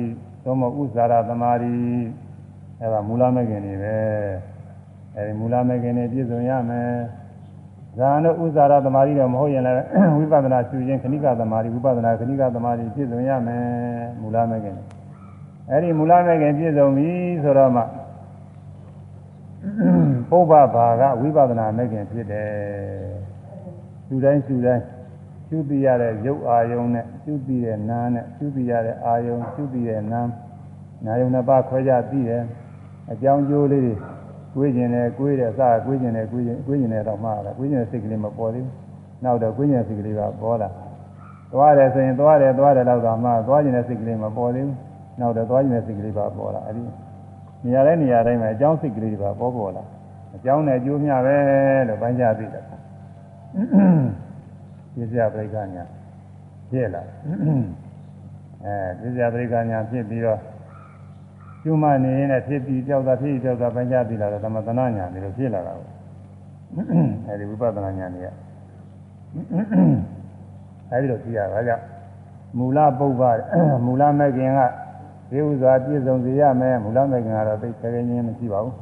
[0.43, 1.75] သို့မဟုတ်ဥစ္စာရသမာဓိ
[2.79, 3.97] အဲဒါမူလမဲ့ခင်တွေပဲ
[5.15, 6.91] အဲဒီမူလမဲ့ခင်တွေပြည့်စုံရမယ်
[7.97, 9.77] ဇာန်တို့ဥစ္စာရသမာဓိတော့မဟုတ်ရင်လည်း
[10.17, 13.63] ဝိပဿနာရှုခြင်းခဏိကသမာဓိဝိပဿနာခဏိကသမာဓိပြည့်စုံရမယ်
[14.21, 14.75] မူလမဲ့ခင်
[15.69, 17.09] အဲဒီမူလမဲ့ခင်ပြည့်စုံပြီ
[17.43, 17.83] ဆိုတော့မှ
[20.29, 22.49] ပုဗ္ဗဘာကဝိပဿနာမဲ့ခင်ဖြစ်တယ်
[24.07, 24.83] ရှုတိုင်းရှုတိုင်း
[25.47, 30.29] ရှုသိရတဲ့ရုပ်အာယုံနဲ့ရှုသိတဲ့နာမ်နဲ့ရှုသိရတဲ့အာယုံရှုသိတဲ့နာမ်
[31.05, 32.43] နာယုံနှစ်ပါးခွဲခြားသိတယ်
[33.11, 33.93] အကြောင်းကျိုးလေးတွေ
[34.55, 38.73] ကိုယ်ကျင်တယ်ကိုယ်တဲ့အစားကိုယ်ကျင်တယ်ကိုယ်ကျင်ကိုယ်ကျင်တယ်တော့မှားတယ်ကိုယ်ကျင်တဲ့စိတ်ကလေးမပေါ်သေးဘူး
[39.23, 40.69] နောက်တော့ကိုယ်ကျင်တဲ့စိတ်ကလေးကပေါ်လာ
[41.53, 44.75] သွားတယ်ဆိုရင်သွားတယ်သွားတယ်တော့တော့မှားသွားကျင်တဲ့စိတ်ကလေးမပေါ်သေးဘူး
[45.19, 46.83] နောက်တော့သွားကျင်တဲ့စိတ်ကလေးပါပေါ်လာအဲဒီ
[47.65, 49.83] နေရာတိုင်းနေရာတိုင်းမှာအကြောင်းစိတ်ကလေးတွေပါပေါ်ပေါ်လာ
[50.35, 51.37] အကြောင်းနဲ့အကျိုးမျှပဲ
[51.87, 55.83] လို့ပိုင်းခြားသိတယ်ပြည့်စရာပရိက္ခညာ
[56.69, 57.01] ဖြစ်လာ
[58.65, 60.39] အဲပြည့်စရာပရိက္ခညာဖြစ်ပြီးတော့
[61.63, 65.87] ကျုံမနေရင်လည်းဖြစ်ပြီးကြောက်တာဖြစ်ပြီးကြောက်တာပိုင်းခြားသိလာတော့သမသနာညာတွေလိုဖြစ်လာတာပေါ့
[67.27, 68.27] အဲဒီဝိပဿနာညာတွေက
[70.91, 71.83] အဲဒီလိုကြည့်ရတာကြောင့်
[72.57, 73.21] မူလပုဗ္ဗ
[73.85, 74.59] မူလမဲ့ခင်က
[75.33, 78.75] ဒဒီဥစွာပြည့်စုံစေရမယ်မူလမဲ့ခင်ကတော့သိခဲခဲချင်းမရှိပါဘူး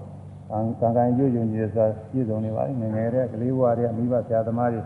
[0.50, 4.82] ကံကံကံရွယုံကြည်ဆိုပြည့်စုံနေပါပြီငငယ်တဲ့ကလေးဘဝတွေမိဘဆရာသမားတွေ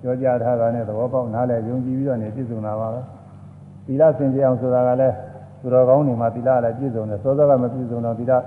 [0.00, 3.00] ပြောကြထားတာနဲ့သဘောပေါက်နားလည်ယုံကြည်ပြီးတော့နေပြည့်စုံတာပါပဲ
[3.86, 5.14] သီလစင်ကြအောင်ဆိုတာကလည်း
[5.60, 8.40] သူတော်ကောင်းတွေမှာသီလလည်းပြည့်စုံတယ်စောစောကမပြည့်စုံတော့သီလတ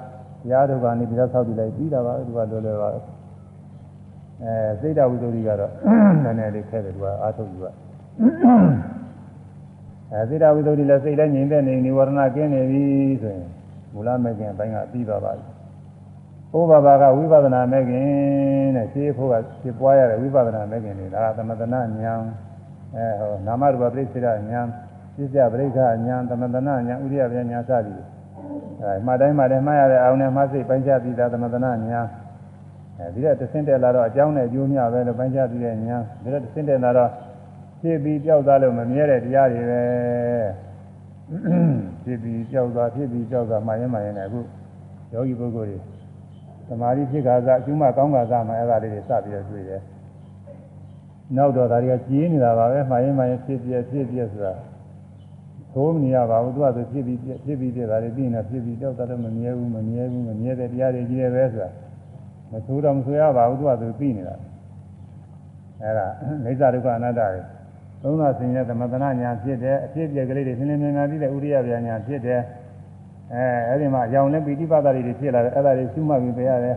[0.52, 5.72] ရားတို့ကနေသီလဆောက်တည်လိုက်ပြီးတာပါသူကလွယ်လွယ်ပါအဲစိတ်တဝိသုဒ္ဓိကတော့
[6.24, 7.66] နည်းနည်းလေးခဲတယ်သူကအာထုတ်ယူက
[10.14, 12.84] အဲစိတ်တဝိသုဒ္ဓိလည်းစိတ်လည်းငြိမ်သက်နေနိဝရဏကင်းနေပြီ
[13.22, 13.48] ဆိုရင်
[13.94, 15.46] မူလမဲ့ခင်အပိုင်းကပြီးသွားပါပြီ
[16.52, 18.08] ဘုရားဘာကဝိပဿနာမဲ့ခင်
[18.76, 22.22] တဲ့ရှင်းဖို့ကဖြစ်ပွားရတဲ့ဝိပဿနာမဲ့ခင်တွေဒါကသမထနာဉာဏ်
[22.96, 24.40] အဲဟောနာမရူပပရိစ္ဆေဒဉာဏ်
[25.16, 28.02] ပြစ္ဆပရိက္ခဉာဏ်သမထနာဉာဏ်ဥရိယပညာစသည်
[28.82, 32.08] အဲမှတ်တိုင်းမှတ်တိုင်းမှတ်ရတဲ့အောင်နဲ့မှတ်စိတ်ပိုင်းခြားပြီးသားသမထနာဉာဏ်
[32.98, 37.10] အဲဒီတော့တဆင့်တက်လာတော့အကြောင်းနဲ့အကျိုးများပဲလို့ပိုင်းခြားပြီးတဲ့ဉာဏ်ဒီတော့တဆင့်တက်လာတော့
[37.82, 39.82] ဖြစ်ပြီးကြောက်သားလို့မမြဲတဲ့တရားတွေပဲ
[42.04, 44.40] ဖြစ်ပြီးကြောက်သားဖြစ်ပြီးကြောက်သားမှရင်မှရင်လည်းအခု
[45.14, 45.80] ယောဂီပုဂ္ဂိုလ်တွေ
[46.68, 49.82] သမာဓိဖြစ်ခါစားအကျုံးမကောင်းခါစားမှအဲ့ဒါလေးတွေစပြီးတော့တွေ့တယ်
[51.38, 54.54] နောက်တော့ဒါတွေကကြီးနေတာပါပဲမှရင်မှရင်ဖြစ်ပြဖြစ်ပြဆိုတာ
[55.74, 61.70] သိုးမနေရပါဘူးသူကဆိုဖြစ်ပြီးဖြစ်ပြီးပြတာတွေပြီးနေဖြစ်ပြီးကြောက်တာတော့မမြဲဘူးမမြဲဘူးမမြဲတဲ့တရားတွေကြီးတယ်ပဲဆိုတာ
[62.52, 64.36] မဆိုးတော့မဆိုးရပါဘူးသူကဆိုပြီးနေတာ
[65.82, 66.08] အဲ့ဒါ
[66.46, 67.42] အိသဒုက္ခအနတ္တတွေ
[68.04, 72.42] သုံးသာဆင်ရဲ့သမထနာညာဖြစ်တယ်အဖြစ်အပျက်ကလေးတွေသင်္နေမြင်များပြီးတဲ့ဥရိယဗျာညာဖြစ်တယ်
[73.34, 76.76] အဲအဲ့ဒီမှာအယောင်နဲ့ပိဋိပတ်တာတွေဖြစ်လာတယ်အဲ့ဒါတွေရှုမှတ်ပြီးပြရတယ်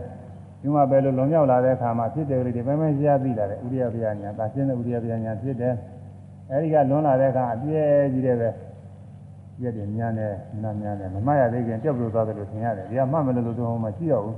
[0.61, 5.73] ရှုမှတ်ပဲလို့လွန်မြောက်လာတဲ့အခါမှာဖြစ်တယ်ကလေးတွေပဲမဲရှားပြီးလာတယ်ဥရိယဗျာညာဒါရှင်းတဲ့ဥရိယဗျာညာဖြစ်တယ်
[6.51, 8.49] အဲဒီကလွန်လာတဲ့အခါအပြည့်ကြီးတဲ့ပဲ
[9.59, 10.31] ပြည့်တယ်ညာနဲ့
[10.63, 14.37] နာညာနဲ့မမှတ်ရသေးခင်ကြောက်လို့သွားတယ်လို့ထင်ရတယ်ဒီကမှတ်မလို့လို့တော့မရှိတော့ဘူး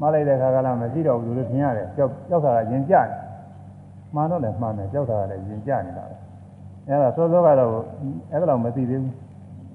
[0.00, 3.06] မှားလိုက်တဲ့ခါကလည်းမရှိတော့ဘူးလို့ထင်ရတယ်ကြောက်ကြောက်တာကရင်ကြတယ်
[4.14, 6.14] မှန်တော့လည်းမှန်တယ်ကြောက်တာကလည်းရင်ကြနေတာပဲ
[6.88, 7.70] အဲ့ဒါစောစောကတော့
[8.32, 9.14] အဲ့ဒါတော့မသိသေးဘူး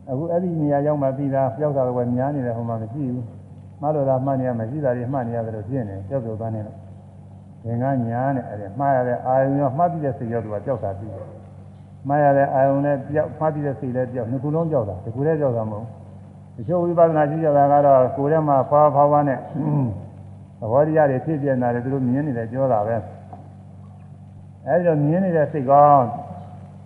[0.10, 3.26] အခုအဲ့ဒီနေရာရောက်မှပြီးသားကြောက်တာကများနေတယ်ဟိုမှာမရှိဘူး
[3.82, 6.78] မှားလို့လားမှန်နေရမရှိတာတွေမှန်နေရတယ်လို့ဖြစ်နေကြောက်ကြောက်သားနေတော့
[7.66, 11.28] ငင်ကညာနဲ့အဲ့ဒီမှားရတဲ့အာယုံရောမှတ်ပြီးတဲ့စိတ်ရောသူကကြောက်တာပြီးတယ်
[12.08, 15.86] မှားရတဲ့အာယုံနဲ့ပြောက်မှတ်ပြီးတဲ့စိတ်လည်းပြောက်နှစ်ခုလုံးကြောက်တာတစ်ခုတည်းကြောက်တာမဟုတ်
[16.56, 19.40] ဘူးတချို့ဝိပဿနာရှိကြတာကတော့ကိုယ်ထဲမှာဖွာဖွာဖွာနဲ့
[20.60, 22.96] သဘောတရားတွေဖြစ်ပြနေတာတွေသူတို့မြင်နေတယ်ပြောတာပဲ
[24.68, 26.08] အဲဒီတော့မြင်နေတဲ့စိတ်ကောင်း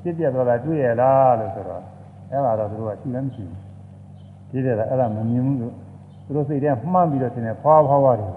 [0.02, 1.84] ဖြစ်ပြတော့တာတွေ့ရလားလို့ဆိုတော့
[2.32, 3.60] အဲ့ဒါတော့သူတို့ကရှိလည်းမရှိဘူး
[4.50, 5.74] ဖြစ်တယ်လားအဲ့ဒါမမြင်ဘူးလို့
[6.26, 8.34] သူတို့စိတ်ထဲမှန်းပြီးတော့သင်တယ်ဖွာဖွာဖွာတယ်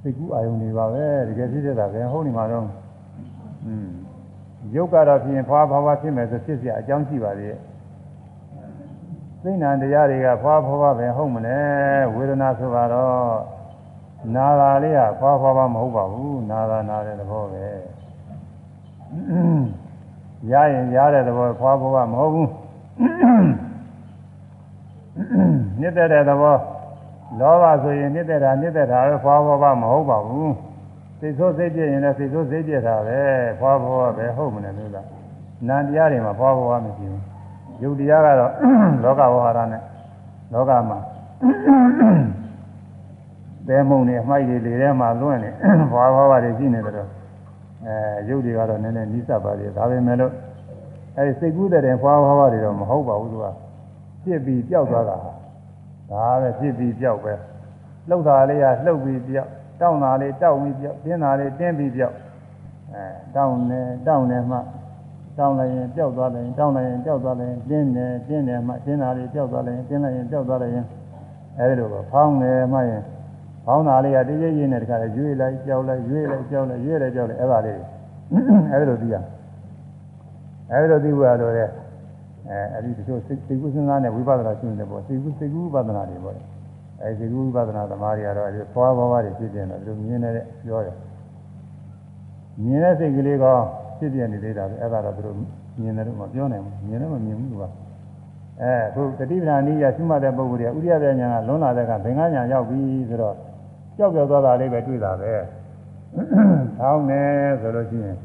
[0.00, 2.66] စိတ်ကူးအာယုန်တွေပါပဲတကယ်ဖြစ်တဲ့တာပဲဟုတ်နေမှာတော့
[3.66, 3.88] อืม
[4.74, 7.60] ရုပ်ကတော့ဖြစ်ရင်ဖွာဖွာဖွာဖြစ်မယ်ဆိုဖြစ်စရာအကြောင်းရှိပါသေးတယ်
[9.42, 11.60] သိဏ္ဍတရားတွေကဖွာဖွာပဲဟုတ်မလဲ
[12.14, 13.57] ဝေဒနာဆိုတာတော့
[14.34, 17.64] နာတာလေးကဖွာဖွာဖွာမဟုတ်ပါဘူးနာတာနာတဲ့သဘောပဲ
[20.50, 22.48] ရရင်ရတဲ့သဘောဖွာဖွာမဟုတ်ဘူး
[25.80, 26.56] နှစ်သက်တဲ့သဘော
[27.38, 30.52] လောဘဆိုရင်နှစ်သက်တာနှစ်သက်တာပဲဖွာဖွာဖွာမဟုတ်ပါဘူး
[31.20, 33.20] စိတ်ဆိုးစိတ်ပြည့်ရင်လည်းစိတ်ဆိုးစိတ်ပြည့်တာပဲ
[33.60, 35.06] ဖွာဖွာပဲဟုတ်မလဲလို့လား
[35.68, 37.22] နာတရားတွေမှာဖွာဖွာမရှိဘူး
[37.82, 38.52] ယုတ်တရားကတော့
[39.02, 39.82] လောကဝဟာရနဲ့
[40.52, 40.98] လောကမှာ
[43.68, 45.50] သဲမုံနေအမိုက်တွေလေထဲမှာလွင့်နေ
[45.92, 47.08] ဘွားဘွားတွေရှိနေတယ်တော့
[47.86, 47.94] အဲ
[48.28, 50.32] ရုပ်တွေကတော့နည်းနည်းနီးစပ်ပါသေးတယ်ဒါပေမဲ့လို့
[51.16, 53.46] အဲဒီစိတ်ကူးတဲ့ဘွားဘွားတွေတော့မဟုတ်ပါဘူးသူက
[54.22, 57.32] ဖြစ်ပြီးပျောက်သွားတာဒါပဲဖြစ်ပြီးပျောက်ပဲ
[58.08, 59.48] လှုပ်တာလေးကလှုပ်ပြီးပျောက်
[59.80, 62.16] တောင်းတာလေးတောက်ပြီးပျောက်တင်းတာလေးတင်းပြီးပျောက်
[62.92, 63.02] အဲ
[63.34, 64.58] တောင်းနေတောင်းနေမှ
[65.38, 70.70] တောင်းလိုက်ရင်ပျောက်သွားတယ်တောင်းလိုက်ရင်ပျောက်သွားတယ်တင်းတယ်တင်းတယ်မှတင်းတာလေးပျောက်သွားတယ်တင်းလိုက်ရင်ပျောက်သွားတယ်
[71.58, 73.02] အဲဒီလိုပဲဖောင်းနေမှရင်
[73.68, 77.76] ဖောင်းတာလေးကတည်းရင်းနဲ့တခါလေရွေ့လိုက်ကြောက်လိုက်ရွေ့လိုက်ကြောက်လိုက်ရွေ့လိုက်ကြောက်လိုက်အဲ့ဒါလေး
[78.72, 79.16] အဲ့ဒါလိုသိရ
[80.70, 81.68] အဲ့ဒါလိုသိဖို့ရတော့တဲ့
[82.48, 86.36] အဲအဲ့ဒီတချို့စိတ်ကူးစဉ်းစားနဲ့ဝိပဿနာရှင်းတယ်ပေါ့စိတ်ကူးစိတ်ကူးဝိပဿနာတွေပေါ့
[87.02, 90.96] အဲစိတ်ကူးဝိပဿနာသမားတွေကတော့အဲဒီသွားဘဝတွေဖြစ်နေတယ်သူမြင်နေတဲ့ပြောတယ်
[92.64, 93.44] မြင်တဲ့စိတ်ကလေးက
[93.98, 95.36] ဖြစ်ပြနေသေးတာပဲအဲ့ဒါတော့သူတို့
[95.80, 97.64] မြင်တယ်လို့မပြောနိုင်ဘူးမြင်လည်းမမြင်ဘူးသူက
[98.62, 103.36] အဲခုတတိပ္ပဏနိယရှိမှတဲ့ပုဂ္ဂိုလ်တွေကဥရိယပြညာကလွန်လာတဲ့ကဘင်္ဂညာရောက်ပြီဆိုတော့
[103.98, 105.32] ကြောက်ကြောက်သွားတာလေးပဲတွေ့တာပဲ
[106.78, 107.22] ထောင်းနေ
[107.60, 108.16] ဆိုလို့ရှိရင်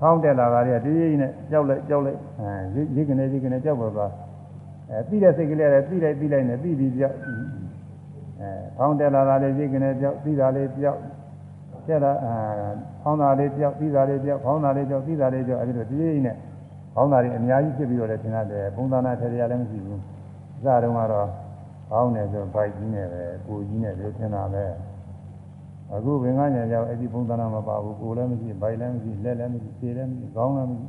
[0.00, 4.12] ထောင်းတက်လာတာတွေကတည်းကြီးနဲ့ကြောက်လိုက်ကြောက်လိုက်အဲရိတ်ကနေရိတ်ကနေကြောက်ပေါ်သွား
[4.90, 7.16] အဲပြီးတဲ့စိတ်ကလေးလည်းပြီးလိုက်ပြီးလိုက်နဲ့ပြီးပြီးကြောက်
[8.40, 10.98] အဲထောင်းတက်လာတာလေးရိတ်ကနေကြောက်ပြီးတာလေးကြောက်
[11.86, 12.34] တက်လာအဲ
[13.02, 16.36] ဖောင်းတာလေးကြောက်ပြီးတာလေးကြောက်ဖောင်းတာလေးကြောက်ပြီးတာလေးကြောက်အဲဒီလိုတည်းကြီးနဲ့
[16.94, 20.00] ဖောင်းတာလေးအများကြီးဖြစ်ပြီးတော့လည်းသင်ရတယ်ဘုံသာနာထေရလည်းမရှိဘူး
[20.56, 21.28] အစတုန်းကတော့
[21.90, 24.64] ဖောင်းတယ်ဆိုဘိုက်ကြီးနဲ့ပဲကိုကြီးနဲ့ပြောသင်တာပဲ
[25.94, 30.86] အခုဘင်္ဂညာကြောင့်အဲ့ဒီဘုံသနာမပါဘူးကိုလည်းမရှိဘိုက်လည်းမရှိလက်လည်းမရှိခြေလည်းမရှိခေါင်းလည်းမရှိ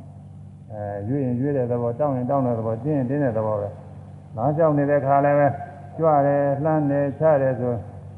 [0.72, 3.68] အဲရွေ့ရင်ရွေ့တဲ့သဘောတောင်းရင်တောင်းတဲ့သဘောတင်းရင်တင်းတဲ့သဘောပဲ
[4.36, 5.48] လမ်းကြောက်နေတဲ့ခါလည်းပဲ
[5.98, 7.72] ကြွတယ်လှမ်းတယ်ချတယ်ဆို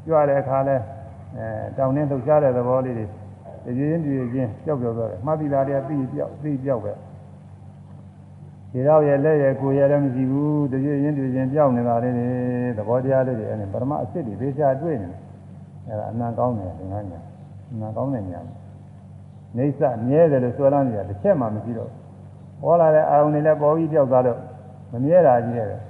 [0.06, 0.82] ကြွတဲ့ခါလည်း
[1.36, 3.06] အဲတောင်းနှင်းလှုပ်ရှားတဲ့သဘောလေးတွေ
[3.78, 6.92] တည်င်းတည်ချင်းကြောက်ကြောက်သွားတယ်မှတ်ပြီးသားတွေကပြီးပြောက်ပြီးပြောက်ပဲ
[8.72, 12.28] ဒီတော့ရဲ့လက်ရဲ့ကိုယ်ရဲ့လည်းမရှိဘူးတည်င်းတည်ချင်းပြောက်နေတာလေးတွေ
[12.78, 15.29] သဘောတရားလေးတွေအဲ့ဒါပရမအစ်စ်တွေသေချာတွေ့နေတယ်
[15.86, 17.20] အဲ့ဒါအနံကောင်းတယ်ဒီငါညာ
[17.72, 18.40] အနံကောင်းတဲ့ညာ
[19.56, 21.90] နေဆမြဲတယ်လို့ဆွဲလန်းနေတာတစ်ချက်မှမရှိတော့
[22.62, 24.38] ဟောလာတဲ့အာရုံတွေလည်းပေါ်ပြီးပြောက်သွားတော့
[24.92, 25.80] မမြဲတာကြီးတယ်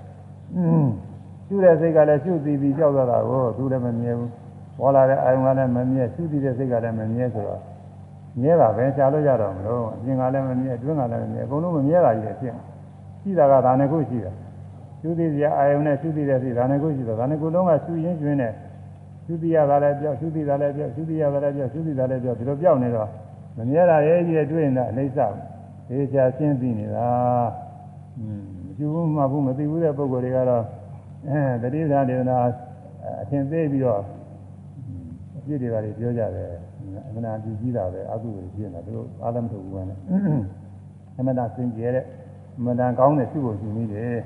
[0.56, 0.86] อืม
[1.46, 4.30] ရှုတဲ့စိတ်ကလည်းရှုပြီးပြီးပြောက်သွားတာကိုသူလည်းမမြဲဘူး
[4.78, 7.60] ဟောလာတဲ့အာရုံကလည်းမမြဲရှုပြီးတဲ့စိတ်ကလည်းမမြဲဆိုတော့
[8.40, 12.54] မြဲတာပဲရှားလို့ရတော့မလို့အပြင်ကလည်းမမြဲအတွင်းကလည်းမမြဲအကုန်လုံးမမြဲတာကြီးတယ်ဖြစ်
[13.22, 14.32] ရှိတာကဒါနဲ့ခုရှိတာ
[15.00, 18.52] ရှုသည်စရာအာရုံနဲ့ရှုသည်တဲ့စိတ်ဒါနဲ့ခုရှိတော့ဒါနဲ့ခုလုံးကရှုရင်းကျွင်းနဲ့
[19.30, 23.08] ရှုသည်ရတာလည်းပြောက်ရှုသည်တာလည်းပြောက်ရှုသည်ရတာလည်းပြောက်ရှုသည်တာလည်းပြောက်ဒီလိုပြောက်နေတော့
[23.56, 25.20] မမြဲတာရဲ့ကြီးတဲ့တွေ့ရင်တော့အိဋ္ဌ
[25.88, 27.08] သေချာရှင်းသိနေတာ
[28.18, 30.64] อืมမကျူးမှဘူးမသိဘူးတဲ့ပုံကိုယ်တွေကတော့
[31.28, 32.38] အဲတတိယဒေသနာ
[33.22, 34.00] အထင်သေးပြီးတော့
[35.36, 36.50] အပြစ်တွေပါလေပြောကြတယ်
[37.06, 39.98] အမှန်တရားကြည့်တာပဲအကုသိုလ်ဖြစ်နေတာသူတို့အားလည်းမထုတ်ဘူးပဲနဲ့
[41.18, 42.04] အမှန်တရားစင်ကြဲတဲ့
[42.58, 44.16] အမှန်တရားကောင်းတဲ့သူ့ကိုယူနေတယ်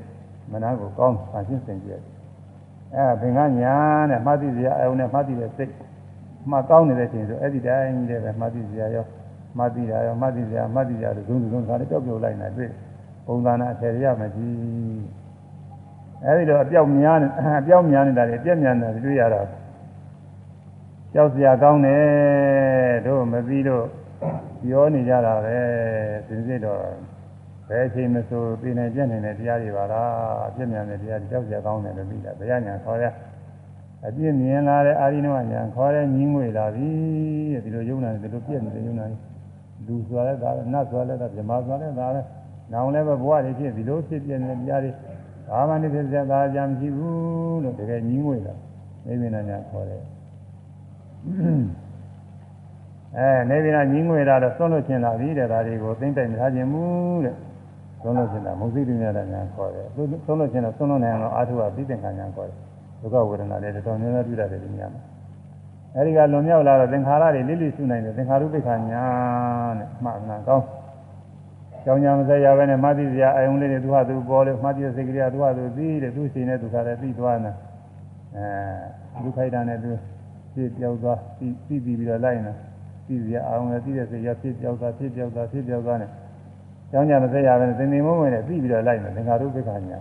[0.52, 1.96] မနာကိုကောင်းဆန်ရှင်းစင်ကြဲ
[2.96, 3.76] အဲဘင်္ဂညာ
[4.10, 5.72] နဲ့မှတ်သိစရာအယုံနဲ့မှတ်သိတဲ့စိတ်
[6.50, 9.04] မှကောင်းနေတဲ့ချိန်ဆိုအဲ့ဒီတိုင်းကြီးလည်းပဲမှတ်သိစရာရော
[9.58, 12.70] မှတ်သိတာရောမှတ်သိစရာမှတ်သိကြတယ်ဇုံဇုံခါလေးကြောက်ကြောက်လိုက်နေတွေ့
[13.26, 15.02] ပုံသဏ္ဍာန်အထည်ရမကြည့်
[16.24, 17.28] အဲဒီတော့အပြောက်များနေ
[17.60, 19.46] အပြောက်များနေတာလေပြက်များနေတာတွေ့ရတော့
[21.14, 23.84] ကြောက်စရာကောင်းတယ်တို့မပြီးတော့
[24.62, 25.58] ပြောနေကြတာပဲ
[26.26, 26.80] သိစိတ်တော့
[27.68, 33.04] ဘယ်အချိန်မဆိုပြင်းနေပြက်နေတဲ့တရားတွေပါလားပြက်များတဲ့တရားတွေကြောက်စရာကောင်းတယ်လို့ပြီးတာဘယ်ရညာခေါ်ရ
[34.06, 36.90] အပြည့်မြင်လာတဲ့အာရိနဝညာခေါ်တဲ့ညီးငွေလာပြီ
[37.64, 39.20] ဒီလိုယုံနာတယ်ဒီလိုပြက်နေတယ်ယုံနာတယ်
[39.86, 42.26] လူဆိုရတဲ့ဒါနတ်ဆိုရတဲ့ဒါဗြဟ္မာဆိုရတဲ့ဒါလည်း
[42.72, 44.90] နောင်လည်းပဲဘဝတွေဖြစ်ဒီလိုဖြစ်ပြနေတဲ့တရားတွေ
[45.48, 48.54] ဘာမှနေဖြစ်တဲ့သာကြံမရှိဘူးလို့တကယ်ညီးငွေတာ
[49.06, 50.02] နေဗိနာညာခေါ်တယ်
[53.16, 56.84] အဲနေဗိနာညီးငွေတာတော့သွန်းလို့ချင်းလာပြီတဲ့ဒါတွေကိုသိမ့်တိုင်မထားခြင်းမူ
[57.24, 57.34] တဲ့
[58.04, 62.58] သွန်းလို့ချင်းတာမုသိတိမြတ်ညာခေါ်တယ်သွန်းလို့ချင်းတော့သွန်းလို့နိုင်အောင်အာထုကသိတဲ့ခံညာခေါ်တယ်
[63.00, 65.02] ဒုက္ခဝေဒနာတွေတော်တော်များများတွေ့ရတယ်ဒီနေရာမှာ
[65.96, 69.04] အဲဒီကလွန်မြောက်လာတော့သင်္ခါရတွေလိလိရှုနိုင်တယ်သင်္ခါရုပ္ပခာညာ
[69.78, 70.64] နဲ့မှတ်နာကောင်း
[71.84, 77.50] ကြောင်ညာမစရပဲနဲ့မှတ်သိစရာအယုံလေးတွေသူဟာသူပေါ်လို့မှတ်သိစိတ်ကလေးကသူဟာသူသိတယ်သူရှင်နဲ့သူခါတယ်သိသွားနေ
[78.36, 79.90] အဲဒုက္ခိုက်တာနဲ့သူ
[80.54, 82.52] ဖြစ်ပြောက်သွားသိသိပြီးတော့လိုက်နေ
[83.06, 86.06] သိစရာအယုံနဲ့သိတဲ့စိတ်ရဖြစ်ပြောက်သွားဖြစ်ပြောက်သွားဖြစ်ပြောက်သွားနေ
[86.94, 89.98] ကြောင်ညာမစရပဲနဲ့သင်္နေမုံဝင်နဲ့သိပြီးတော့လိုက်နေသင်္ခါရုပ္ပခာညာ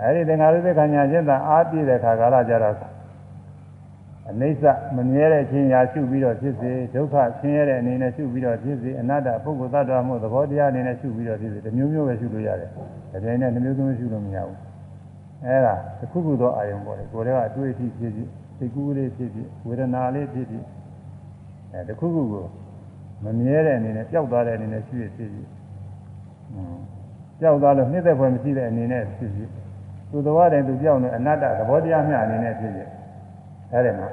[0.00, 2.76] အဲဒီသင်္ခါရုပ္ပခာညာကျင့်တာအားပြည့်တဲ့ခါကာလကြတော့
[4.30, 4.64] အနိစ္စ
[4.96, 12.70] မမြဲတဲ့ခြင်းရာရှုပြီးတော့ဖြစ်စေဒုက္ခဆင်းရဲတဲ့အနေနဲ့ရှုပြီးတော့ဖြစ်စေအနတ္တပုဂ္ဂိုလ်သတ္တဝါမှုသဘောတရားအနေနဲ့ရှုပြီးတော့ဖြစ်စေတစ်မျိုးမျိုးပဲရှုလို့ရတယ်။
[13.12, 14.58] ဒါကြိုင်နဲ့တစ်မျိုးမျိုးရှုလို့မရဘူး။
[15.46, 20.64] အဲဒါတစ်ခုခုသောအာယုံပေါ်တယ်ကိုယ်တွေကအတွေ့အထိဖြစ်ဖြစ်စိတ်ကူးလေးဖြစ်ဖြစ်ဝေဒနာလေးဖြစ်ဖြစ်
[21.72, 22.44] အဲတစ်ခုခုကို
[23.24, 25.48] မမြဲတဲ့အနေနဲ့ပျောက်သွားတဲ့အနေနဲ့ရှုရဖြစ်ဖြစ်
[27.40, 29.50] ပျောက်သွားလို့နှိမ့်သက်ဖွယ်မရှိတဲ့အနေနဲ့ဖြစ်ဖြစ်
[30.10, 32.88] သူသဘောတည်းသူပြောင်းနေအနတ္တသဘောတရားမျှအနေနဲ့ဖြစ်ဖြစ်
[33.72, 34.08] အဲဒီမှာ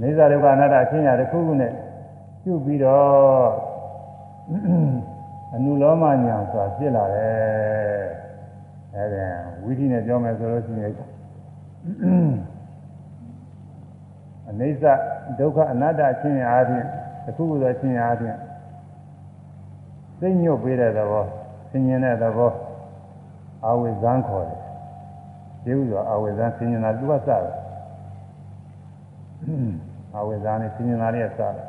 [0.00, 1.72] နေဇာဒုက္ခအနတ္တအချင်းရာတစ်ခုခုနဲ့
[2.42, 3.50] ပြုပြီးတော့
[5.54, 8.06] အနုလောမညာဆိုတာဖြစ်လာတယ်
[8.94, 9.22] အဲဒီ
[9.64, 10.94] ဝိသီနဲ့ပြောမယ်ဆိုလို့ရှိရင်
[14.48, 14.84] အနိစ္စ
[15.38, 16.86] ဒုက္ခအနတ္တအချင်းရာအချင်း
[17.25, 18.39] တစ်ခုခုသောအချင်းရာအချင်း
[20.19, 21.25] သိညွတ်ပေးတဲ့သဘော
[21.69, 22.51] ဆင်ញင်တဲ့သဘော
[23.65, 24.59] အာဝိဇံခေါ်တယ်
[25.63, 27.55] ဒီဥစွာအာဝိဇံဆင်ញင်တာသူကစတယ်
[30.15, 31.67] အာဝိဇာနဲ့ဆင်းရဲသားလေးကစားတယ်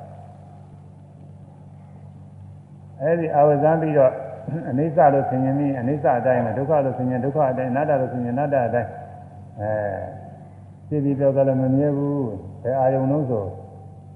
[3.03, 4.13] အဲဒီအာဝိဇာပြီးတော့
[4.71, 8.91] အနိစ္စလို့ဆင်ញင်ပြီးအနိစ္စအတိုင်းနဲ့ဒုက္ခလို့ဆင်ញင်ဒုက္ခအတိုင်းအနတ္တလို့ဆင်ញင်အနတ္တအတိုင်း
[9.61, 9.71] အဲ
[10.89, 12.25] သိပြီးပြောကြလည်းမမြဲဘူး
[12.63, 13.45] ဘယ်အာယုံလို့ဆို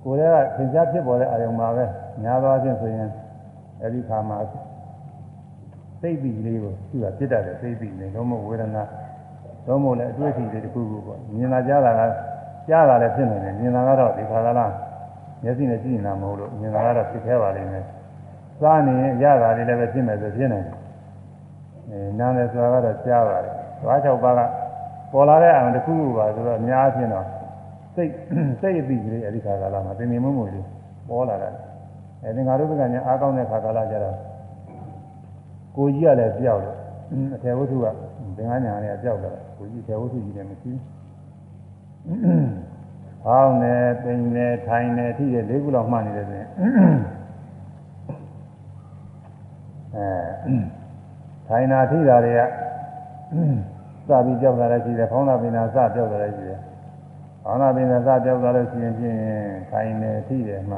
[0.03, 1.85] ကိုယ်ကသင်္ချာဖြစ်ပေါ်တဲ့အာယုံမှာပဲ
[2.23, 3.09] ညာသွားခြင်းဆိုရင်
[3.81, 4.37] အဲဒီခါမှာ
[6.01, 8.83] သိပြီလေးကိုသူကပြစ်တတ်တယ်သိပြီလေးလုံးမဝေဒနာ
[9.67, 12.01] လုံးမလည်းအတွေ့အထိတွေတခုခုပေါ့မြင်လာကြတာက
[12.69, 14.73] ကြားတာလည်းဖြစ်နေတယ်မြင်တာကတော့ဒီခါကလား
[15.43, 17.85] မျက်စိနဲ့ကြည့်နေတာမဟုတ်လို့မြင်တာကတော့ဖြစ်ခဲ့ပါလိမ့်မယ်
[18.59, 20.75] စားနေရင်ရတာလေးလည်းပဲဖြစ်မယ်ဆိုဖြစ်နေတယ်
[21.89, 24.41] အဲနားလည်းဆိုတာကတော့ကြားပါတယ်သွား၆ပါးက
[25.11, 27.25] ပေါ်လာတဲ့အောင်တစ်ခုခုပါဆိုတော့အများချင်းတော့
[27.97, 28.11] စိတ်
[28.61, 30.65] စိတ်အပြီးကလေးအဲဒီခါကလာမှာသင်္နေမမှုလေး
[31.09, 31.49] ပေါ်လာတာ
[32.23, 34.15] အဲဒီငါတို့ကညာအားကောင်းတဲ့ခါကလာကြတော့
[35.75, 36.75] ကိုကြီးကလည်းပြောက်တယ်
[37.35, 37.85] အထေဝတ္ထုက
[38.37, 40.77] သင်္ကန်းညာလေးကပြောက်တယ်ကိုကြီးအထေဝတ္ထုကြီးလည်းမရှိဘူး။
[43.23, 46.49] ဟောင်းနေ၊ပိန်နေ၊ထိုင်နေအထိတဲ့လေးခုလောက်မှတ်နေတယ်ဆိုရင်
[49.95, 50.09] အဲ
[51.47, 52.41] ထိုင်နာထိတာတွေက
[54.07, 56.59] စပြီးကြောက်တာလည်းရှိတယ်ဖောင်းတာပင်နာစကြောက်တာလည်းရှိတယ်
[57.47, 59.19] ဖောင်းတာပင်နာစကြောက်တာလည်းရှိရင်ဖြင့်
[59.71, 60.77] ထိုင်နေထိတယ်မှ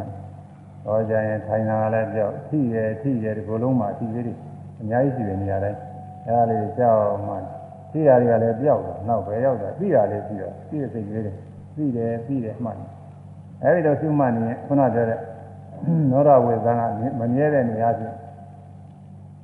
[0.86, 4.34] တော့ကြရင်ထိုင်နာလည်းကြောက်ထိရထိရဒီလိုလုံးမှာထိလေးတွေ
[4.80, 5.80] အများကြီးရှိတယ်နေရာတိုင်း
[6.26, 7.36] အဲဒါလေးကြောက်မှ
[7.92, 11.34] ထိရတွေကလည်းပြောက်တော့နောက်ပဲရောက်တာပြီးတာလေးပြီးတော့ပြီးတဲ့စိတ်ကလေးတွေ
[11.76, 12.72] ပြီးတယ်ပြီးတယ်မှ
[13.64, 15.20] အဲဒီတော့ရှုမှတ်နေရင်ခုနပြောတဲ့
[16.12, 16.82] နောရဝေသံက
[17.20, 18.16] မမြဲတဲ့နေရာချင်း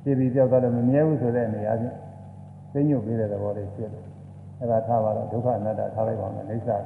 [0.02, 1.96] ဖြည်းဖြည်းပြောက်တော့မမြဲဘူးဆိုတဲ့နေရာချင်း
[2.72, 4.04] သိညွတ်ပေးတဲ့သဘောလေးဖြစ်တယ်။
[4.60, 6.76] အဲဒါထားပါတော့ဒုက္ခအနတ္တထားလိုက်ပါမယ်အိဋ္ဌာ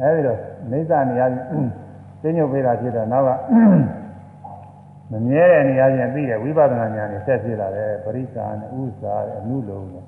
[0.00, 0.38] အဲဒီတော့
[0.70, 1.46] အိဋ္ဌာနေရာချင်း
[2.22, 3.30] သိညွတ်ပေးတာဖြစ်တော့နောက်က
[5.10, 10.04] မမြဲတဲ့နေရာချင်းပြီးတဲ့ဝိပဿနာဉာဏ်နဲ့ဆက်ဖြစ်လာတယ်ပရိစ္ဆာနဲ့ဥစ္စာနဲ့အနုလုံးနဲ့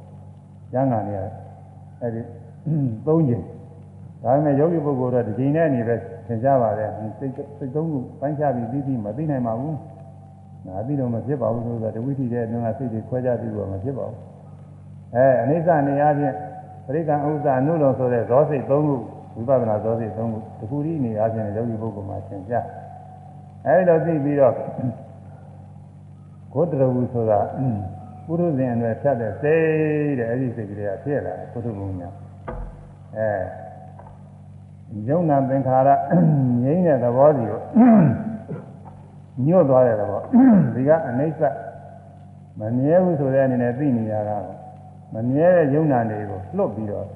[0.73, 1.21] ကျမ်းဂန်နေရ
[2.01, 2.21] အဲဒီ
[3.07, 3.43] သုံးချိန်
[4.23, 5.95] ဒါပေမဲ့ယောဂီပုဂ္ဂိုလ်တော့ဒီချိန်နဲ့နေပဲ
[6.27, 9.75] သင်ကြပါတယ်စိတ်စိတ်သုံးခုပိုင်းခြားပြီးပြီးပြီးမသိနိုင်ပါဘူး။
[10.67, 14.19] ဒါပြီးတော့မဖြစ်ပါဘူးဆိုတော့တဝိသီတဲ့အတွင်းကစိတ်တွေခွဲခြားပြီးတော့မဖြစ်ပါဘူး။
[15.15, 16.37] အဲအနိစ္စနေရာချင်း
[16.87, 18.95] ပရိက္ခဥစ္စာနုလုံဆိုတဲ့ဇောစိတ်သုံးခု
[19.35, 22.55] ဝိပဿနာဇောစိတ်သုံးခုတခုဤနေရာချင်းယောဂီပုဂ္ဂိုလ်မှာသင်ကြ။
[23.67, 24.53] အဲဒီတော့သိပြီးတော့
[26.53, 27.41] ဂုတ္တရဝုဆိုတာ
[28.27, 32.09] ပုရုဇဉ်အနွယ်ဖြတ်တဲ့စိတ်တဲ့အဲဒီစိတ်ကလေးကဖြစ်လာတယ်ပုထုဘုံညာ။
[33.17, 33.29] အဲ
[35.09, 35.89] ယုံနာသင်္ခါရ
[36.63, 37.61] ငြိမ့်တဲ့သဘောစီကို
[39.47, 40.21] ညွတ်သွားတဲ့သဘော
[40.75, 41.41] ဒီကအနိစ္စ
[42.61, 44.37] မမြဲဘူးဆိုတဲ့အနေနဲ့သိနေရတာ
[45.15, 47.07] မမြဲတဲ့ယုံနာတွေကိုလွတ်ပြီးတော့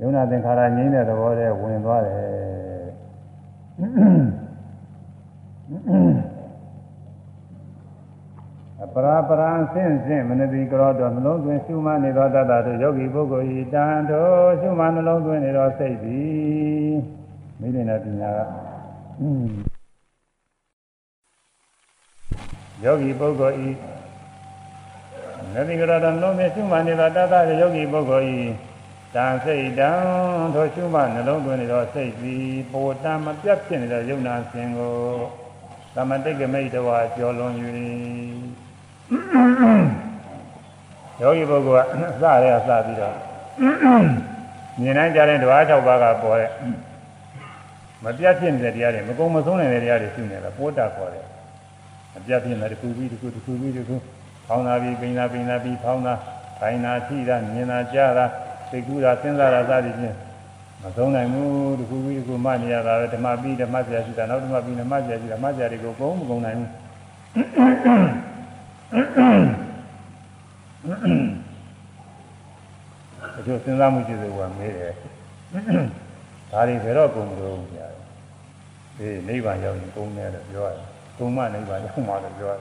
[0.00, 2.44] ယုံနာသင်္ခါရငြိမ့်တဲ့သဘောတွေဝင်သွားတယ်
[8.94, 16.94] ပရာပရံဆင့်ဆင့်မနတိကရောတော်နှလုံးသွင်းရှုမှနေသောတတ္တတို့ယောဂီပုဂ္ဂိုလ်ဤတန်တော်ရှုမှနှလုံးသွင်းနေသောစိတ်သည်
[17.60, 18.32] မိမိနဲ့ပညာ
[22.82, 23.68] ကယောဂီပုဂ္ဂိုလ်ဤ
[25.54, 28.38] နတိကရောတော်နှလုံးသွင်းရှုမှနေသောတတ္တတို့ယောဂီပုဂ္ဂိုလ်ဤ
[29.14, 29.92] တန်စိတ်တံ
[30.54, 34.94] ထိုရှုမှနှလုံးသွင်းနေသောစိတ်သည်ပိုတံမပြတ်ဖြစ်နေတဲ့ယုံနာစဉ်ကို
[35.94, 37.54] သမတိကမိတ်တော်ကျော်လွန်၍
[41.20, 43.16] ယောဂီပုဂ္ဂိုလ်ကအစရဲအစပြီးတော့
[44.80, 46.50] မြင်နိုင်ကြတဲ့ဓဝါ၆ပါးကပေါ်တဲ့
[48.04, 51.26] မပြတ်ဖြစ်နေတဲ့တရားတွေမကုံမဆုံးနေတဲ့တရားတွေရှိနေတာပိုးတာခေါ်တယ်
[52.12, 53.96] မပြတ်ဖြစ်နေတဲ့တစ်ခုပြီးတစ်ခုတစ်ခုပြီးတစ်ခု
[54.46, 56.14] ဖောင်းတာပြီးပိန်တာပိန်တာပြီးဖောင်းတာ
[56.58, 58.26] ခိုင်းတာထိတာမြင်တာကြားတာ
[58.70, 60.16] သိကူတာစဉ်းစားတာစသည်ဖြင့်
[60.82, 66.70] မဆုံးနိုင်ဘူးတစ်ခုပြီးတစ်ခုမှနေရတာပဲဓမ္မပြီးဓမ္မဆရာရှိတာနောက်ဓမ္မပြီးဓမ္မဆရာရှိတာဓမ္မဆရာတွေကိုကုန်းမကုန်းနိုင်ဘူး
[73.38, 74.92] အကျိုးစဉ်းစားမှုရှိသူကမေးတယ်
[76.50, 77.86] ဒါတွေဘယ်တော့ကုန်လို့ကြာ
[78.98, 80.86] တယ်ဒီနိဗ္ဗာန်ရောက်ရင်ကုန်တယ်လို့ပြောရတယ်
[81.18, 82.60] ကုန်မှနိဗ္ဗာန်ရောက်မှာလို့ပြောရတယ်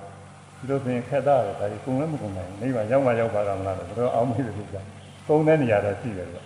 [0.58, 4.56] ဒီလိုဆိုရင်ခက်တာတော့ဒါတွေကုန်လည်းမကုန်နိုင်ဘူးနိဗ္ဗာန်ရောက်မှရောက်ပါတာမလားလို့ဘယ်တော့အောင်မေးတယ်
[5.28, 6.46] လို့ကြာကုန်တဲ့နေရာတော့ရှိတယ်လို့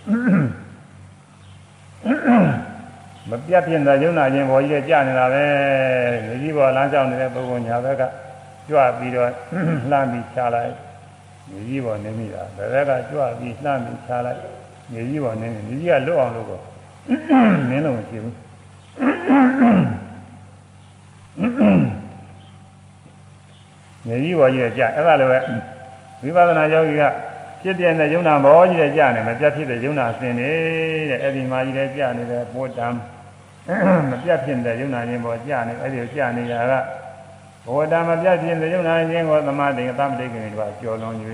[3.30, 5.44] မပြတ်ပြင်းတဲ့ယုံနာခြင်းပေါ်ကြီးကြာနေတာပဲ
[6.26, 8.04] မြေကြီးပေါ်လမ်းကြောင်းနေတဲ့ပုဂ္ဂိုလ်ညာဘက်က
[8.70, 9.30] ကြွပြီးတော့
[9.92, 10.74] လှမ်းပြီးချလိုက်
[11.50, 14.40] မြေကြီးပေါ်နေမိတာဘယ်ဘက်ကကြွပြီးလှမ်းပြီးချလိုက်
[14.92, 16.60] မြေကြီးပေါ်နေနေမြေကြီးကလွတ်အောင်လို့ကို
[17.70, 18.36] နင်းလို့မရှိဘူး
[24.06, 25.40] မြေကြီးပေါ်ကြီးကြအဲ့ဒါလည်းပဲ
[26.22, 27.04] ဝိပဿနာယောဂီက
[27.62, 30.52] ဖြစ်တဲ့နဲ့ယုံနာဘောကြီးတဲ့ကြာနေမပြတ်ဖြစ်တဲ့ယုံနာစင်နေ
[31.10, 32.88] တဲ့အဲ့ဒီမှာကြီးတဲ့ကြာနေတဲ့ပိုးတံ
[34.10, 36.74] မပြတ်ဖြစ်တဲ့ယုံနာခြင်းပေါ်ကြာနေအဲ့ဒီကြာနေတာက
[37.66, 41.16] ဘောဓမပြတ်ခြင်းတဲ့ယုံနာခြင်းကိုသမာဓိကသမတိကိနေတော့ကျော်လွန်၍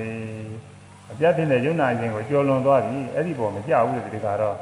[1.12, 4.58] အပြတ်ခြင်းတဲ့ယုံနာခြင်းကိုကျော်လွန်သွားပြီအဲ့ဒီပေါ်မကြောက်ဘူးဒီကတော့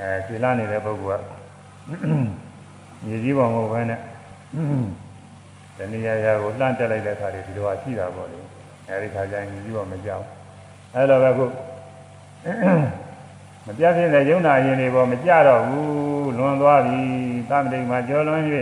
[0.00, 1.32] အဲခြေလာနေတဲ့ပုဂ္ဂိုလ်က
[3.04, 4.00] မြေကြီးပေါ်မဟုတ်ဘဲနဲ့
[5.76, 8.41] တဏှာရာကိုလှမ်းတက်လိုက်တဲ့အခါတွေဒီလိုဟာရှိတာပေါ့လေ
[8.92, 10.24] အဲဒီခါကျရင်မြေကြီးပေါ်မကြောက်
[10.94, 11.46] အဲ့လိုပဲခု
[13.66, 17.00] မပြတ်ဖြစ်တဲ့ယုံနာရင်တွေပေါ်မကြတော့ဘူးလွန်သွားပြီ
[17.50, 18.42] သမတိမှာကျော်လွန်၍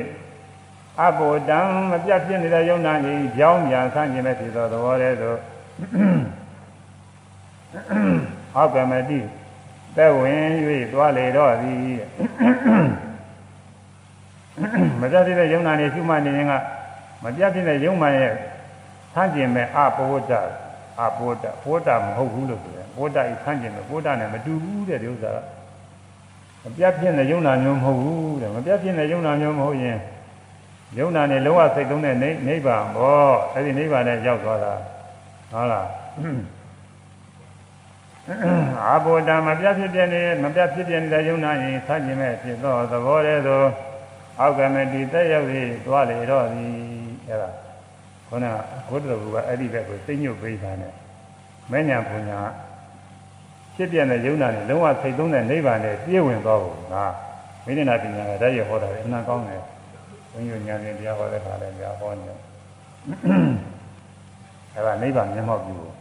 [1.00, 1.58] အဘောတံ
[1.90, 5.38] မပြတ်ဖြစ်နေတဲ့ယုံနာကြီးကြောင်းပြန်ဆန်းခြင်းပဲဖြစ်သောသဘောတည်းသို့
[8.54, 9.18] ဟောကမတိ
[9.96, 10.44] သက်ဝင်၍
[10.92, 11.78] သွားလေတော့သည်
[15.00, 16.52] မပြတ်ဖြစ်တဲ့ယုံနာနေရှုမှတ်နေရင်က
[17.24, 18.34] မပြတ်ဖြစ်တဲ့ယုံမှန်ရဲ့
[19.14, 20.32] ဆန်းခြင်းပဲအဘောတ
[21.00, 25.38] အဘောတဘောတမဟုတ်ဘူးလို့ဆိုတယ်ဘောတဤဆန်းခြင်းပဲဘောတနဲ့မတူဘူးတဲ့ဒီဥစ္စာက
[26.64, 29.98] မပြတ်ဖြစ်တဲ့ယုံနာမျိုးမဟုတ်ဘူးတဲ့မပြတ်ဖြစ်တဲ့ယုံနာမျိုးမဟုတ်ရင်
[30.98, 32.16] ယုံနာနဲ့လုံးဝစိတ်သုံးတဲ့
[32.46, 34.72] နိဗ္ဗာန်ဘောအဲ့ဒီနိဗ္ဗာန်နဲ့ရောက်သွားတာ
[35.52, 35.86] ဟုတ်လား
[38.84, 43.66] အာဘောတမပြတ်ဖြစ်ပြနေမပြတ်ဖြစ်ပြနေတဲ့ယုံနာရင်ဆန့်ကျင်မဲ့ဖြစ်သောသဘောတည်းသို့
[44.40, 46.72] အောက်ကမတိတက်ရောက်ပြီးသွားလေတော့သည်
[47.28, 47.69] အဲ့ဒါဟ
[48.30, 48.46] ခုန
[48.88, 50.94] ဘုဒ္ဓဘုရားအဲ့ဒီဘက်ကိုသိညွတ်ပေးတာနဲ့
[51.70, 52.38] မဲ့ညာဘုညာ
[53.74, 57.04] ဖြစ်ပြတဲ့ယုံနာနဲ့လုံးဝစိတ်သုံးတဲ့နိဗ္ဗာန်နဲ့ပြည့်ဝင်သွားဖို့ငါ
[57.64, 59.62] မိဒနာပညာကတည်းရဟောတာလေအမှန်ကောင်းတယ်
[60.32, 62.38] ဘုန်းကြီးညာရင်တရားဟောတဲ့ခါလည်းတရားဟောနေတယ်
[64.74, 65.94] အဲ့ဒါနိဗ္ဗာန်မျက်မှောက်ပြုဖို့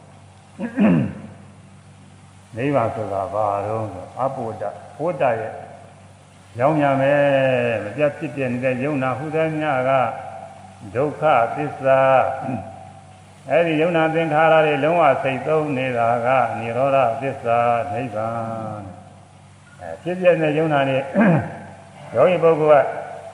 [2.58, 4.64] နိဗ္ဗာန်ဆိုတာဘာတော့ဆိုအပုဒ္ဒ
[4.98, 5.54] ဘုဒ္ဓရဲ့
[6.60, 7.22] ရောင်းရမယ်
[7.84, 9.92] မပြတ်ဖြစ်ပြနေတဲ့ယုံနာဟုသည်များက
[10.96, 11.24] ဒုက္ခ
[11.56, 12.02] သစ္စာ
[13.52, 16.28] အဲဒီယုံနာသင်္ခါရတွေလုံးဝစိတ်သုံးနေတာက
[16.60, 17.60] និရောဓသစ္စာ
[17.92, 18.84] နိဗ္ဗာန်
[19.80, 20.98] အဲဖြစ်ပြတဲ့ယုံနာတွေ
[22.16, 22.88] ယောဂီပုဂ္ဂိုလ်က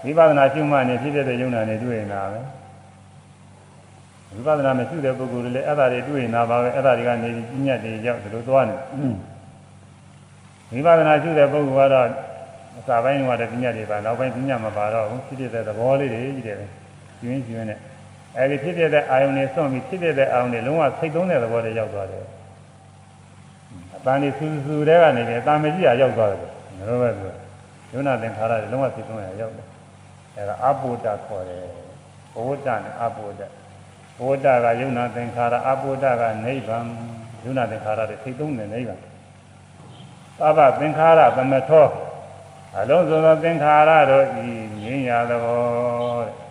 [0.05, 2.39] ဝိပဿနာရှုမှတ်နေဖြစ်ပြတဲ့ယုံနာတွေတွေ့နေတာပဲ
[4.33, 8.75] ဝိပဿနာမရှိတဲ့ပုဂ္ဂိုလ်တွေလည်းအဲ့ဒါတွေတွေ့နေတာပါပဲအဲ့ဒါတွေကနေပြီးပြညတ်တွေရောက်ဒီလိုသွားနေ
[10.71, 12.07] ဝိပဿနာရှိတဲ့ပုဂ္ဂိုလ်ကတော့
[12.79, 16.57] အစာပိုင်းကတည်းကပြညတ်တွေပါနောက်ပိုင်းပြညတ်မပါတော့ဘူးဖြစ်ဖြစ်တဲ့သဘောလေးတွေကြီးတယ်
[17.25, 17.79] ကျွင်းကျွင်းနဲ့
[18.37, 22.25] အဲဒီဖြစ်ဖြစ်တဲ့အာယုန်တွေစွန့်ပြီးဖြစ်ဖြစ်တဲ့အာယုန်တွေလုံးဝစိတ်သုံးတဲ့သဘောတွေရောက်သွားတယ်
[23.95, 26.39] အပန်းဒီစူးစူတဲ့ကနေပြီးအတန်မကြီးရရောက်သွားတယ်
[26.89, 27.33] လို့ပဲပြော
[27.93, 29.67] ယုံနာသင်္ခါရတွေလုံးဝစိတ်သုံးရရောက်တယ်
[30.35, 31.63] အဲဒါအပုဒ္ဒခေါ်တယ်
[32.33, 33.41] ဘဝတ္တနဲ့အပုဒ္ဒ
[34.17, 36.85] ဘဝတ္တကယုံနာသင်္ခါရအပုဒ္ဒကနိဗ္ဗာန်
[37.45, 38.99] ယုံနာသင်္ခါရတွေစိတ်သုံးတဲ့နိဗ္ဗာန်
[40.39, 41.87] သဗ္ဗသင်္ခါရသမထော
[42.77, 44.47] အလုံးစုံသောသင်္ခါရတို့ဤ
[44.81, 45.41] ငြိမ်းရသော
[46.27, 46.44] တဲ့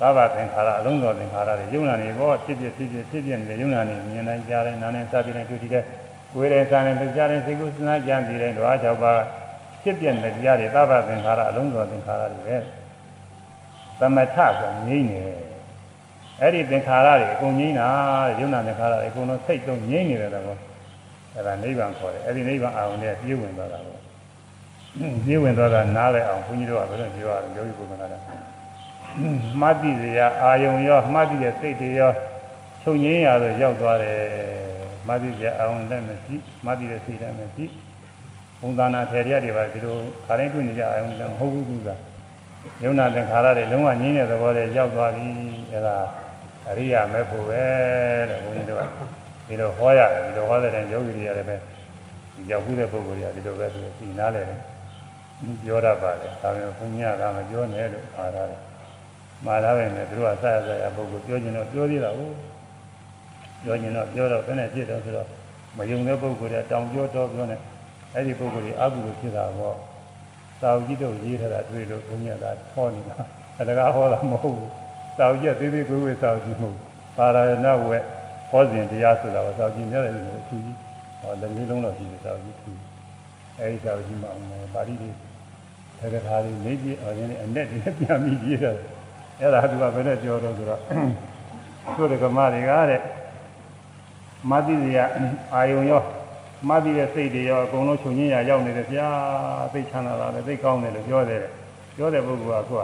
[0.00, 5.84] သဗ္ဗသင်္ခါရအလုံးစုံသင်္ခါရတွေယုံနာနေဘောဖြစ်ဖြစ်ဖြစ်ဖြစ်ဖြစ်ဖြစ်နေတဲ့ယုံနာနေမြင်နိုင်ကြတယ်နားနဲ့စသည်နဲ့တွေ့ထိတဲ့
[6.32, 9.20] ကိုယ်ရဲ့စာနဲ့ကြားတဲ့စိတ်ကူးစဉ်းစားကြံပြီးတဲ့ဓဝါ၆ပါး
[9.82, 12.56] ဖြစ်ပြတဲ့တရားတွေသဗ္ဗသင်္ခါရအလုံးစုံသင်္ခါရတွေပဲ
[14.00, 15.22] သမထဆိုငြိမ်းနေ
[16.40, 17.88] အဲ့ဒီသင်္ခါရတွေအကုန်ငြိမ်းတာ
[18.40, 20.44] ယုံနာသင်္ခါရတွေအကုန်လုံးစိတ်သုံးငြိမ်းနေတယ်တော့
[21.34, 24.00] အဲ့ဒါနိဗ္ဗာန်ခေါ်တယ်အဲ့ဒီနိဗ္ဗာန်အာရုံနဲ့ပြည့်ဝင်သွားတာပေါ့
[25.24, 28.43] ပြည့်ဝင်သွားတာနားလဲအောင်ဘုန်းကြီးတို့ကဘယ်လိုပြောရလဲယောဂီပုဂ္ဂိုလ်က
[29.60, 32.12] မှတ်တိစရာအာယုံရောမှတ်တိရဲ့စိတ်တွေရော
[32.82, 34.18] ချုပ်ငင်းရတော့ရောက်သွားတယ်
[35.06, 37.64] မှတ်တိစရာအာယုံလည်းမရှိမှတ်တိရဲ့စိတ်လည်းမရှိ
[38.60, 39.96] ဘုံသာနာထေရတွေပါဒီလို
[40.26, 41.88] ခါတိုင်းတွေ့နေကြအာယုံလည်းမဟုတ်ဘူးကူက
[42.82, 45.26] ယုံနာသင်္ခါရတွေလုံးဝငြင်းတဲ့သဘောတွေရောက်သွားပြီ
[45.72, 45.96] အဲဒါ
[46.68, 47.62] အရိယာမဲ့ဖို့ပဲ
[48.30, 48.82] တဲ့ဘုန်းကြီးတို့က
[49.46, 51.56] ဒီလိုဟောရတယ်ဒီလိုဟောတဲ့တိုင်ယောဂီတွေရတယ်ပဲ
[52.34, 54.60] ဒီရောက်ဘူးတဲ့ပုဂ္ဂိုလ်တွေကဒီလိုပဲသူသိနာလဲတယ်
[55.62, 58.60] ပြောရပါတယ်ဒါပေမဲ့ဘုညာကမပြောနဲ့လို့အားရတယ်
[59.44, 62.34] မှားလာပဲနဲ့သူတို့ကဆက်ရဆက်ရပုဂ္ဂိုလ်ပြောကျင်တော့ပြောသေးတာဟုတ်
[63.62, 65.28] ပြောကျင်တော့ပြောတော့ဘယ်နဲ့ဖြစ်တော့ဆိုတော့
[65.76, 67.56] မယုံတဲ့ပုဂ္ဂိုလ်တွေတောင်ပြောတော့ပြောနေ
[68.14, 69.76] အဲ့ဒီပုဂ္ဂိုလ်တွေအကုသိုလ်ဖြစ်တာပေါ့
[70.60, 73.16] သာဝကြီးတို့ရေးထားတာတွေ့လို့ဘုညာကဟောနေတာ
[73.60, 74.70] အတကားဟောတာမဟုတ်ဘူး
[75.18, 76.76] သာဝကြီးသေးသေးကိုယ်ကိုယ်သာဝကြီးမဟုတ်
[77.16, 78.02] ပါရဏဝက်
[78.50, 80.76] ဟောစဉ်တရားဆိုတာကသာဝကြီးများတယ်လို့အထူးကြီး
[81.20, 82.72] ဟောလည်းမျိုးလုံးတော့ရှိတယ်သာဝကြီးထူ
[83.58, 84.30] အဲဒီသာဝကြီးမှာ
[84.74, 85.10] ပါဠိတွေ
[85.98, 88.76] သက္ကထာတွေနေပြအရင်အနဲ့တွေပြန်ပြီးရေးတယ်
[89.40, 90.80] အဲ့ဒါသူကဘယ်နဲ့ပြောတော့ဆိုတော့
[91.96, 93.00] သူတို့ကမတွေကတဲ့
[94.50, 95.04] မသိစရာ
[95.54, 96.02] အာယုံရော
[96.68, 99.08] မသိတဲ့စိတ်တွေရောအကုန်လုံးချုပ်ငင်းရရောက်နေတယ်ဗျာ
[99.72, 101.40] သိချမ်းသာတာလည်းသိကောင်းတယ်လို့ပြောတယ်
[101.96, 102.82] ပြောတဲ့ပုဂ္ဂိုလ်ကသူက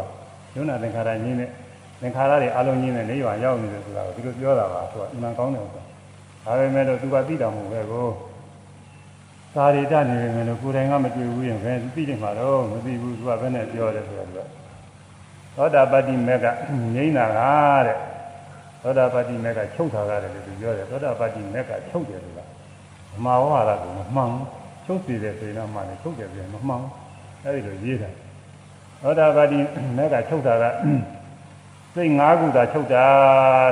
[0.55, 1.51] ယုံနာသင်္ခါရညင်းတဲ့
[2.01, 5.83] သင်္ခါရတွေအလုံးညင်းတဲ့နေရာရောက်နေတယ်ဆိုတာကိုဒီလိုပြောတာပါသူကအမှန်ကောင်းတယ်ဆိုတာ
[6.45, 8.07] ဒါပေမဲ့လို့သူကသိတော်မူပဲကို
[9.55, 14.60] သာရိတနေမယ်လို့ကိုယ်တိုင်ကမတွေ့ဘူးရင်ဘယ်သိတယ်မှာတော့မသိဘူးသူကဘယ်နဲ့ပြောတယ်ဆိုတာသူက
[15.57, 16.47] သောတာပတ္တိမေက
[16.95, 17.41] ငိမ့်တာက
[17.87, 17.99] တဲ့
[18.83, 22.45] သောတာပတ္တိမေကချုပ်တာကတယ်လို့သူပြောတယ်သောတာပတ္တိမေကချုပ်တယ်ဆိုတာ
[23.25, 24.31] မမဝါရကမမှန်
[24.85, 26.83] ချုပ်စီတယ်ဆိုရင်တော့မှလည်းချုပ်တယ်ပြန်မမှန်
[27.45, 28.11] အဲဒီလိုရေးတာ
[29.03, 29.59] သောတာပတ္တိ
[29.97, 30.65] မေကချုပ်တာက
[31.95, 33.05] စိတ်၅ခုသာချုပ်တာ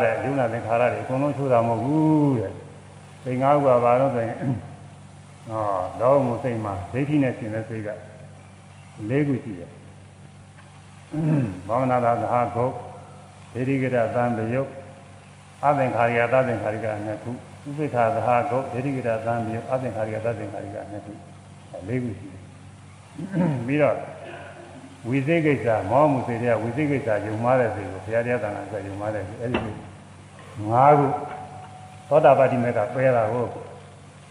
[0.03, 2.53] တဲ့ယုံနာသင်္ခါရတွေအကုန်လုံးချုပ်တာမဟုတ်ဘူးတဲ့
[3.23, 4.37] စိတ်၅ခုကဘာလို့ဆိုရင်
[5.51, 5.63] ဟော
[6.01, 7.91] လောမှုစိတ်မှာဒိဋ္ဌိနဲ့ရှင်တဲ့စိတ်က
[9.11, 9.71] ၄ခုရှိတယ်
[11.69, 12.73] ဘာဝနာသာသဟာဂုတ်
[13.53, 14.69] ဒေတိကရသံတယုတ်
[15.65, 17.31] အသင်္ခါရိယသသင်္ခါရိကနှစ်ခု
[17.69, 21.13] ဥပိ္ပခာသဟာဂုတ်ဒေတိကရသံတယုတ်အသင်္ခါရိယသသင်္ခါရိကနှစ်ခု
[21.89, 22.41] ၄ခုရှိတယ်
[23.67, 23.97] ပြီးတော့
[25.09, 31.07] ဝိသိကိစ္စမောမှုစေတဲ့ဝိသိကိစ္စယုံမားတဲ့စေကိုဘုရားတရားသံဃာကယုံမားတဲ့စေအဲ့ဒီ၅ခု
[32.09, 33.45] သောတာပတိမေကပယ်တာကို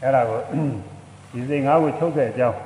[0.01, 0.39] အဲ့ဒါကို
[1.31, 2.57] ဒီစိတ်၅ခုချုပ်တဲ့အကြောင်း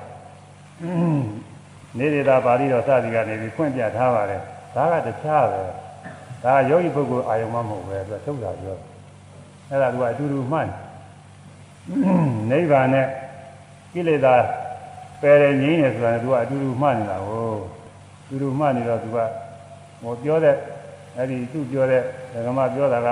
[1.98, 4.42] နေရတာပါဠိတော်စသည်ကနေပြီးဖွင့်ပြထားပါတယ်
[4.76, 5.62] ဒါကတခြားပဲ
[6.44, 8.78] ဒါယောဂီပုဂ္ဂိုလ်အာယုံမမဟုတ်ပဲသူကထုတ်တာပြော
[9.70, 10.68] အဲ့ဒါကအတူတူမှန်
[12.52, 13.08] နိဗ္ဗာန်နဲ့
[13.94, 14.36] ကိလေသာ
[15.22, 17.54] ပယ်တယ်ငြိမ်းတယ်ဆိုတာကသူကအတူတူမှန်နေတာကို
[18.28, 19.18] တူတူမှန်နေတော့သူက
[20.02, 20.56] ဟောပြောတဲ့
[21.18, 22.02] အဲ့ဒီသူပြောတဲ့
[22.48, 23.08] ဓမ္မပြောတာက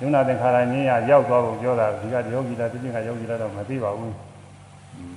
[0.00, 4.14] ယုံနာသင်္ခါရငြင်းရရောက်သွားဖို့ပြောတာဒီကယောဂီလားတိတိကယောဂီလားတော့မသိပါဘူး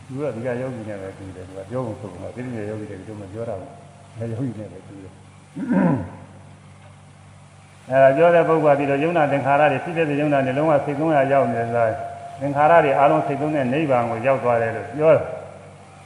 [0.06, 3.70] သူကဒီကယောဂီနဲ့ပဲပြီးတယ်သူကပြောဖို့ဆိုတော့တိတိကယောဂီတွေတို့မပြောတာဘူး
[4.18, 5.14] အဲယောဂီနဲ့ပဲပြီးတယ်
[7.90, 11.86] အဲဒါပြောတဲ့ပုဂ္ဂိုလ်ပြီးတော့ယုံနာသင်္ခါရတွေဖြစ်တဲ့ယုံနာတွေလုံးဝစိတ်သုံးရရောက်နေတယ်ဆိုတာ
[12.42, 15.26] သင်္ခါရတွေအလုံးစိတ်သုံးတဲ့နိဗ္ဗာန်ကိုရောက်သွားတယ်လို့ပြောတယ်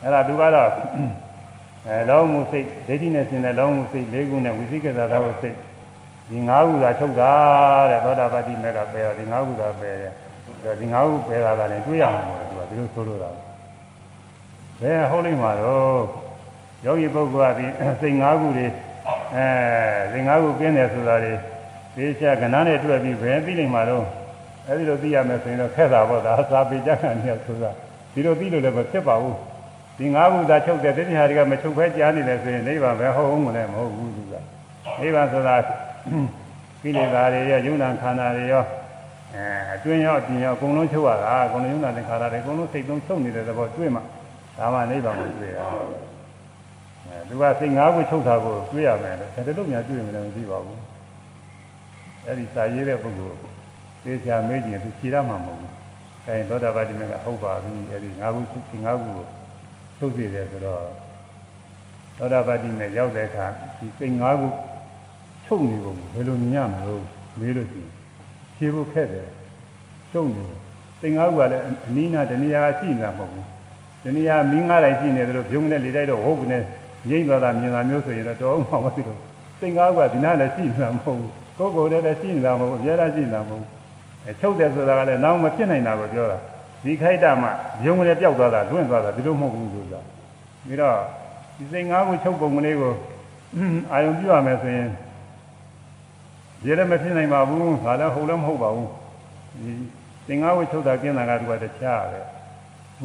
[0.04, 0.70] အဲဒါသူကတော့
[1.88, 5.56] အဲလောမှုစိတ်ဒိဋ္ဌိနဲ့ရှင်တဲ့လောမှုစိတ်၄ခုနဲ့ဝိသိကိစ္စသာဝစိတ်
[6.30, 7.32] ဒီ၅ခုသာချုပ်တာ
[7.90, 9.96] တဲ့သောတာပတိမေကပယ်တော့ဒီ၅ခုသာပယ်
[10.64, 13.30] တယ်ဒီ၅ခုပယ်တာကလည်းတွေးရမှာပေါ့သူကဒီလိုဆိုလို့တာ
[14.82, 16.02] ဘယ်ဟုတ်လိမ့်မှာတော့
[16.86, 17.66] ယောဂီပုဂ္ဂိုလ်ကဒီ
[18.02, 18.68] စိတ်၅ခုတွေ
[19.36, 19.48] အဲ
[20.12, 21.34] စိတ်၅ခုကျင်းတယ်ဆိုတာတွေ
[21.96, 24.06] သေချာကဏ္ဍနဲ့တွေ့ပြီးဘယ်သိလိမ့်မှာတော့
[24.68, 27.72] အဲဒီလိုသိရမယ်ဆိုရင်တော့ခက်တာပေါ့ဒါသာပေကြခံနေဆိုတာ
[28.14, 29.38] ဒီလိုသိလို့လည်းမဖြစ်ပါဘူး
[29.98, 34.34] ဒီ၅ခုသာချုပ်တဲ့တတိဟာတွေကမချုပ်ဖဲကြားနေတယ်ဆိုရင်နိဗ္ဗာန်ပဲဟုတ်အောင်မလဲမဟုတ်ဘူးသူက
[35.02, 35.56] နိဗ္ဗာန်ဆိုတာ
[36.82, 38.64] ကိလေသာတွေရောယုံနာခန္ဓာတွေရော
[39.36, 39.46] အဲ
[39.76, 44.02] အတွင်းရောအပြင်ရောအကုန်လုံးချုပ်ရတာအကုန်လုံးယုံနာသင်္ခါရတွေအကုန်လုံးစိတ်သုံးချုပ်နေတဲ့သဘောတွေ့မှ
[44.58, 45.62] ဒါမှနိဗ္ဗာန်ကိုတွေ့ရ
[47.08, 50.82] အဲသူကစိတ်၅ခုချုပ်တာကိုတွေ့ရမယ်လို့ဒါတလို့များတွေ့မယ်လည်းမသိပါဘူး
[52.26, 53.38] အဲ့ဒီစာရေးတဲ့ပုဂ္ဂိုလ်
[54.04, 55.74] သေချာမေးကြည့်ရင်သူဖြေရမှာမဟုတ်ဘူး
[56.28, 59.26] အဲသောတာပတိမေကဟုတ်ပါပြီအဲ့ဒီ၅ခုစိတ်၅ခုကို
[59.98, 60.84] ထုတ်စီတယ်ဆိုတော့
[62.18, 63.46] သောတာပတိမေရောက်တဲ့အခါ
[63.78, 64.48] ဒီစိတ်၅ခု
[65.46, 67.04] ချုပ်နေပုံဘယ်လိုမြင်ရမလို့
[67.40, 67.92] မေးလို့ရှိရင်
[68.56, 69.30] ဖြေဖို့ခက်တယ်
[70.12, 70.46] ချုပ်နေ
[71.00, 73.55] စိတ်၅ခုကလည်းအနိနာတဏှာရှိနေတာမဟုတ်ဘူး
[74.06, 76.58] တဏှာမင်းငါးတိုင်းရှိနေတယ်လို့ပြုံးနဲ့လေတိုက်တော့ဟုတ်ကနေ
[77.10, 79.20] ငိမ့်သွားတာမြင်တာမျိုးဆိုရင်တော့တော်အောင်မှမသိတော့
[79.60, 83.70] စိတ်၅ခုကဒီနားလည်းရှိနေတာမဟုတ်ဘူးကိုယ်ကိုယ်တည်းလည်းရှိနေတာမဟုတ်ဘူးအများကြီးရှိနေတာမဟုတ်ဘူး
[84.26, 86.38] အဲချုပ်တယ်ဆိုတာကလည်းနောက်မဖြစ်နိုင်တာကိုပြောတာ
[86.84, 87.50] ဒီခိုက်တာမှ
[87.86, 90.00] ယုံလည်းပျောက်သွားတာလွင့်သွားတာဒီလိုမဟုတ်ဘူးဆိုတာ
[90.66, 90.98] ပြီးတော့
[91.58, 92.94] ဒီစိတ်ငါးခုချုပ်ပုံကလေးကို
[93.92, 94.90] အာယုံပြုရမယ်ဆိုရင်
[96.64, 98.90] ဒီလည်းမဖြစ်နိုင်ပါဘူးဒါလည်းဟုတ်လည်းမဟုတ်ပါဘူး
[99.60, 99.72] ဒီ
[100.26, 102.35] စိတ်ငါးခုချုပ်တာကျင်းတာကသူကတခြားပဲ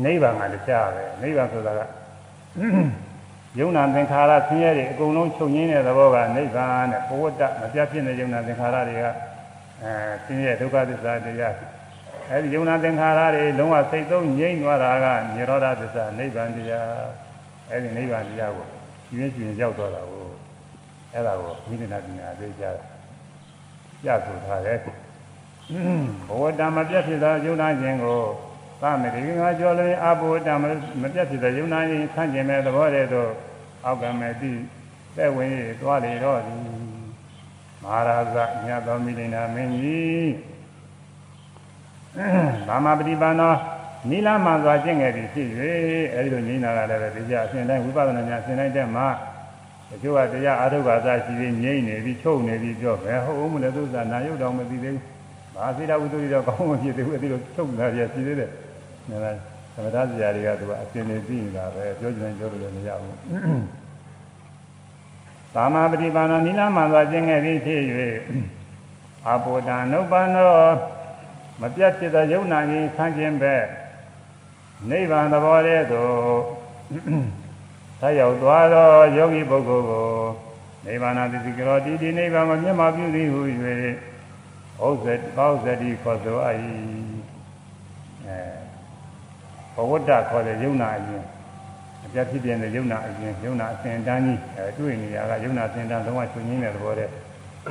[0.05, 1.81] နိဗ္ဗာန်ကတခြားပဲနိဗ္ဗာန်ဆိုတာက
[3.59, 9.05] ယုံနာသင်္ခါရဆင်းရဲတွေအကုန်လုံးချုပ်ငင်းတဲ့သဘောကနိဗ္ဗာန်နဲ့ဘဝတ္တမပြတ်ဖြစ်တဲ့ယုံနာသင်္ခါရတွေက
[9.83, 9.93] အဲ
[10.25, 11.55] ဆင်းရဲဒုက္ခသစ္စာတရား
[12.31, 16.91] အဲဒီယုံနာသင်္ခါရတွေလုံးဝစိတ်သုံးငြိမ့်သွားတာကနိရောဓသစ္စာနိဗ္ဗာန်တရား
[17.71, 18.67] အဲဒီနိဗ္ဗာန်တရားကို
[19.07, 20.27] ရှင်ရှင်ရှင်ရောက်သွားတာကို
[21.15, 22.83] အဲဒါကိုမိဒနာပညာသိကြတာ
[24.03, 24.79] ပြဆိုထားတယ်
[26.29, 28.21] ဘဝတ္တမပြတ်ဖြစ်သောယုံနာခြင်းကို
[28.81, 30.49] သာမေဒီငါကြောလည်းအဘဝတ္တ
[31.01, 33.31] မပြတ်ဖြစ်သောယုံနာခြင်းဆန့်ကျင်မဲ့သဘောတည်းသို့
[33.85, 34.53] အောက်ကမဲ့တိ
[35.17, 36.61] သက်ဝင်ရသွားလေတော့သည်
[37.83, 40.33] မဟာရာဇမြတ်သောမိဒနာမင်းကြီး
[42.69, 43.55] ဘာမပฏิပန္နော
[44.09, 45.49] နိလမှန်စွာကျင့်ငယ်ပြီးဖြစ်၍
[46.15, 49.03] အဲဒီလိုငြိမ်းတာကလည်းပဲတရားအစဉ်တိုင်းဝိပဿနာဉာဏ်အစဉ်တိုင်းတက်မှ
[49.91, 55.05] တချို့ကတရားအာထုပ်ကသာရှိပြီးငြိမ်းနေပြီးချုပ်နေပြီးပြောပဲဟုတ်မလဲသူကနာယုတ်တော်မသိသေးဘူး။
[55.55, 58.51] ဘာစေတဝိသုရိတော့ကောင်းမဖြစ်သေးဘူးအဲဒီလိုချုပ်လာရရှိသေးတယ်။
[59.09, 59.27] ဒါက
[59.75, 63.15] သမထစရာတွေကသူကအစဉ်နေပြီးနေတာပဲပြောချင်တယ်ပြောလို့လည်းမရဘူး။
[65.55, 67.81] သာမပฏิပါဏနိလမှန်စွာကျင့်ငယ်ပြီးဖြစ်၍
[69.27, 70.51] အဘောဒနုပ္ပန္နော
[71.61, 73.55] မပြတ်ဖြစ်သောယုံနာကြီးဆန်းခြင်းပဲ
[74.91, 76.13] နိဗ္ဗာန်သဘောတည်းသို့
[78.01, 80.09] ဆက်ရောက်သွားသောယောဂီပုဂ္ဂိုလ်ကို
[80.85, 83.41] နိဗ္ဗာန်သတိကရောတိတိနိဗ္ဗာန်ကိုမျက်မှောက်ပြုသည်ဟု၍
[84.81, 86.57] ဩဇတိဩဇတိခေါ်ဆိုအပ်၏
[88.27, 88.60] အဲဘ
[89.91, 91.25] ဝတ္တခေါ်တဲ့ယုံနာအရင်
[92.05, 97.13] အပြတ်ဖြစ်ပြတဲ့ယုံနာအရင်ယုံနာအစဉ်တန်းကြီးအဲတွေ့နေရတာယုံနာအစဉ်တန်းလုံးဝချုပ်ငင်းတဲ့သဘောတည်း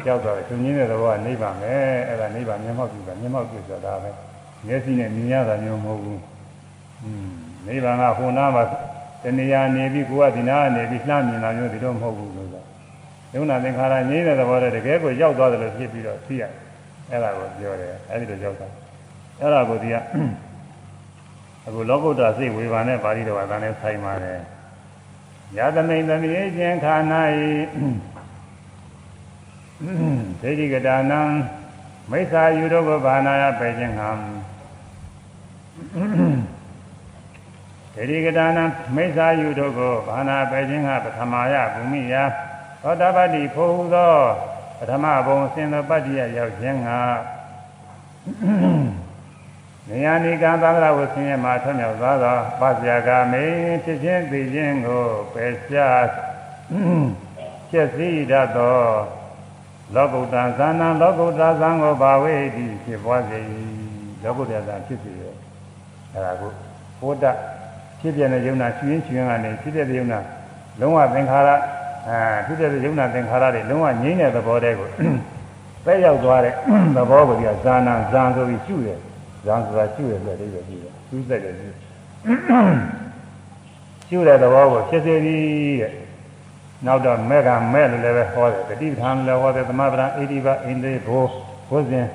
[0.05, 1.73] ကြောက်တော့ချုပ်ငင်းတဲ့သဘောကနိဗ္ဗာန်ပဲ
[2.07, 4.09] အဲ့ဒါနိဗ္ဗာန်မျက်မှောက်ပြုတာမျက်မှောက်ပြုဆိုတာပဲ
[4.65, 6.21] မျက်စိနဲ့မြင်ရတာမျိုးမဟုတ်ဘူး
[7.03, 7.29] อืม
[7.67, 8.67] နိဗ္ဗာန်ကဟိုနားမှာတ
[9.23, 12.63] ဏှာနေပြီးကိုယ်ကဒီနားနေပြီးလှမ်းမြင်တာမျိုးဒီတော့မဟုတ်ဘူးလို့ဆို
[13.33, 16.43] ယုံနာသင်္ခါရငြိမ်းတဲ့သဘောတည်းတကယ်ကိုရောက်သွားတယ်လို့ဖြစ်ပြီးတော့သိရ
[17.09, 18.67] အဲ့ဒါကိုပြောတယ်အဲ့ဒီလိုရောက်တာ
[19.41, 19.95] အဲ့ဒါကိုဒီက
[21.69, 24.39] အခုလောကုတ္တစိတ်ဝေဘာနဲ့ပါဠိတော်ကလည်းဆိုင်ပါတယ်
[25.57, 27.49] ယသမိန်သမိခြင်းခန္ဓာဤ
[30.41, 31.21] ဒိဋ္ဌိကတာနံ
[32.11, 34.11] မိစ္ဆာယူတော့ဘဘာနာယပဲခြင်းဟံ
[37.93, 38.63] ဒိဋ္ဌိကတာနံ
[38.95, 42.13] မိစ္ဆာယူတော့ကိုဘာနာပဲခြင်းဟပထမယဘူမိယ
[42.81, 44.15] သောတာပတိဖို့ဟုသော
[44.77, 46.89] ပထမဘုံအစဉ်သောပတ္တိယရောက်ခြင်းက
[49.91, 53.43] နေယာနိကံသံဃာဝဆင်းရဲမှာထွမြောက်သွားသောပစ္စယကမေ
[53.83, 55.03] ဖြစ်ခြင်းသိခြင်းကို
[55.33, 56.07] ပယ်ရှား
[57.69, 58.79] ဖြစ်စည်းတတ်သော
[59.95, 63.39] လောကုတ္တဇာနံလောကုတ္တဇံကိုဘာဝေတိဖြစ်ပွားစေ
[64.23, 65.33] လောကုတ္တဇာဖြစ်စေရဲ့
[66.13, 66.51] အဲဒါကို
[67.01, 67.25] ဘုဒ္ဓ
[67.99, 70.19] ဖြစ်ပြတဲ့ယုံနာရှင်ရင်ရှင်ကနေဖြစ်တဲ့ယုံနာ
[70.79, 71.49] လုံးဝသင်္ခါရ
[72.07, 74.89] အဲဖြစ်တဲ့ယုံနာသင်္ခါရတွေလုံးဝငြိမ့်တဲ့သဘောတည်းကို
[75.85, 76.53] ပဲရောက်သွားတဲ့
[76.95, 78.99] သဘောကိုဒီကဇာနာဇံဆိုပြီးရှုတယ်
[79.45, 81.69] ဇံဆိုတာရှုရတဲ့အိဗယ်ပြီးတယ်ရှုသက်တယ်ရှု
[84.07, 85.41] ရှုတဲ့သဘောကိုဖြစ်စေသည်
[85.81, 85.93] တဲ့
[86.85, 91.29] နောက်တော့မဲ့ကမဲ့လို့လည်းပဲဟောတယ်တတိပဌာန်လည်းဟောတယ်သမဗရံအိဒီဘအိန္ဒိဘိုး
[91.69, 92.07] ဘုဇင်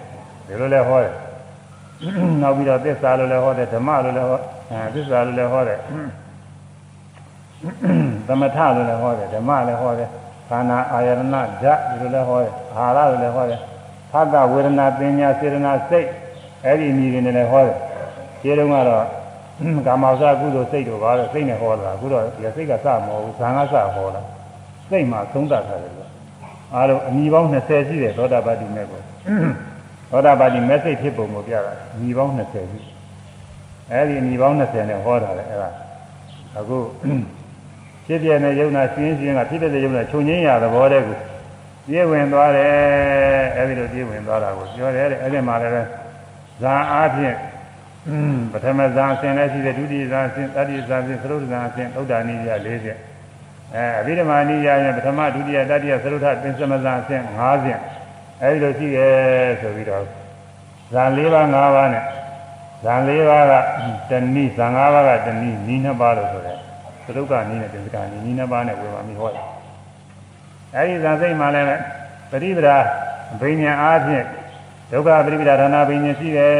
[0.47, 1.15] ဒီလိုလည်းဟောတယ်
[2.43, 4.41] နောက်ပြီးတော့သစ္စာလို့လည်းဟောတယ်ဓမ္မလို့လည်းဟော
[4.71, 5.79] အဲသစ္စာလို့လည်းဟောတယ်
[8.29, 10.09] သမထလို့လည်းဟောတယ်ဓမ္မလည်းဟောတယ်
[10.49, 11.49] ခန္ဓာအာယရဏဓာတ်
[11.91, 13.61] ဒီလိုလည်းဟောတယ်အာဟာရလို့လည်းဟောတယ်
[14.13, 16.09] သတ္တဝေဒနာပညာစေတနာစိတ်
[16.65, 17.77] အဲ့ဒီအမိတွေနဲ့လည်းဟောတယ်
[18.41, 19.05] ဒီတုန်းကတော့
[19.87, 24.21] ကာမောဇကုသိုလ်စိတ်တို့ပါတော့စိတ်နဲ့ဟောတာအခုတော့ဒီစိတ်ကစမဟုတ်ဘူးဇာန်ကစဟောတာ
[24.89, 26.11] စိတ်မှာသုံးသပ်ထားတယ်လို့
[26.75, 29.01] အားလုံးအမိပေါင်း20ရှိတယ်သောတာပတိမဲ့ကို
[30.11, 32.81] သောတာပတိမဲ့စိတ်ဖြစ်ပုံကိုပြတာအမိပေါင်း20ရှိ
[33.91, 35.69] အဲ့ဒီအမိပေါင်း20နဲ့ဟောတာလေအဲ့ဒါ
[36.59, 36.79] အခု
[38.07, 41.17] ဖြစ်ပြတဲ့ယုံနာရှင်းရှင်းကဖြစ်တဲ့ယုံနာခြုံငင်းရသဘောတည်းကို
[41.87, 42.73] ပြည့်ဝင်သွားတယ်
[43.57, 45.89] အဲ့ဒီလိုပြည့်ဝင်သွားတာကိုပြောတယ်တဲ့အဲ့ဒီမှာလည်း
[46.63, 47.37] ဇာအားဖြင့်
[48.53, 52.99] ပထမဇာအစဉ်လည်းရှိတယ်ဒုတိယဇာအစဉ်တတိယဇာအစဉ်သရုပ်ဇာအစဉ်ဥဒ္ဒါနိယ၄ချက်
[53.75, 57.81] အဲအဘိဓမ္မာနိယရဲ့ပထမဒုတိယတတိယသရုပ်ထပင်စမဇာအစဉ်၅ချက်
[58.43, 59.09] အဲဒီလိုရှိရဲ
[59.61, 60.05] ဆိုပြီးတော့
[60.93, 62.05] ဇာ၄ပါး၅ပါးနဲ့
[62.85, 63.55] ဇာ၄ပါးက
[64.11, 66.59] တဏိဇာ၅ပါးကတဏိနီးနှစ်ပါးလို့ဆိုတယ်
[67.07, 69.45] သရုပ်ကနီးနဲ့တင်စကနီးနီးနှစ်ပါးနဲ့ဝေပါမိဟောတယ်
[70.77, 71.69] အဲဒီဇာစိတ်မှလည်း
[72.31, 72.77] ပရိပဒါ
[73.41, 74.25] ဘိညာအားဖြင့်
[74.91, 76.55] ဒုက္ခပရိပဒါဌာနဘိညာရှိတယ်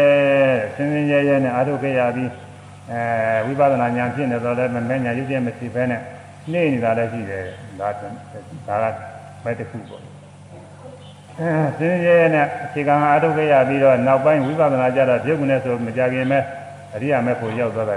[0.75, 2.31] ဆင်းဆင်းရဲရဲနဲ့အာထုခေရပြီး
[2.91, 3.01] အဲ
[3.47, 6.01] ဝိပဿနာဉာဏ်ဖြစ်နေတော့လည်းမမဲ့ညာရုပ်ရမရှိဘဲနဲ့
[6.53, 7.45] နှိမ့်နေတာလည်းရှိတယ်
[7.81, 8.03] ဒါက
[8.69, 8.97] ဒါက
[9.45, 10.03] မဲ့တစ်ခုပေါ့
[11.39, 11.49] အဲ
[11.79, 16.43] ဆင်းရဲရဲနဲ့အခြေခံအာထုခေရပြီးတော့နောက်ပိုင်းဝိပဿနာကြတော့ပြုတ်ကနေဆိုမကြခင်မဲ့
[16.95, 17.97] အရိယာမဲ့ကိုရောက်သွားတာ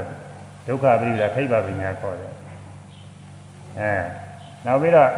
[0.67, 2.33] ဒုက္ခပရိပဒါခိဗ္ဗပညာခေါ်တယ်
[3.79, 3.91] အဲ
[4.65, 5.09] နောက်ပြီးတော့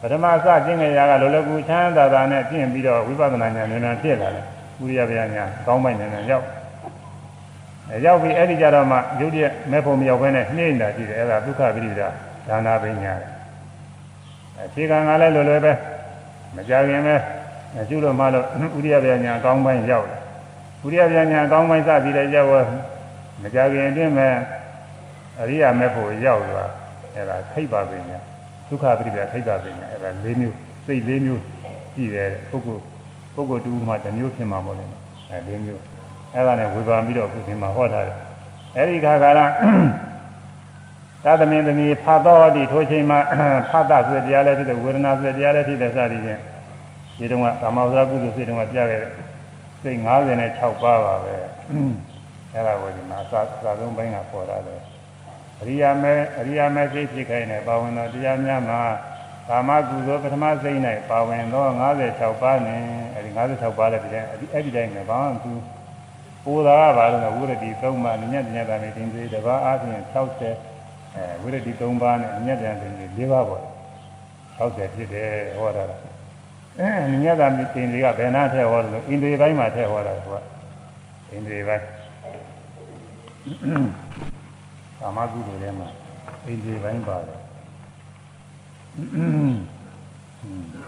[0.00, 4.44] ပထမအစကျင့်ကြရာကလောလောကူချမ်းသာသာနဲ့ကျင့်ပြီးတော့ဝိပဿနာဉာဏ်ဉာဏ်ဖြစ်လာတယ်
[4.82, 6.46] ဥရိယဗျာညာကောင်းပိုင်ဉာဏ်ရောက်
[7.90, 12.08] အဲရောက်ပြီးအဲ့ဒီကြတော့မှရုပ်တရက်မဲ့ဖို့မရောက်ဘဲနဲ့နှိမ့်နေတာရှိတယ်အဲ့ဒါဒုက္ခပရိဒါ
[12.48, 13.30] ဒါနာပညာတယ်
[14.66, 15.72] အခြေခံကလည်းလွယ်လွယ်ပဲ
[16.56, 17.16] မကြခင်ပဲ
[17.78, 18.46] အကျိုးလို့မှလို့
[18.78, 20.20] ဥရိယဗျာညာကောင်းပိုင်ရောက်တယ်
[20.84, 22.68] ဥရိယဗျာညာကောင်းပိုင်စပြီးတော့ရောက်
[23.42, 24.34] မကြခင်အတွင်းမဲ့
[25.40, 26.70] အရိယာမဲ့ဖို့ရောက်သွား
[27.14, 28.29] အဲ့ဒါခိဗ္ဗပညာ
[28.70, 30.56] ဒုက္ခပရိပဒထိတ်တာပညာအဲ့ဒါ၄မျိုး
[30.86, 31.42] စိတ်၄မျိုး
[31.94, 32.82] ရှိတယ်ပုဂ္ဂိုလ်
[33.34, 34.90] ပုဂ္ဂိုလ်တူမှတစ်မျိုးဖြစ်မှာမဟုတ်ဘူး
[35.30, 35.82] အဲ၄မျိုး
[36.34, 38.16] အဲ့ဒါနဲ့ဝေဘာပြီးတော့အခုဒီမှာဟောထားတယ်
[38.76, 39.40] အဲ့ဒီခါကာလ
[41.24, 43.18] သာသမင်သမီးဖတ်တော်ဒီထိုချိန်မှာ
[43.70, 46.40] ဖတ်တာဆိုတဲ့တရားလည်းဖြစ်တယ်ဝေဒနာဆိုတဲ့တရားလည်းဖြစ်တယ်စသည်ဖြင့်
[47.18, 49.12] ဒီတုန်းကကာမဝဇ္ဇကုသိုလ်စိတ်တုန်းကပြခဲ့တဲ့
[49.82, 51.32] စိတ်56ပါးပါပဲ
[52.52, 54.80] အဲ့ဒါကိုဒီမှာသာသာသုံးပိုင်းကပေါ်လာတယ်
[55.62, 58.80] အရိယာမဲအရိယာမဲစိတ်ဖြစ်ခိုင်းတဲ့ပါဝင်သောတရားများမှာ
[59.48, 60.78] ကာမကုသိုလ်ပထမစိတ်၌
[61.10, 61.64] ပါဝင်သော
[62.02, 62.80] 56ပါးနဲ့
[63.14, 64.08] အဲဒီ56ပါးလည်းဒီ
[64.52, 65.52] အဲ့ဒီတိုင်းပဲဘာမှသူ
[66.44, 73.64] ပိုးတာကဘာလို့လဲဝိရတိ3ပါးညက်ညက်တာနဲ့တင်သေးတပါးအားဖြင့်60အဲဝိရတိ3ပါးနဲ့ညက်တယ်တင်သေး4ပါးပေါ့
[74.58, 75.82] 60ဖြစ်တယ်ဟောတာ
[76.78, 80.40] အဲညက်တာတင်သေးကဘယ်နာထည့်ဟောလို့အိန္ဒြေပိုင်းမှာထည့်ဟောတာကွာ
[81.30, 81.84] အိန္ဒြေပိုင်း
[85.00, 85.88] ကာမကုသိုလ်ထဲမှာ
[86.46, 87.40] အိန္ဒြေပိုင်းပါတယ်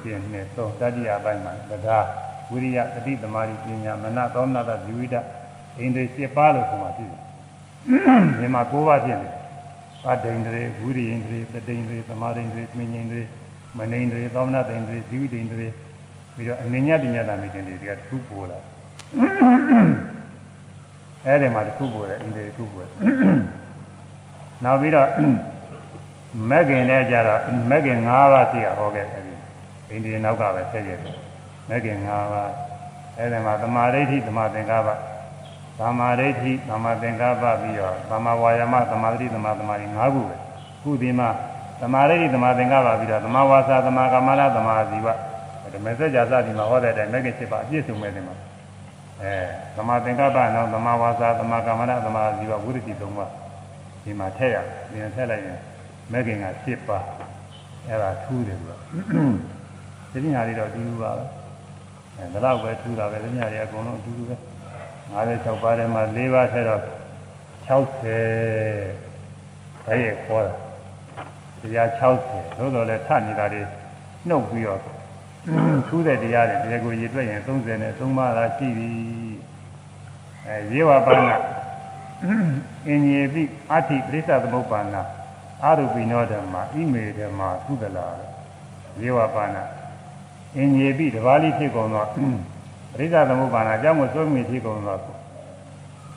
[0.01, 2.07] ပြင်းနေသောတတိယပိုင်းမှာတရား
[2.51, 5.17] ဝိရိယအတိသမารိပညာမနသောနာတဇီဝိတ
[5.79, 7.21] အိန္ဒြေ7ပါးလို့ဆိုမှရှိတယ်
[8.39, 9.29] ဒီမှာ9ပါးဖြစ်နေ
[10.09, 13.23] အဒိန္ဒြေဝိရိယန္ဒြေပတိန္ဒြေသမာဓိန္ဒြေပညာန္ဒြေ
[13.79, 15.69] မနိန္ဒြေသောမနတိန္ဒြေဇီဝိတန္ဒြေ
[16.35, 18.59] ပြီးတော့အနိညာပညာတာမိတင်တွေကတစ်ခုပေါ်လာ
[21.25, 23.62] အဲ့ဒီမှာတစ်ခုပေါ်တယ်အိန္ဒြေတစ်ခုပေါ်တယ်
[24.65, 25.09] နောက်ပြီးတော့
[26.51, 27.41] မက်ခင်လည်းကြတော့
[27.71, 29.23] မက်ခင်၅ပါးရှိရဟောခဲ့တယ်
[29.91, 31.17] အိန္ဒိယနောက်ကပဲဆက်ရတယ်
[31.69, 32.53] မက်ခင်၅ပါး
[33.19, 34.89] အဲ့ဒီမှာသမာဓိဋ္ဌိသမာသင်္ကပ္ပ
[35.79, 40.37] သမာဓိဋ္ဌိသမာသင်္ကပ္ပပြီးတော့သမာဝါယာမသမာဓိသမာသမာဓိ၅ခုပဲ
[40.83, 41.29] ခုဒီမှာ
[41.81, 45.09] သမာဓိဋ္ဌိသမာသင်္ကပ္ပပြီးတော့သမာဝါစာသမာကမ္မနာသမာဇီဝ
[45.75, 48.37] ဓမ္မစကြာစသည်မှာဟောတဲ့အတိုင်းမက်ခင်7ပါးအပြည့်စုံမဲ့တယ်မှာ
[49.23, 49.35] အဲ
[49.77, 53.31] သမာသင်္ကပ္ပနောက်သမာဝါစာသမာကမ္မနာသမာဇီဝဝိရတိ၃ပါး
[54.03, 55.59] ဒီမှာထည့်ရတယ်ဒီမှာထည့်လိုက်ရင်
[56.13, 57.05] မဂ္ဂင်က7ပါး
[57.89, 58.77] အဲ့ဒါထူးတယ်ကွာ
[60.13, 61.25] ဒီပညာတွေတော့အတူတူပါပဲ
[62.17, 64.37] အဲဒါတော့ပဲထူးတာပဲဒီပညာတွေအကုန်လုံးအတူတူပဲ
[65.13, 67.69] 56ပါးထဲမှာ4ပါးထည့်တော့60
[69.87, 70.55] ဒါရဲ့ခေါ်တာ
[71.63, 73.63] တရား60သို့တော်လည်းထနေတာတွေ
[74.29, 74.81] နှုတ်ပြီးတော့
[75.89, 78.89] ထူးတဲ့တရားတွေဒီကိုရည်တွက်ရင်30နဲ့3ပါးသာရှိပြီ
[80.47, 81.21] အဲရေဝပါဏ
[82.87, 84.97] အင်ကြီးပိအဋ္ဌိပရိစ္ဆသမုပ္ပါဏ
[85.65, 88.07] အာရုပိနောဓမ္မာဣမေဓမ္မာသုဒလာ
[89.01, 89.57] ရေဝပါဏ
[90.57, 92.05] အင်ကြီးပိတပါးလိဖြစ်ကုန်သော
[92.93, 94.99] ပရိစ္ဆသမုပ္ပါဏအကြောင်းကိုသွေးမိဖြစ်ကုန်သော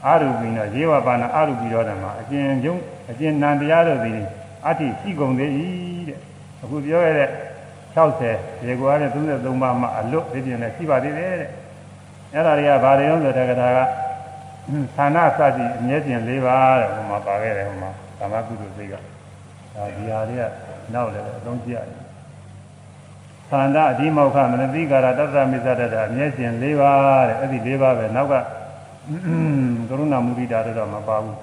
[0.06, 2.76] အာရုပိနောရေဝပါဏအာရုပိနောဓမ္မာအကျဉ်ကျုံ
[3.10, 4.19] အကျဉ်နံတရားတို့သည်
[4.65, 5.49] အဋ္ဌိရှိကုန်သေး၏
[6.07, 6.19] တဲ့
[6.64, 7.30] အခုပြောရတဲ့
[7.95, 11.49] 60ရေကွာနဲ့33ပါးမှအလွတ်ဒီပြင်နဲ့ရှိပါသေးတယ်တဲ့
[12.34, 13.80] အဲ့ဒါတွေကဘာတွေရောဆိုတဲ့ကထာက
[14.96, 20.44] ဌာနစသည်အမြဲတမ်း၄ပါးတဲ့ဟိုမှာပါခဲ့တယ်ဟိုမှာကာမကုသိုလ်စိတ်ကဒါဒီဟာတွေက
[20.94, 22.06] နောက်လည်းအသုံးကျရတယ်
[23.50, 28.34] သန္တာအဒီမောခမနတိကာရတတ္တမိစ္ဆတတအမျက်ရှင်၄ပါးတဲ့အဲ့ဒီ၄ပါးပဲနောက်က
[29.90, 31.38] ကရုဏာမုဒိတာတော့မပါဘူး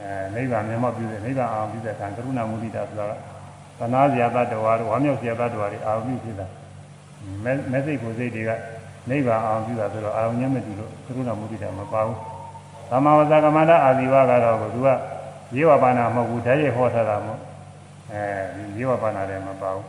[0.00, 3.12] အဲနိဗ္ဗာန်မျက်မှောက်ပြုတဲ့နိဗ္ဗာန်အောင်ပြုတဲ့ခံကရုဏာမုဒိတာဆိုတာက
[3.78, 6.46] သနာဇာတတဝါတို့ဝါမြောက်ဇာတတဝါတွေအာရုံပြုဖြစ်တာ
[7.72, 8.50] မဲစိတ်ကိုစိတ်တွေက
[9.10, 12.18] နိဗ္ဗာန်အောင်ပြုတာဆိုတော့အာရုံညမတူလို့ကရုဏာမုဒိတာမပါဘူး
[12.90, 14.88] သမ္မာဝဇ္ဇကမန္တအာဇီဝကတော့ကသူက
[15.56, 17.40] ရေဝပါဏမဟုတ်ဘူးဓာတ်ရိုက်ဟောထားတာမဟုတ်
[18.12, 18.22] အဲ
[18.56, 19.84] ဒီရေဝပါဏလည်းမပါဘူး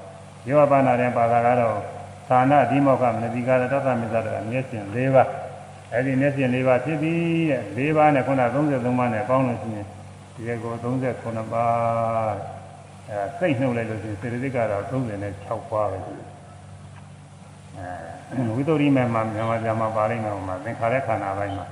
[0.47, 1.77] ရေဝပါဏလည်းပါတာကတော့
[2.29, 5.29] သာနာဒီမောကမနတိကာရတတ္တမစ္ဆတအမျက်ရှင်၄ပါး
[5.91, 7.13] အဲ့ဒီမျက်ရှင်၄ပါးဖြစ်ပြီ
[7.49, 9.87] တဲ့၄ပါးနဲ့ခုန33ပါးနဲ့ပေါင်းလို့ရှိရင်
[10.35, 12.33] ဒီကော39ပါး
[13.09, 21.65] အဲစိတ်နှုတ်လိုက်လို့ရှိရင်စေတသိက်ကတော့36ပါးပဲအဲဝိသုရိမေမှာမြန်မာကျမ်းမှာပါလိမ့်မယ်ဟိုမှာသင်္ခါရခန္ဓာပိုင်းမှာ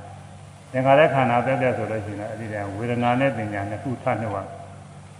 [0.71, 4.43] သင်္ခါရခန္ဓာတက်တက်ဆိုလို့ရှိရင်အဲ့ဒီတည်းဝေဒနာနဲ့ပညာနှစ်ခုထနှုတ်ပါ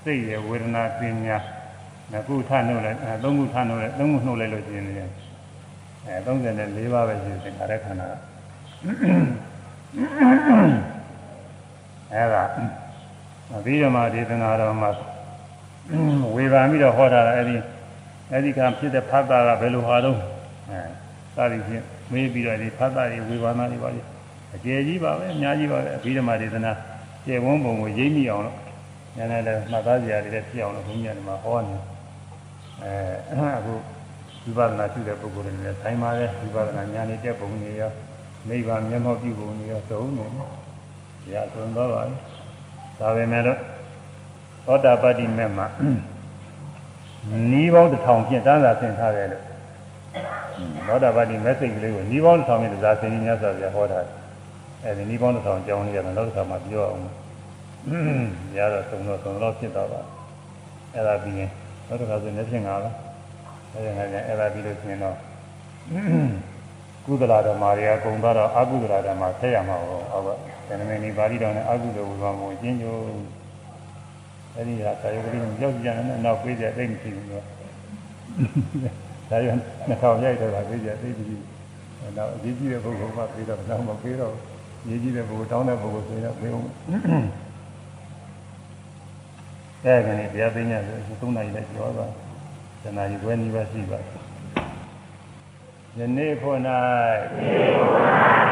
[0.03, 1.37] စိတ်ရဲ့ဝေဒနာပညာ
[2.11, 4.97] နှစ်ခုထနှုတ်လိုက်အဲသုံးခုထနှုတ်လိုက်သုံးခုနှုတ်လိုက်လို့ရှိရင်လည်း
[6.05, 8.07] အဲ34ပါးပဲရှိသင်္ခါရခန္ဓာ
[12.13, 12.43] အဲ့ဒါ
[13.55, 14.89] အဘိဓမ္မာဒေသနာတော်မှာ
[16.35, 17.55] ဝေဘာပြီးတော့ဟောတာအဲ့ဒီ
[18.31, 20.17] အဲ့ဒီကဖြစ်တဲ့ဖတ်တာကဘယ်လိုဟာတော့
[20.69, 20.81] အဲ
[21.35, 24.01] စသည်ဖြင့်မေးပြီးတော့ဒီဖတ်တာတွေဝေဘာနာတွေပါလိ
[24.55, 26.71] အကျယ်ကြီးပါပဲအများကြီးပါပဲအဘိဓမ္မာဒေသနာ
[27.25, 28.57] ကျေဝန်းပုံကိုရိပ်မိအောင်လို့
[29.17, 31.75] နည်းနည်းလည်းမှတ်သားစရာတွေလည်းဖြစ်အောင်လို့ဘုန်းကြီးကဒီမှာဟောနေ
[32.81, 33.73] အဲအခု
[34.43, 37.91] ဝိပဿနာရှိတဲ့ပုဂ္ဂိုလ်တွေလည်းဆိုင်ပါတယ်ဝိပဿနာဉာဏ်နဲ့တက်ပုံတွေရော
[38.47, 40.25] နိဗ္ဗာန်မျက်မှောက်ပြုပုံတွေရောသုံးနေ
[41.33, 42.15] တယ်။ဒါသုံးတော့ပါပြီ။
[42.99, 43.59] ဒါပဲမဲ့တော့
[44.65, 45.67] သောတာပတ္တိမဲ့မှာ
[47.51, 49.43] နီးပေါင်းတစ်ထောင်ဖြင့်တန်းစာဆင်ထားတယ်လို့
[50.87, 54.15] သောတာပတ္တိမဲ့စိတ်ကလေးကိုနီးပေါင်းတစ်ထောင်ဖြင့်သာဆင်ကြီးများစွာပြဟောထားတယ်။
[54.83, 57.01] အဲဒီနီးပေါင်းတစ်ထောင်ကြောင်းလေးကတော့နောက်တစ်ခါမှပြောအောင်။
[58.57, 60.01] ရတော့သုံးတော့သုံးတော့ဖြစ်တော့ပါ။
[60.95, 61.49] အဲ့ဒါပြီးရင်
[61.87, 62.95] နောက်တစ်ခါဆိုနေဖြစ်ငါလား။
[63.73, 65.17] အဲ့ဒါနဲ့အဲ့ဒါပြီးလို့ရှိရင်တော့
[67.05, 70.29] ကုသလာဓမ္မတွေကကုံသွားတော့အကုသလာဓမ္မဆက်ရမှာပေါ့အောက်က
[70.67, 72.97] ဇနမေနီပါဠိတော်နဲ့အကုသိုလ်ဝိပါမောကျင်းညို
[74.55, 77.43] အဲ့ဒီဟာကာယကလေးကိုကြောက်ကြတယ်နဲ့နောက်ပေးတဲ့အိမ်မရှိဘူးတော့
[79.29, 79.47] ဒါရ
[79.87, 81.35] နှစ်ထောင်ရိုက်တော့တာပေးကြသိပြီ
[82.17, 84.33] နောက်အရေးကြီးတဲ့ပုဂ္ဂိုလ်ကပေးတော့နောက်မပေးတော့
[84.87, 86.65] ရေးကြီးတဲ့ပုဂ္ဂိုလ်တောင်းတဲ့ပုဂ္ဂိုလ်ဆိုရင်ပေးအောင်
[89.83, 92.11] အဲ့ဒါကနေတရားသိညာဆိုသုံးနာရီလည်းကျော်သွား
[92.83, 94.19] ဇနာရီခွဲနီးပါးရှိပါတယ်
[95.97, 96.57] ယနေ့ဖို့၌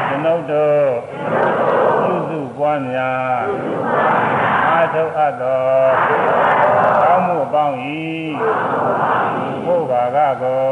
[0.08, 0.84] ကျွန်ုပ်တို့
[2.02, 3.42] စုစုပွားများ
[4.66, 5.62] အာထုတ်အပ်သော
[7.02, 7.76] ကောင်းမှုအပေါင်း၏
[9.64, 10.62] ဘုရားကကို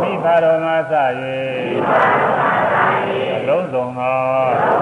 [0.00, 0.94] မိဘတော်မှစ၍
[2.34, 2.35] အ
[4.06, 4.75] လုံး